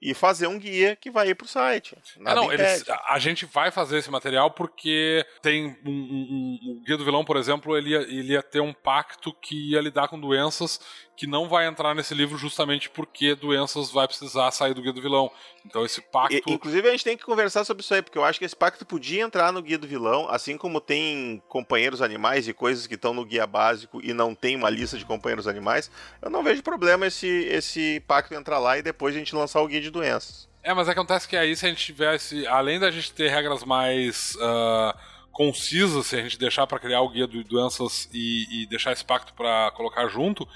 [0.00, 1.94] e fazer um guia que vai ir pro site.
[2.18, 6.84] É, não, eles, a gente vai fazer esse material porque tem um, um, um, o
[6.84, 10.08] guia do vilão, por exemplo, ele ia, ele ia ter um pacto que ia lidar
[10.08, 10.80] com doenças
[11.20, 15.02] que não vai entrar nesse livro justamente porque doenças vai precisar sair do guia do
[15.02, 15.30] vilão.
[15.66, 16.34] Então esse pacto.
[16.34, 18.56] E, inclusive a gente tem que conversar sobre isso aí, porque eu acho que esse
[18.56, 22.94] pacto podia entrar no guia do vilão, assim como tem companheiros animais e coisas que
[22.94, 25.90] estão no guia básico e não tem uma lista de companheiros animais.
[26.22, 29.68] Eu não vejo problema esse, esse pacto entrar lá e depois a gente lançar o
[29.68, 30.48] guia de doenças.
[30.62, 34.34] É, mas acontece que aí se a gente tivesse, além da gente ter regras mais.
[34.36, 38.92] Uh concisa se a gente deixar para criar o guia de doenças e, e deixar
[38.92, 40.46] esse pacto para colocar junto,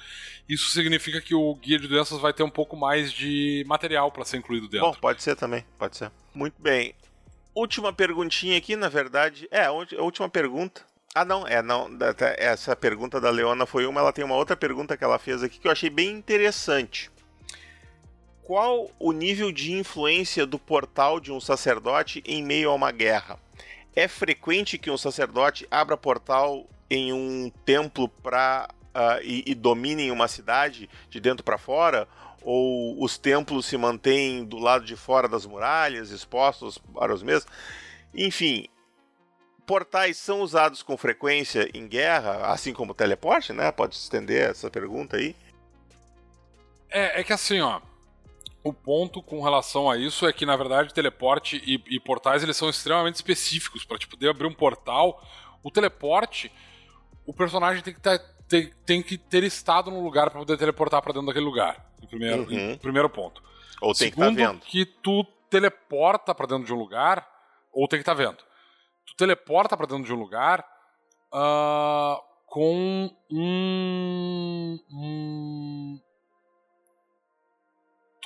[0.46, 4.26] isso significa que o guia de doenças vai ter um pouco mais de material para
[4.26, 4.88] ser incluído dentro.
[4.88, 6.12] Bom, pode ser também, pode ser.
[6.34, 6.94] Muito bem.
[7.54, 9.48] Última perguntinha aqui, na verdade.
[9.50, 10.82] É, a última pergunta.
[11.14, 11.88] Ah, não, é, não.
[12.36, 15.58] Essa pergunta da Leona foi uma, ela tem uma outra pergunta que ela fez aqui
[15.58, 17.10] que eu achei bem interessante.
[18.42, 23.38] Qual o nível de influência do portal de um sacerdote em meio a uma guerra?
[23.96, 30.10] É frequente que um sacerdote abra portal em um templo pra, uh, e, e dominem
[30.10, 32.08] uma cidade de dentro para fora?
[32.42, 37.50] Ou os templos se mantêm do lado de fora das muralhas, expostos para os mesmos?
[38.12, 38.68] Enfim,
[39.64, 43.70] portais são usados com frequência em guerra, assim como teleporte, né?
[43.72, 45.34] Pode estender essa pergunta aí.
[46.90, 47.80] É, é que assim, ó.
[48.64, 52.56] O ponto com relação a isso é que, na verdade, teleporte e, e portais eles
[52.56, 53.84] são extremamente específicos.
[53.84, 55.22] Para tipo, poder abrir um portal,
[55.62, 56.50] o teleporte,
[57.26, 58.18] o personagem tem que, ter,
[58.48, 61.84] tem, tem que ter estado no lugar para poder teleportar para dentro daquele lugar.
[62.02, 62.70] Em primeiro, uhum.
[62.72, 63.42] em primeiro ponto.
[63.82, 64.64] Ou tem Segundo, que estar tá vendo.
[64.64, 67.28] que tu teleporta para dentro de um lugar,
[67.70, 68.38] ou tem que estar tá vendo.
[69.06, 70.64] Tu teleporta para dentro de um lugar
[71.34, 76.00] uh, com um, um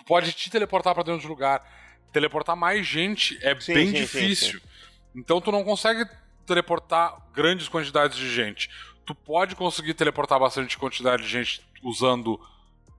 [0.08, 1.62] pode te teleportar para dentro de lugar.
[2.10, 4.58] Teleportar mais gente é sim, bem sim, difícil.
[4.58, 4.66] Sim,
[5.14, 6.08] então tu não consegue
[6.46, 8.70] teleportar grandes quantidades de gente.
[9.04, 12.40] Tu pode conseguir teleportar bastante quantidade de gente usando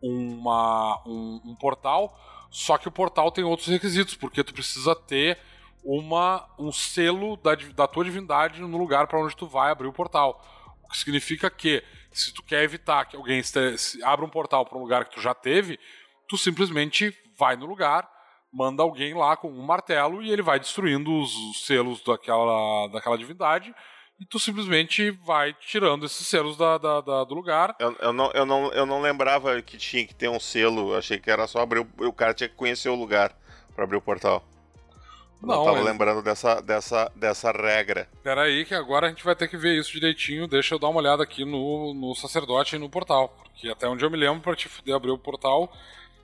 [0.01, 2.17] uma, um, um portal,
[2.51, 5.37] só que o portal tem outros requisitos, porque tu precisa ter
[5.83, 9.93] uma, um selo da, da tua divindade no lugar para onde tu vai abrir o
[9.93, 10.43] portal.
[10.83, 13.41] O que significa que, se tu quer evitar que alguém
[14.03, 15.79] abra um portal para um lugar que tu já teve,
[16.29, 18.07] tu simplesmente vai no lugar,
[18.53, 23.73] manda alguém lá com um martelo e ele vai destruindo os, selos daquela, daquela divindade
[24.19, 27.75] e tu simplesmente vai tirando esses selos da, da, da, do lugar.
[27.79, 31.17] Eu, eu, não, eu, não, eu não lembrava que tinha que ter um selo, achei
[31.17, 31.79] que era só abrir.
[31.79, 33.35] O, o cara tinha que conhecer o lugar
[33.73, 34.43] para abrir o portal.
[35.41, 35.85] Não, não tava mas...
[35.85, 38.09] lembrando dessa, dessa, dessa regra.
[38.21, 40.47] Pera aí, que agora a gente vai ter que ver isso direitinho.
[40.47, 43.29] Deixa eu dar uma olhada aqui no, no sacerdote e no portal.
[43.29, 45.71] Porque até onde eu me lembro, para te abrir o portal,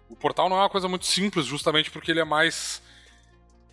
[0.10, 2.82] o portal não é uma coisa muito simples, justamente porque ele é mais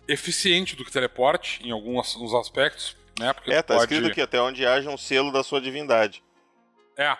[0.07, 3.31] eficiente do que teleporte em alguns aspectos, né?
[3.33, 3.93] Porque é, tá pode...
[3.93, 6.23] escrito aqui até onde haja um selo da sua divindade.
[6.97, 7.15] É,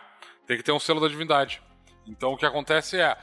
[0.45, 1.61] tem que ter um selo da divindade.
[2.07, 3.17] Então o que acontece é,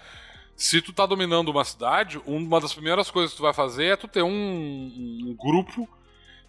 [0.56, 3.96] se tu tá dominando uma cidade, uma das primeiras coisas que tu vai fazer é
[3.96, 5.88] tu ter um, um grupo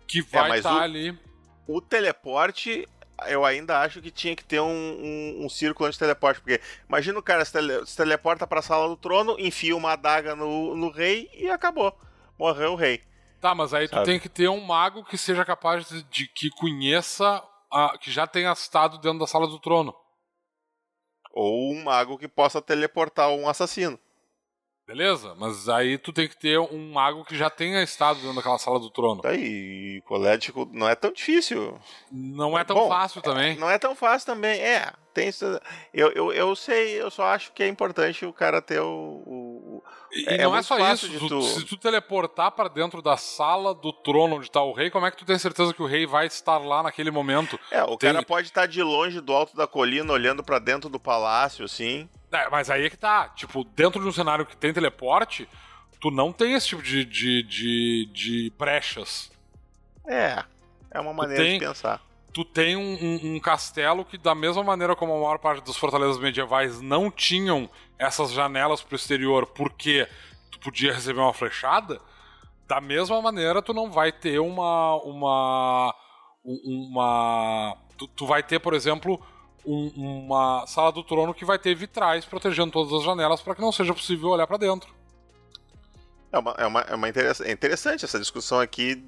[0.08, 1.20] que é, vai estar é, tá ali.
[1.68, 2.88] O teleporte
[3.28, 6.42] eu ainda acho que tinha que ter um, um, um círculo anti-teleporte.
[6.42, 10.36] Porque imagina o cara se, tele, se teleporta pra sala do trono, enfia uma adaga
[10.36, 11.98] no, no rei e acabou.
[12.38, 13.02] Morreu o rei.
[13.40, 14.04] Tá, mas aí Sabe?
[14.04, 18.12] tu tem que ter um mago que seja capaz de, de que conheça, a, que
[18.12, 19.96] já tenha estado dentro da sala do trono.
[21.34, 24.00] Ou um mago que possa teleportar um assassino.
[24.92, 28.58] Beleza, mas aí tu tem que ter um mago que já tenha estado dentro daquela
[28.58, 29.22] sala do trono.
[29.24, 31.80] Aí, colético não é tão difícil.
[32.12, 33.56] Não é tão Bom, fácil também.
[33.56, 34.60] Não é tão fácil também.
[34.60, 35.46] É, tem isso.
[35.94, 39.24] Eu, eu, eu sei, eu só acho que é importante o cara ter o.
[39.26, 41.10] o e é, não é, é só isso.
[41.10, 41.42] Tu, tu...
[41.42, 45.12] Se tu teleportar para dentro da sala do trono onde tá o rei, como é
[45.12, 47.60] que tu tem certeza que o rei vai estar lá naquele momento?
[47.70, 48.14] É, o tem...
[48.14, 52.10] cara pode estar de longe do alto da colina, olhando para dentro do palácio, assim.
[52.32, 53.30] É, mas aí é que tá.
[53.30, 55.48] Tipo, dentro de um cenário que tem teleporte,
[56.00, 59.32] tu não tem esse tipo de, de, de, de brechas.
[60.08, 60.44] É,
[60.90, 62.02] é uma maneira tem, de pensar.
[62.34, 65.76] Tu tem um, um, um, castelo que, da mesma maneira como a maior parte das
[65.76, 70.08] fortalezas medievais não tinham essas janelas pro exterior porque
[70.50, 72.00] tu podia receber uma flechada,
[72.68, 74.96] da mesma maneira tu não vai ter uma.
[75.04, 75.96] uma.
[76.44, 77.78] uma.
[77.98, 79.22] Tu, tu vai ter, por exemplo,
[79.66, 83.62] um, uma sala do trono que vai ter vitrais protegendo todas as janelas para que
[83.62, 84.90] não seja possível olhar para dentro.
[86.32, 89.04] É uma, é, uma, é uma é interessante essa discussão aqui.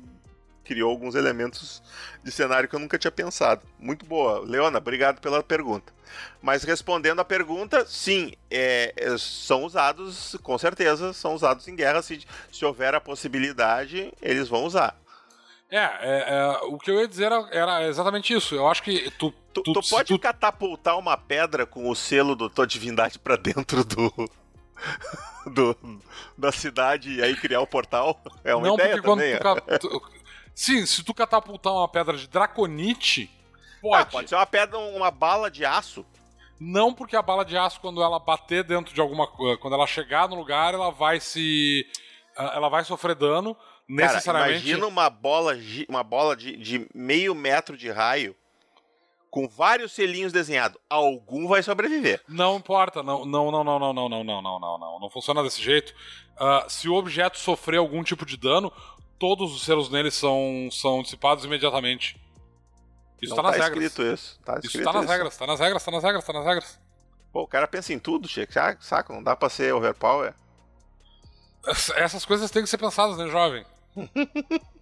[0.63, 1.83] Criou alguns elementos
[2.23, 3.61] de cenário que eu nunca tinha pensado.
[3.79, 4.39] Muito boa.
[4.39, 5.93] Leona, obrigado pela pergunta.
[6.41, 12.01] Mas respondendo a pergunta, sim, é, é são usados, com certeza, são usados em guerra.
[12.01, 12.21] Se,
[12.51, 14.97] se houver a possibilidade, eles vão usar.
[15.69, 18.53] É, é, é, o que eu ia dizer era, era, exatamente isso.
[18.53, 19.33] Eu acho que tu.
[19.53, 20.19] Tu, tu, tu pode tu...
[20.19, 24.11] catapultar uma pedra com o selo do tua divindade pra dentro do.
[25.51, 25.75] do
[26.37, 28.21] da cidade e aí criar o um portal?
[28.43, 29.35] É uma Não, ideia também.
[29.79, 30.01] Tu,
[30.55, 33.29] sim, se tu catapultar uma pedra de draconite,
[33.81, 34.01] pode.
[34.01, 36.05] Ah, pode ser uma pedra, uma bala de aço.
[36.59, 39.87] Não porque a bala de aço, quando ela bater dentro de alguma coisa, quando ela
[39.87, 41.85] chegar no lugar, ela vai se.
[42.35, 43.55] Ela vai sofrer dano
[43.87, 44.59] necessariamente.
[44.59, 45.55] Cara, imagina uma bola,
[45.87, 48.35] uma bola de, de meio metro de raio
[49.33, 50.79] com vários selinhos desenhados.
[50.87, 52.21] Algum vai sobreviver.
[52.27, 54.99] Não importa, não, não, não, não, não, não, não, não, não, não, não.
[54.99, 55.91] Não funciona desse jeito.
[56.33, 58.71] Uh, se o objeto sofrer algum tipo de dano,
[59.23, 62.19] todos os selos nele são, são dissipados imediatamente.
[63.21, 63.85] Isso não tá nas tá regras.
[63.85, 64.39] Escrito isso.
[64.43, 65.11] Tá escrito isso tá nas isso.
[65.13, 66.79] regras, tá nas regras, tá nas regras, tá nas regras.
[67.31, 68.51] Pô, o cara pensa em tudo, Chico.
[68.81, 70.33] Saco, não dá pra ser overpower.
[71.95, 73.65] Essas coisas têm que ser pensadas, né, jovem?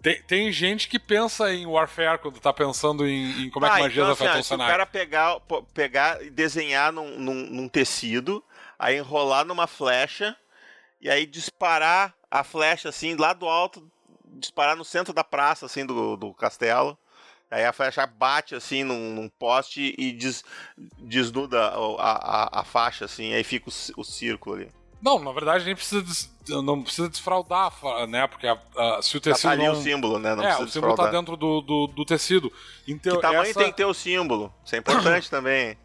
[0.00, 3.74] Tem, tem gente que pensa em Warfare quando tá pensando em, em como é que
[3.74, 4.72] Ah, magia então, afeta assim, o ah, se o cenário.
[4.72, 5.40] cara pegar,
[5.74, 8.40] pegar e desenhar num, num, num tecido,
[8.78, 10.36] aí enrolar numa flecha,
[11.00, 13.88] e aí disparar a flecha assim, lá do alto,
[14.24, 16.96] disparar no centro da praça, assim, do, do castelo.
[17.50, 20.44] Aí a flecha bate assim num, num poste e des,
[20.98, 21.78] desnuda a,
[22.58, 24.68] a, a faixa, assim, aí fica o, o círculo ali.
[25.00, 28.26] Não, na verdade nem precisa des- não precisa desfraudar, fa- né?
[28.26, 29.72] Porque a- a- se o Tá tecido ali não...
[29.72, 30.34] o símbolo, né?
[30.34, 32.52] Não é, o símbolo tá dentro do, do, do tecido.
[32.86, 34.52] Então, Que tamanho essa tem que ter o símbolo?
[34.64, 35.78] Isso é importante também.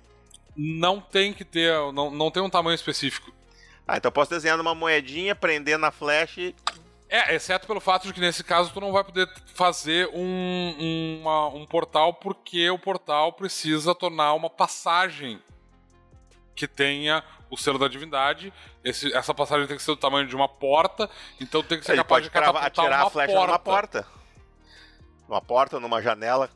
[0.58, 3.32] não tem que ter, não, não tem um tamanho específico.
[3.88, 6.56] Ah, então eu posso desenhar numa moedinha, prender na flecha e
[7.10, 11.48] É, exceto pelo fato de que nesse caso tu não vai poder fazer um, uma-
[11.50, 15.40] um portal porque o portal precisa tornar uma passagem
[16.56, 18.52] que tenha o selo da divindade.
[18.84, 21.08] Esse- essa passagem tem que ser do tamanho de uma porta,
[21.40, 23.48] então tem que ser Ele capaz pode de cravar, atirar uma a flecha porta.
[23.48, 24.08] numa porta.
[25.30, 26.50] Numa porta, numa janela.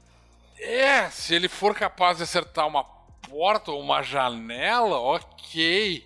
[0.59, 6.03] É, se ele for capaz de acertar uma porta ou uma janela, ok.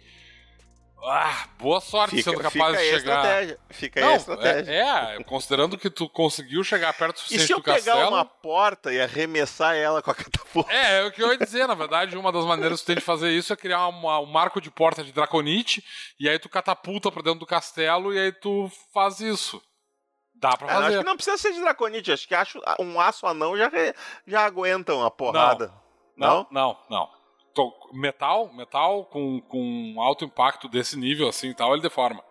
[1.04, 2.98] Ah, boa sorte Fica, sendo capaz de a chegar.
[2.98, 3.60] estratégia.
[3.72, 4.72] Fica aí Não, a estratégia.
[4.72, 7.78] é, é, considerando que tu conseguiu chegar perto o E suficiente se eu do pegar
[7.94, 8.10] castelo.
[8.12, 10.72] uma porta e arremessar ela com a catapulta?
[10.72, 12.96] É, é o que eu ia dizer, na verdade, uma das maneiras que tu tem
[12.98, 15.84] de fazer isso é criar uma- um marco de porta de Draconite,
[16.20, 19.60] e aí tu catapulta pra dentro do castelo e aí tu faz isso.
[20.36, 20.98] Dá pra É, acho fazer.
[21.00, 22.12] que não precisa ser de Draconite.
[22.12, 23.72] Acho que acho, um aço anão já,
[24.28, 25.72] já aguenta uma porrada.
[26.18, 27.06] Não, não, não.
[27.08, 27.21] Tô-
[27.94, 32.24] metal, metal com, com alto impacto desse nível assim e tal, ele deforma.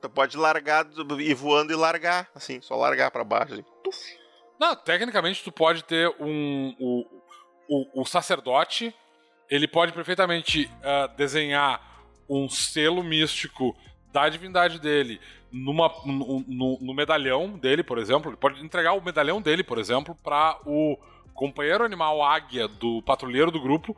[0.00, 0.86] Tu pode largar,
[1.18, 3.54] ir voando e largar, assim, só largar pra baixo.
[3.54, 4.16] assim.
[4.58, 6.74] Não, tecnicamente tu pode ter um.
[6.78, 7.04] O,
[7.68, 8.94] o, o sacerdote,
[9.50, 11.80] ele pode perfeitamente ah, desenhar
[12.28, 13.76] um selo místico
[14.12, 18.30] da divindade dele numa, no, no- no medalhão dele, por exemplo.
[18.30, 20.96] Ele pode entregar o medalhão dele, por exemplo, para o
[21.38, 23.96] companheiro animal águia do patrulheiro do grupo.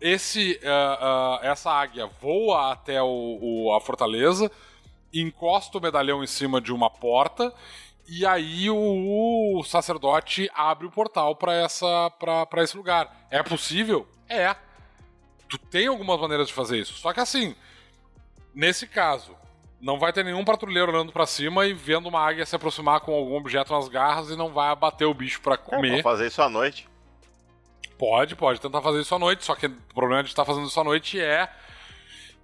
[0.00, 4.50] Esse, ah, ah, essa águia voa até o, o- a fortaleza,
[5.12, 7.54] encosta o medalhão em cima de uma porta
[8.08, 13.26] e aí o, o sacerdote abre o portal para essa para esse lugar.
[13.30, 14.06] É possível?
[14.28, 14.56] É.
[15.48, 16.94] Tu tem algumas maneiras de fazer isso.
[16.94, 17.54] Só que assim,
[18.52, 19.36] nesse caso,
[19.84, 23.12] não vai ter nenhum patrulheiro olhando para cima e vendo uma águia se aproximar com
[23.14, 26.02] algum objeto nas garras e não vai abater o bicho para É, comer.
[26.02, 26.88] pra fazer isso à noite.
[27.98, 30.80] Pode, pode tentar fazer isso à noite, só que o problema de estar fazendo isso
[30.80, 31.48] à noite é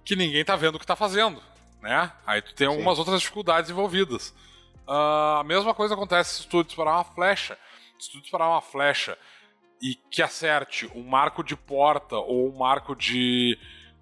[0.05, 1.41] que ninguém tá vendo o que tá fazendo,
[1.81, 2.11] né?
[2.25, 4.33] Aí tu tem algumas outras dificuldades envolvidas.
[4.87, 7.57] Ah, a mesma coisa acontece se tu disparar uma flecha.
[7.99, 9.17] Se tu disparar uma flecha
[9.81, 13.57] e que acerte um marco de porta ou um marco de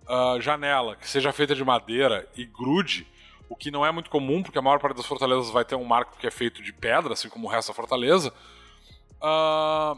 [0.07, 3.07] ah, janela que seja feita de madeira e grude,
[3.49, 5.83] o que não é muito comum, porque a maior parte das fortalezas vai ter um
[5.83, 8.31] marco que é feito de pedra, assim como o resto da fortaleza.
[9.21, 9.97] Ah,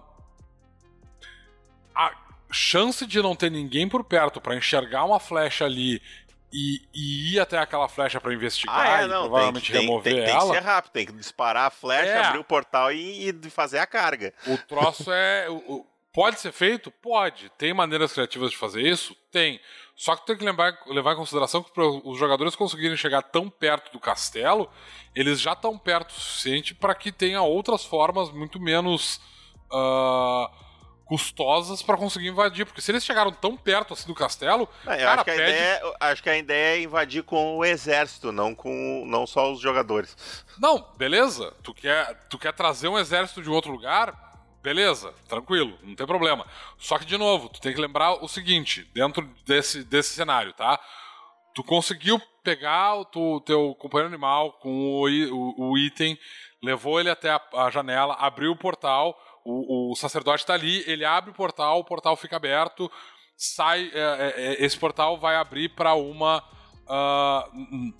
[1.93, 2.11] a
[2.51, 6.01] chance de não ter ninguém por perto pra enxergar uma flecha ali
[6.53, 9.21] e, e ir até aquela flecha pra investigar Ah, é, e não.
[9.21, 10.91] Tem, provavelmente que- tem, remover tem, tem que ela, ser rápido.
[10.91, 12.23] Tem que disparar a flecha, É.
[12.25, 14.33] abrir o portal e, e fazer a carga.
[14.47, 15.47] o troço é.
[15.51, 16.89] o- pode ser feito?
[16.91, 17.49] Pode.
[17.57, 19.15] Tem maneiras criativas de fazer isso?
[19.31, 19.59] Tem.
[19.95, 23.49] Só que tem que lembrar, levar em consideração que para os jogadores conseguirem chegar tão
[23.49, 24.69] perto do castelo,
[25.15, 29.21] eles já estão perto o suficiente para que tenha outras formas muito menos
[29.71, 30.49] ah,
[31.05, 32.65] custosas para conseguir invadir.
[32.65, 35.35] Porque se eles chegaram tão perto assim do castelo, Não, eu Cara, acho, que a
[35.35, 39.51] pede- ideia, acho que a ideia é invadir com o exército, não com não só
[39.51, 40.15] os jogadores.
[40.57, 41.53] Não, beleza.
[41.61, 44.30] Tu quer, tu quer trazer um exército de outro lugar?
[44.61, 46.45] Beleza, tranquilo, não tem problema.
[46.77, 50.79] Só que, de novo, tu tem que lembrar o seguinte, dentro desse, desse cenário, tá?
[51.55, 56.17] Tu conseguiu pegar o tu- teu companheiro animal com o, o- o item,
[56.61, 61.03] levou ele até a, a janela, abriu o portal, o, o sacerdote tá ali, ele
[61.03, 62.89] abre o portal, o portal fica aberto,
[63.35, 63.89] sai.
[63.93, 66.43] é, é, é, esse portal vai abrir para uma.
[67.53, 67.93] n-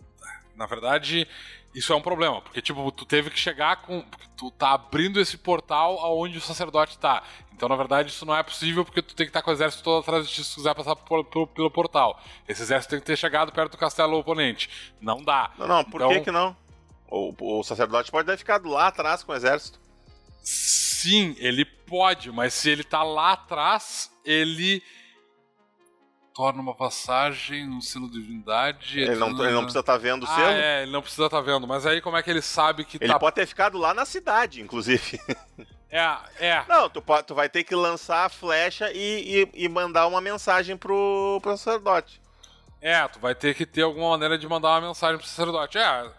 [0.56, 1.28] na verdade,
[1.74, 4.04] isso é um problema, porque tipo, tu teve que chegar com.
[4.38, 7.24] Tu tá abrindo esse portal aonde o sacerdote tá.
[7.54, 9.84] Então, na verdade, isso não é possível porque tu tem que estar com o exército
[9.84, 12.20] todo atrás de ti se quiser passar por- por- pelo portal.
[12.48, 14.70] Esse exército tem que ter chegado perto do castelo oponente.
[15.00, 15.52] Não dá.
[15.60, 16.58] Não, não, por Então- que que não?
[17.08, 19.80] O, o sacerdote pode ter ficado lá atrás com o exército.
[20.42, 24.82] Sim, ele pode, mas se ele tá lá atrás, ele
[26.34, 29.00] torna uma passagem, um selo de divindade.
[29.00, 30.48] Ele não, ele não precisa estar vendo o Ah, selo.
[30.50, 31.68] é, ele não precisa estar vendo.
[31.68, 33.20] Mas aí como é que ele sabe que Ele tá.
[33.20, 35.20] pode ter ficado lá na cidade, inclusive.
[35.94, 36.64] É, é.
[36.70, 40.22] Não, tu, pode- tu vai ter que lançar a flecha e, e, e mandar uma
[40.22, 42.22] mensagem pro, pro sacerdote.
[42.82, 45.78] É, tu vai ter que ter alguma maneira de mandar uma mensagem pro sacerdote.
[45.78, 46.10] É,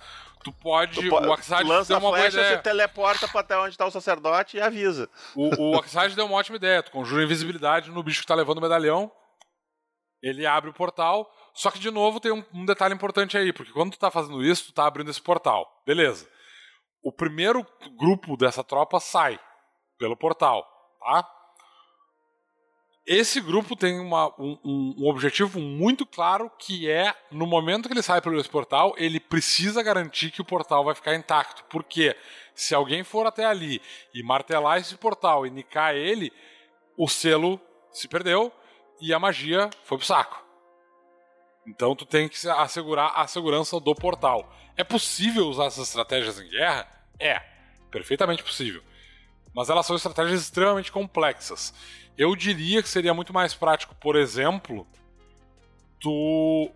[0.44, 1.00] Tu pode.
[1.08, 2.56] Tu o Oxide lança deu a uma boa flecha, ideia.
[2.56, 5.08] você teleporta pra até onde tá o sacerdote e avisa.
[5.34, 6.82] O, o Oxide deu uma ótima ideia.
[6.82, 9.10] Tu conjura invisibilidade no bicho que tá levando o medalhão.
[10.22, 11.30] Ele abre o portal.
[11.54, 14.42] Só que, de novo, tem um, um detalhe importante aí, porque quando tu tá fazendo
[14.42, 15.66] isso, tu tá abrindo esse portal.
[15.86, 16.28] Beleza.
[17.02, 17.66] O primeiro
[17.98, 19.38] grupo dessa tropa sai
[19.98, 20.66] pelo portal,
[21.00, 21.28] tá?
[23.04, 28.02] Esse grupo tem uma- um, um- objetivo muito claro que é, no momento que ele
[28.02, 31.64] sai pelo esse portal, ele precisa garantir que o portal vai ficar intacto.
[31.64, 32.16] Porque
[32.54, 33.82] se alguém for até ali
[34.14, 36.32] e martelar esse portal e nicar ele,
[36.96, 38.52] o selo se perdeu
[39.02, 40.42] e a magia foi pro saco.
[41.66, 44.54] Então tu tem que se assegurar a segurança do portal.
[44.76, 46.88] É possível usar essas estratégias em guerra?
[47.18, 47.40] É,
[47.90, 48.82] perfeitamente possível.
[49.52, 51.74] Mas elas são estratégias extremamente complexas.
[52.16, 54.86] Eu diria que seria muito mais prático, por exemplo,
[56.00, 56.70] tu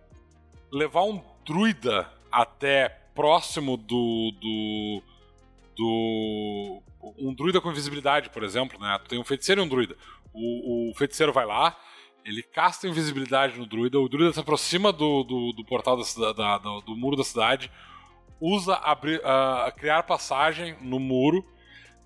[0.71, 4.31] levar um druida até próximo do.
[4.39, 5.03] do.
[5.75, 6.83] do
[7.17, 8.99] um druida com invisibilidade, por exemplo, né?
[9.03, 9.95] Tu tem um feiticeiro e um druida.
[10.33, 11.75] O, o feiticeiro vai lá,
[12.27, 16.37] ele casta invisibilidade no druida, o druida se aproxima do, do, do portal da cidade,
[16.37, 17.71] da- do, do muro da cidade,
[18.39, 21.43] usa abrir, ah, criar passagem no muro,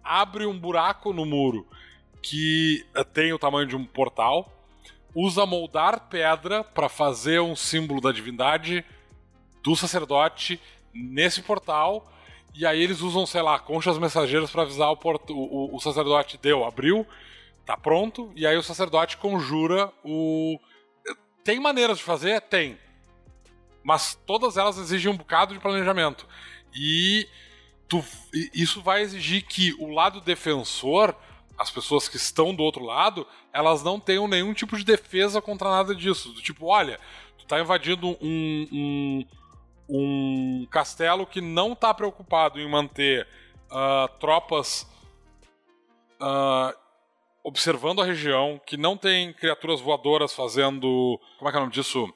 [0.03, 1.65] abre um buraco no muro
[2.21, 4.47] que tem o tamanho de um portal,
[5.15, 8.85] usa moldar pedra para fazer um símbolo da divindade
[9.63, 10.59] do sacerdote
[10.93, 12.07] nesse portal.
[12.53, 15.79] E aí eles usam, sei lá, conchas mensageiras para avisar o, port- o, o- o
[15.79, 17.05] sacerdote deu, abriu,
[17.65, 18.31] tá pronto.
[18.35, 20.59] E aí o sacerdote conjura o.
[21.43, 22.41] Tem maneiras de fazer?
[22.41, 22.77] Tem.
[23.83, 26.27] Mas todas elas exigem um bocado de planejamento.
[26.73, 27.27] E
[27.87, 28.03] tu-
[28.53, 31.15] isso vai exigir que o lado defensor,
[31.57, 35.69] as pessoas que estão do outro lado, elas não tenham nenhum tipo de defesa contra
[35.69, 36.31] nada disso.
[36.31, 36.99] Do tipo, olha,
[37.37, 39.25] tu tá invadindo um, um,
[39.89, 43.27] um castelo que não tá preocupado em manter
[43.69, 44.87] ah, tropas
[46.19, 46.75] ah,
[47.43, 51.19] observando a região, que não tem criaturas voadoras fazendo.
[51.37, 52.11] Como é que é o nome disso?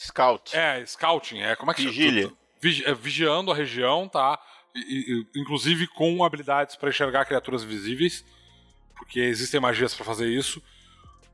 [0.00, 0.56] Scout.
[0.56, 1.54] É, scouting, é.
[1.56, 2.22] Como é que Vigília.
[2.24, 2.36] chama?
[2.60, 4.38] Vigi- é, vigiando a região, tá?
[4.74, 4.78] E-
[5.34, 8.24] e- inclusive com habilidades para enxergar criaturas invisíveis,
[8.96, 10.62] porque existem magias para fazer isso.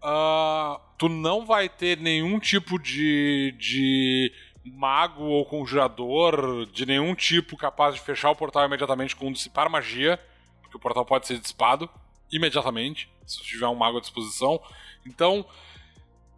[0.03, 4.33] Ah, tu não vai ter nenhum tipo de, de
[4.65, 10.19] mago ou conjurador de nenhum tipo capaz de fechar o portal imediatamente com dissipar magia,
[10.63, 11.89] porque o portal pode ser dissipado
[12.31, 14.61] imediatamente se tiver um mago à disposição.
[15.07, 15.45] Então,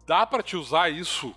[0.05, 1.35] dá para te usar isso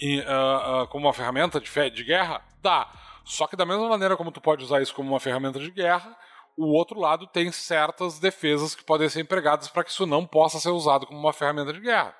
[0.00, 2.42] em, ah, ah, como uma ferramenta de, de guerra?
[2.62, 2.90] Dá.
[3.24, 6.16] Só que da mesma maneira como tu pode usar isso como uma ferramenta de guerra,
[6.56, 10.58] o outro lado tem certas defesas que podem ser empregadas para que isso não possa
[10.58, 12.14] ser usado como uma ferramenta de guerra.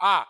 [0.00, 0.26] Ah,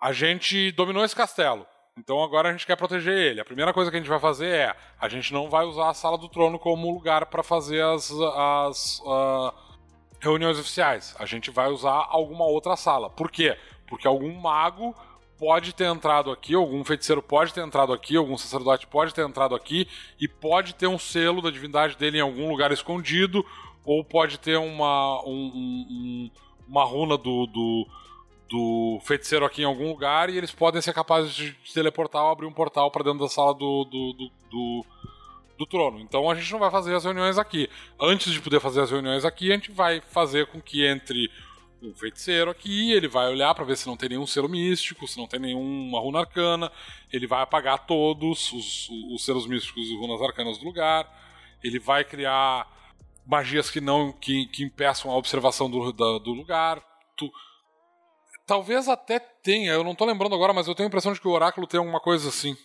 [0.00, 1.66] a gente dominou esse castelo.
[1.98, 3.40] Então agora a gente quer proteger ele.
[3.40, 5.94] A primeira coisa que a gente vai fazer é: a gente não vai usar a
[5.94, 9.54] sala do trono como lugar para fazer as, as ah,
[10.20, 11.14] reuniões oficiais.
[11.18, 13.08] A gente vai usar alguma outra sala.
[13.10, 13.56] Por quê?
[13.86, 14.94] Porque algum mago
[15.38, 19.54] pode ter entrado aqui, algum feiticeiro pode ter entrado aqui, algum sacerdote pode ter entrado
[19.54, 19.88] aqui
[20.20, 23.44] e pode ter um selo da divindade dele em algum lugar escondido,
[23.84, 26.30] ou pode ter uma, um- um- um-
[26.68, 27.86] uma runa do, do,
[28.50, 32.30] do feiticeiro aqui em algum lugar e eles podem ser capazes de de teleportar ou
[32.30, 34.12] abrir um portal para dentro da sala do, do,
[34.50, 34.86] do,
[35.60, 36.00] do, trono.
[36.00, 37.68] Então a gente não vai fazer as reuniões aqui.
[38.00, 41.30] Antes de poder fazer as reuniões aqui, a gente vai fazer com que entre
[41.82, 45.16] um feiticeiro aqui, ele vai olhar para ver se não tem nenhum selo místico, se
[45.16, 46.70] não tem nenhuma runa arcana,
[47.10, 51.08] ele vai apagar todos os, os selos místicos e runas arcanas do lugar,
[51.64, 52.66] ele vai criar
[53.26, 56.82] magias que não que, que impeçam a observação do, da- do lugar.
[57.16, 57.30] Tu-
[58.46, 61.28] talvez até tenha, eu não tô lembrando agora, mas eu tenho a impressão de que
[61.28, 62.56] o oráculo tem alguma coisa assim.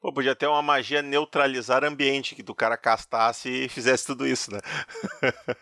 [0.00, 4.50] Pô, podia ter uma magia neutralizar ambiente, que do cara castasse e fizesse tudo isso,
[4.50, 4.60] né?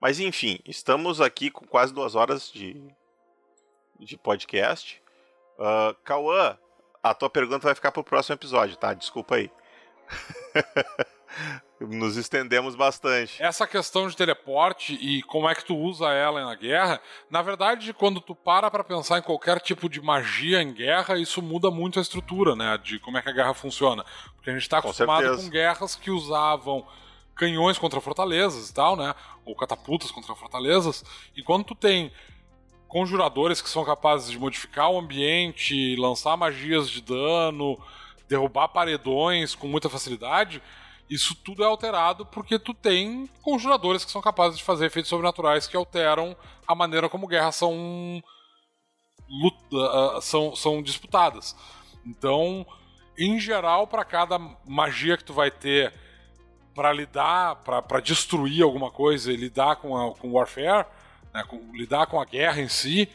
[0.00, 2.76] Mas enfim, estamos aqui com quase duas horas de,
[4.00, 5.00] de podcast.
[5.58, 6.58] Uh, Cauã,
[7.02, 8.92] a tua pergunta vai ficar pro próximo episódio, tá?
[8.92, 9.50] Desculpa aí.
[11.78, 13.42] Nos estendemos bastante.
[13.42, 17.00] Essa questão de teleporte e como é que tu usa ela na guerra,
[17.30, 21.42] na verdade, quando tu para pra pensar em qualquer tipo de magia em guerra, isso
[21.42, 24.04] muda muito a estrutura, né, de como é que a guerra funciona.
[24.34, 25.42] Porque a gente tá Com acostumado certeza.
[25.42, 26.86] com guerras que usavam
[27.34, 29.14] canhões contra fortalezas e tal, né,
[29.44, 31.04] ou catapultas contra fortalezas,
[31.36, 32.10] e quando tu tem
[32.88, 37.78] conjuradores que são capazes de modificar o ambiente, lançar magias de dano,
[38.26, 40.62] derrubar paredões com muita facilidade,
[41.08, 45.66] isso tudo é alterado porque tu tem conjuradores que são capazes de fazer efeitos sobrenaturais
[45.66, 48.22] que alteram a maneira como guerras são,
[49.28, 51.56] luta- ah, são, são disputadas.
[52.04, 52.66] Então,
[53.18, 55.92] em geral, para cada magia que tu vai ter
[56.74, 60.86] para lidar, para destruir alguma coisa e lidar com, a, com warfare,
[61.32, 63.08] né, com, lidar com a guerra em si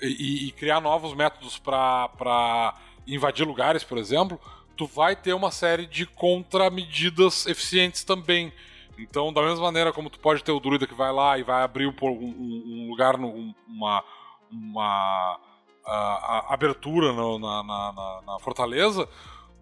[0.00, 2.74] e, e criar novos métodos para
[3.06, 4.40] invadir lugares, por exemplo,
[4.82, 8.52] tu vai ter uma série de contramedidas eficientes também.
[8.98, 11.62] Então, da mesma maneira como tu pode ter o druida que vai lá e vai
[11.62, 14.02] abrir um, um, um lugar, um, uma,
[14.50, 15.38] uma
[15.86, 19.08] a, a abertura no, na, na, na, na, fortaleza,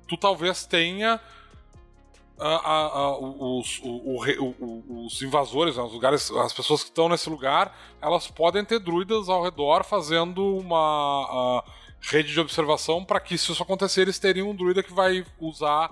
[0.09, 1.21] tu talvez tenha
[2.39, 7.77] a, os, o, o, os, invasores, né, os lugares, as pessoas que estão nesse lugar,
[8.01, 11.63] elas podem ter druidas ao redor fazendo uma
[12.03, 15.91] rede de observação para que, se isso acontecer, eles teriam um druida que vai usar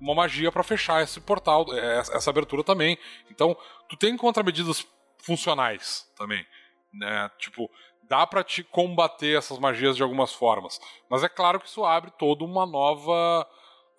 [0.00, 2.98] uma magia para fechar esse portal, é, essa abertura também.
[3.30, 3.56] Então,
[3.88, 4.86] tu tem contramedidas
[5.18, 6.44] funcionais também,
[6.92, 7.30] né?
[7.38, 7.70] Tipo,
[8.08, 10.78] dá para te combater essas magias de algumas formas.
[11.08, 13.46] Mas é claro que isso abre toda uma nova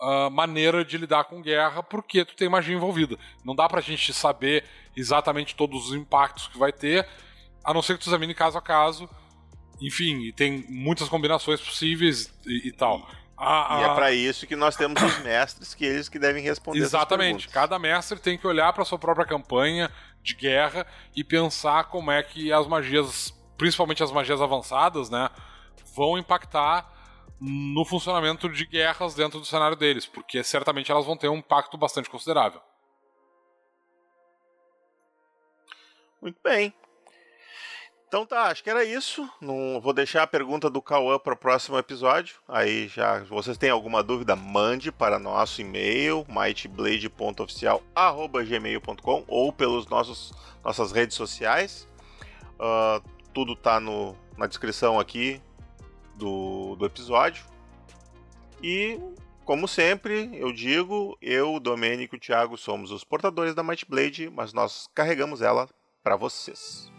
[0.02, 3.18] uh, maneira de lidar com guerra, porque tu tem magia envolvida.
[3.44, 4.64] Não dá pra gente saber
[4.96, 7.08] exatamente todos os impactos que vai ter,
[7.64, 9.10] a não ser que tu examine caso a caso.
[9.82, 13.08] Enfim, e tem muitas combinações possíveis e, e tal.
[13.38, 13.82] A, a...
[13.82, 17.50] E é para isso que nós temos os mestres, que eles que devem responder Exatamente.
[17.50, 19.92] Cada mestre tem que olhar para sua própria campanha
[20.24, 25.30] de guerra e pensar como é que as magias, principalmente as magias avançadas, né,
[25.94, 26.92] vão impactar
[27.40, 31.78] no funcionamento de guerras dentro do cenário deles, porque certamente elas vão ter um impacto
[31.78, 32.62] bastante considerável.
[36.22, 36.74] Muito bem.
[38.08, 39.30] Então tá, acho que era isso.
[39.42, 42.38] Não vou deixar a pergunta do Cauã para o próximo episódio.
[42.48, 50.34] Aí já, se vocês têm alguma dúvida, mande para nosso e-mail mightblade.oficial@gmail.com ou pelos nossos
[50.64, 51.88] nossas redes sociais.
[52.56, 53.04] Uh,
[53.34, 55.42] tudo tá no, na descrição aqui
[56.16, 57.46] do, do episódio.
[58.64, 59.00] E,
[59.44, 64.30] como sempre, eu digo, eu, Domênico e o Thiago somos os portadores da Might Blade,
[64.30, 65.70] mas nós carregamos ela
[66.02, 66.95] para vocês.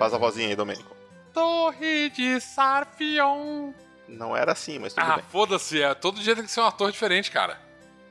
[0.00, 0.96] Faz a vozinha aí, Domênico.
[1.30, 3.74] Torre de Sarfion.
[4.08, 5.24] Não era assim, mas tudo ah, bem.
[5.28, 5.92] Ah, foda-se, é.
[5.92, 7.60] Todo dia tem que ser um ator diferente, cara.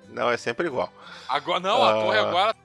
[0.08, 0.94] Não, é sempre igual.
[1.28, 2.22] Agora, não, a torre ah.
[2.22, 2.56] agora